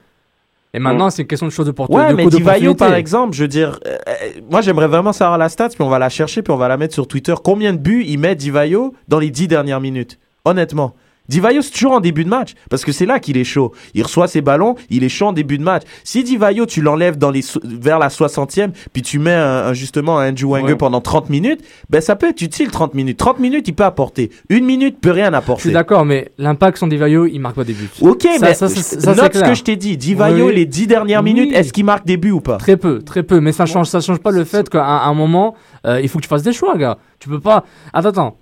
Et 0.73 0.79
maintenant, 0.79 1.11
c'est 1.11 1.21
une 1.23 1.27
question 1.27 1.45
de 1.47 1.51
choses 1.51 1.65
de 1.67 1.71
portée. 1.71 1.93
Ouais, 1.93 2.09
de 2.09 2.15
mais 2.15 2.25
Divayo, 2.27 2.73
par 2.73 2.93
exemple, 2.95 3.33
je 3.35 3.43
veux 3.43 3.47
dire, 3.47 3.79
euh, 3.85 3.97
euh, 4.07 4.13
moi 4.49 4.61
j'aimerais 4.61 4.87
vraiment 4.87 5.13
savoir 5.13 5.37
la 5.37 5.49
stat, 5.49 5.69
puis 5.69 5.81
on 5.81 5.89
va 5.89 5.99
la 5.99 6.09
chercher, 6.09 6.41
puis 6.41 6.51
on 6.53 6.57
va 6.57 6.67
la 6.67 6.77
mettre 6.77 6.93
sur 6.95 7.07
Twitter. 7.07 7.33
Combien 7.43 7.73
de 7.73 7.77
buts 7.77 8.03
il 8.07 8.17
met 8.19 8.33
Divayo 8.35 8.95
dans 9.07 9.19
les 9.19 9.29
10 9.29 9.47
dernières 9.47 9.81
minutes? 9.81 10.17
Honnêtement. 10.49 10.95
Divayo, 11.27 11.61
c'est 11.61 11.69
toujours 11.69 11.91
en 11.91 11.99
début 11.99 12.23
de 12.23 12.29
match, 12.29 12.55
parce 12.71 12.83
que 12.83 12.91
c'est 12.91 13.05
là 13.05 13.19
qu'il 13.19 13.37
est 13.37 13.43
chaud. 13.43 13.71
Il 13.93 14.01
reçoit 14.01 14.27
ses 14.27 14.41
ballons, 14.41 14.73
il 14.89 15.03
est 15.03 15.09
chaud 15.09 15.27
en 15.27 15.31
début 15.31 15.59
de 15.59 15.63
match. 15.63 15.83
Si 16.03 16.23
Divayo, 16.23 16.65
tu 16.65 16.81
l'enlèves 16.81 17.19
dans 17.19 17.29
les 17.29 17.41
vers 17.63 17.99
la 17.99 18.07
60e, 18.07 18.71
puis 18.93 19.03
tu 19.03 19.19
mets 19.19 19.35
un, 19.35 19.67
un- 19.67 19.73
justement 19.73 20.17
un 20.17 20.29
Andrew 20.31 20.45
Wenger 20.49 20.71
Ouais. 20.71 20.75
pendant 20.75 21.01
30 21.01 21.29
minutes, 21.29 21.61
ben 21.91 22.01
ça 22.01 22.15
peut 22.15 22.29
être 22.29 22.41
utile 22.41 22.71
30 22.71 22.95
minutes. 22.95 23.17
30 23.19 23.37
minutes, 23.37 23.67
il 23.67 23.75
peut 23.75 23.83
apporter. 23.83 24.31
Une 24.49 24.65
minute 24.65 24.99
peut 24.99 25.11
rien 25.11 25.29
Je 25.29 25.35
apporter. 25.35 25.61
suis 25.61 25.71
d'accord, 25.71 26.03
mais 26.03 26.31
l'impact 26.39 26.79
sans 26.79 26.87
Divayo, 26.87 27.27
il 27.27 27.37
marque 27.37 27.57
pas 27.57 27.63
des 27.63 27.73
buts. 27.73 27.91
Ok, 28.01 28.23
Ça- 28.23 28.29
mais 28.41 28.53
ça, 28.55 28.67
ça, 28.67 29.13
je- 29.13 29.21
note 29.21 29.35
ce 29.35 29.43
que 29.43 29.53
je 29.53 29.61
t'ai 29.63 29.75
dit. 29.75 29.97
Divayo, 29.97 30.47
Oui. 30.47 30.55
les 30.55 30.65
10 30.65 30.87
dernières 30.87 31.21
minutes, 31.21 31.49
Oui. 31.51 31.55
est-ce 31.55 31.71
qu'il 31.71 31.85
marque 31.85 32.07
des 32.07 32.17
buts 32.17 32.31
ou 32.31 32.41
pas? 32.41 32.57
Très 32.57 32.75
peu, 32.75 33.03
très 33.03 33.21
peu. 33.21 33.39
Mais 33.39 33.51
ça 33.51 33.67
change, 33.67 33.85
ça 33.85 34.01
change 34.01 34.17
pas 34.17 34.31
le 34.31 34.45
fait 34.45 34.67
qu'à 34.67 34.83
un, 34.83 35.13
moment, 35.13 35.53
euh, 35.85 36.01
il 36.01 36.09
faut 36.09 36.17
que 36.17 36.23
tu 36.23 36.27
fasses 36.29 36.41
des 36.41 36.53
choix, 36.53 36.75
gars. 36.75 36.97
Tu 37.19 37.29
peux 37.29 37.39
pas. 37.39 37.65
Attends, 37.93 38.09
attends. 38.09 38.37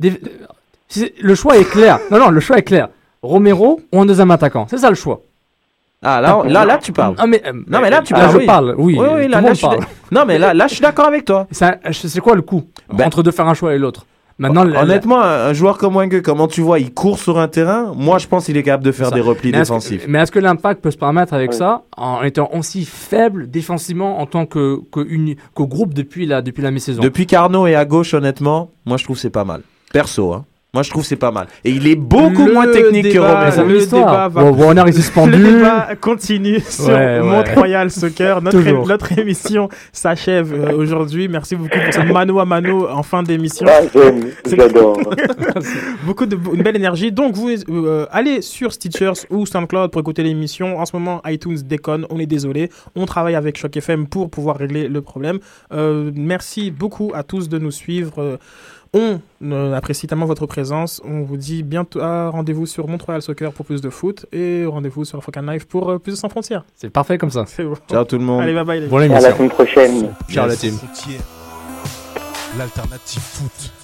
Des- 0.00 0.18
Le 1.20 1.34
choix 1.34 1.56
est 1.58 1.64
clair. 1.68 1.98
Non, 2.10 2.18
non, 2.18 2.30
le 2.30 2.40
choix 2.40 2.58
est 2.58 2.62
clair. 2.62 2.88
Romero 3.22 3.80
ou 3.92 4.00
un 4.00 4.06
deuxième 4.06 4.30
attaquant. 4.30 4.66
C'est 4.68 4.78
ça 4.78 4.88
le 4.90 4.96
choix. 4.96 5.20
Ah, 6.06 6.20
là, 6.20 6.42
là, 6.46 6.64
là, 6.66 6.76
tu 6.78 6.92
parles. 6.92 7.14
Ah, 7.16 7.26
mais, 7.26 7.42
euh, 7.46 7.52
Non, 7.66 7.80
mais 7.80 7.88
là, 7.88 8.02
tu 8.02 8.12
là, 8.12 8.18
parles. 8.20 8.32
je 8.32 8.36
oui. 8.38 8.46
parle, 8.46 8.74
oui. 8.76 8.96
Oui, 8.98 9.06
oui, 9.14 9.22
là, 9.22 9.40
là, 9.40 9.40
monde 9.40 9.58
parle. 9.60 9.78
Non, 10.12 10.24
mais 10.26 10.38
là, 10.38 10.52
là, 10.52 10.66
je 10.66 10.74
suis 10.74 10.82
d'accord 10.82 11.06
avec 11.06 11.24
toi. 11.24 11.46
C'est 11.50 12.20
quoi 12.20 12.34
le 12.34 12.42
coup 12.42 12.64
Ben- 12.92 13.06
entre 13.06 13.22
de 13.22 13.30
faire 13.30 13.46
un 13.48 13.54
choix 13.54 13.74
et 13.74 13.78
l'autre 13.78 14.04
Maintenant, 14.36 14.64
la- 14.64 14.82
Honnêtement, 14.82 15.22
un 15.22 15.46
un 15.46 15.52
joueur 15.52 15.78
comme 15.78 15.94
Wenger, 15.94 16.20
comment 16.20 16.48
tu 16.48 16.60
vois, 16.60 16.80
il 16.80 16.92
court 16.92 17.18
sur 17.20 17.38
un 17.38 17.46
terrain. 17.46 17.92
Moi, 17.96 18.18
je 18.18 18.26
pense 18.26 18.46
qu'il 18.46 18.56
est 18.56 18.64
capable 18.64 18.82
de 18.84 18.90
faire 18.90 19.10
Ça. 19.10 19.14
des 19.14 19.20
replis 19.20 19.52
mais 19.52 19.58
est-ce 19.58 19.70
que- 19.70 19.74
défensifs. 19.76 20.04
mais 20.08 20.18
est-ce 20.18 20.32
que 20.32 20.40
l'impact 20.40 20.82
peut 20.82 20.90
se 20.90 20.98
permettre 20.98 21.32
avec 21.34 21.52
Oui. 21.52 21.56
ça, 21.56 21.82
en 21.96 22.20
étant 22.24 22.50
aussi 22.52 22.84
faible 22.84 23.48
défensivement 23.48 24.18
en 24.20 24.26
tant 24.26 24.44
que, 24.44 24.80
que, 24.92 25.06
uni- 25.08 25.36
que 25.54 25.62
groupe 25.62 25.94
depuis 25.94 26.26
la, 26.26 26.42
depuis 26.42 26.62
la 26.64 26.72
mi-saison? 26.72 27.00
Depuis 27.00 27.26
qu'Arnaud 27.26 27.68
est 27.68 27.76
à 27.76 27.84
gauche, 27.84 28.12
honnêtement, 28.12 28.70
moi, 28.84 28.96
je 28.96 29.04
trouve 29.04 29.14
que 29.16 29.22
c'est 29.22 29.30
pas 29.30 29.44
mal. 29.44 29.62
Perso, 29.92 30.32
hein. 30.32 30.44
Moi, 30.74 30.82
je 30.82 30.90
trouve 30.90 31.02
que 31.02 31.08
c'est 31.08 31.16
pas 31.16 31.30
mal. 31.30 31.46
Et 31.64 31.70
il 31.70 31.86
est 31.86 31.94
beaucoup 31.96 32.46
Le 32.46 32.52
moins 32.52 32.66
technique 32.66 33.04
que 33.04 33.12
débat- 33.12 33.50
Romero. 33.50 33.68
le 33.68 33.86
débat 33.86 34.28
va- 34.28 34.50
Bon, 34.50 34.72
est 34.86 34.92
suspendu. 35.02 35.30
Le 35.38 35.52
débat 35.58 35.88
continue 36.00 36.60
sur 36.60 36.86
Ouais, 36.88 36.94
ouais. 36.94 37.20
Mont-Royal 37.22 37.90
Soccer. 37.90 38.42
Notre, 38.42 38.86
notre 38.88 39.18
émission 39.18 39.68
s'achève 39.92 40.52
euh, 40.52 40.76
aujourd'hui. 40.76 41.28
Merci 41.28 41.54
beaucoup 41.56 41.78
pour 41.78 41.94
ce 41.94 42.00
mano 42.12 42.40
à 42.40 42.44
mano 42.44 42.88
en 42.88 43.02
fin 43.04 43.22
d'émission. 43.22 43.66
Ah, 43.68 43.82
j'adore. 44.46 44.98
beaucoup 46.06 46.26
de 46.26 46.36
une 46.52 46.62
belle 46.62 46.76
énergie. 46.76 47.12
Donc 47.12 47.34
vous 47.36 47.50
euh, 47.50 48.06
allez 48.10 48.42
sur 48.42 48.72
Stitchers 48.72 49.26
ou 49.30 49.46
SoundCloud 49.46 49.90
pour 49.90 50.00
écouter 50.00 50.22
l'émission. 50.22 50.78
En 50.80 50.86
ce 50.86 50.96
moment, 50.96 51.22
iTunes 51.26 51.58
déconne. 51.64 52.06
On 52.10 52.18
est 52.18 52.26
désolé. 52.26 52.70
On 52.96 53.06
travaille 53.06 53.36
avec 53.36 53.56
Choc 53.58 53.76
FM 53.76 54.06
pour 54.08 54.28
pouvoir 54.30 54.56
régler 54.56 54.88
le 54.88 55.00
problème. 55.02 55.38
Euh, 55.72 56.10
merci 56.14 56.70
beaucoup 56.70 57.12
à 57.14 57.22
tous 57.22 57.48
de 57.48 57.58
nous 57.58 57.70
suivre. 57.70 58.38
On 58.94 59.20
euh, 59.42 59.74
apprécie 59.74 60.06
tellement 60.06 60.26
votre 60.26 60.46
présence. 60.46 61.02
On 61.04 61.22
vous 61.22 61.36
dit 61.36 61.64
bientôt 61.64 61.98
ah, 62.00 62.30
rendez-vous 62.30 62.64
sur 62.64 62.86
Montreal 62.86 63.20
Soccer 63.22 63.52
pour 63.52 63.66
plus 63.66 63.80
de 63.80 63.90
foot 63.90 64.26
et 64.32 64.64
rendez-vous 64.66 65.04
sur 65.04 65.22
Fucking 65.22 65.44
Life 65.50 65.66
pour 65.66 65.90
euh, 65.90 65.98
plus 65.98 66.12
de 66.12 66.16
sans 66.16 66.28
frontières. 66.28 66.64
C'est 66.76 66.90
parfait 66.90 67.18
comme 67.18 67.30
ça. 67.30 67.44
C'est 67.48 67.64
bon. 67.64 67.74
Ciao 67.90 68.04
tout 68.04 68.18
le 68.18 68.24
monde. 68.24 68.42
Allez, 68.42 68.54
bye 68.54 68.64
bye. 68.64 68.80
les 68.80 68.86
Bonne 68.86 69.08
gars. 69.08 69.16
À 69.16 69.20
la 69.20 69.34
semaine 69.34 69.50
prochaine. 69.50 70.14
Ciao 70.30 70.46
la 70.46 70.54
team. 70.56 70.78
L'alternative 72.56 73.20
foot. 73.20 73.83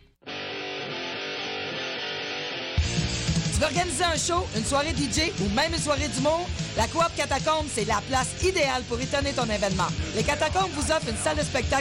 Veux 3.61 4.03
un 4.03 4.17
show, 4.17 4.47
une 4.55 4.65
soirée 4.65 4.89
DJ 4.89 5.31
ou 5.39 5.49
même 5.49 5.73
une 5.73 5.79
soirée 5.79 6.07
d'humour? 6.07 6.47
La 6.75 6.87
Coop 6.87 7.05
Catacombe, 7.15 7.67
c'est 7.71 7.85
la 7.85 8.01
place 8.09 8.29
idéale 8.43 8.81
pour 8.89 8.99
étonner 8.99 9.33
ton 9.33 9.45
événement. 9.45 9.87
Les 10.15 10.23
Catacombes 10.23 10.71
vous 10.73 10.91
offrent 10.91 11.09
une 11.09 11.17
salle 11.17 11.37
de 11.37 11.43
spectacle 11.43 11.71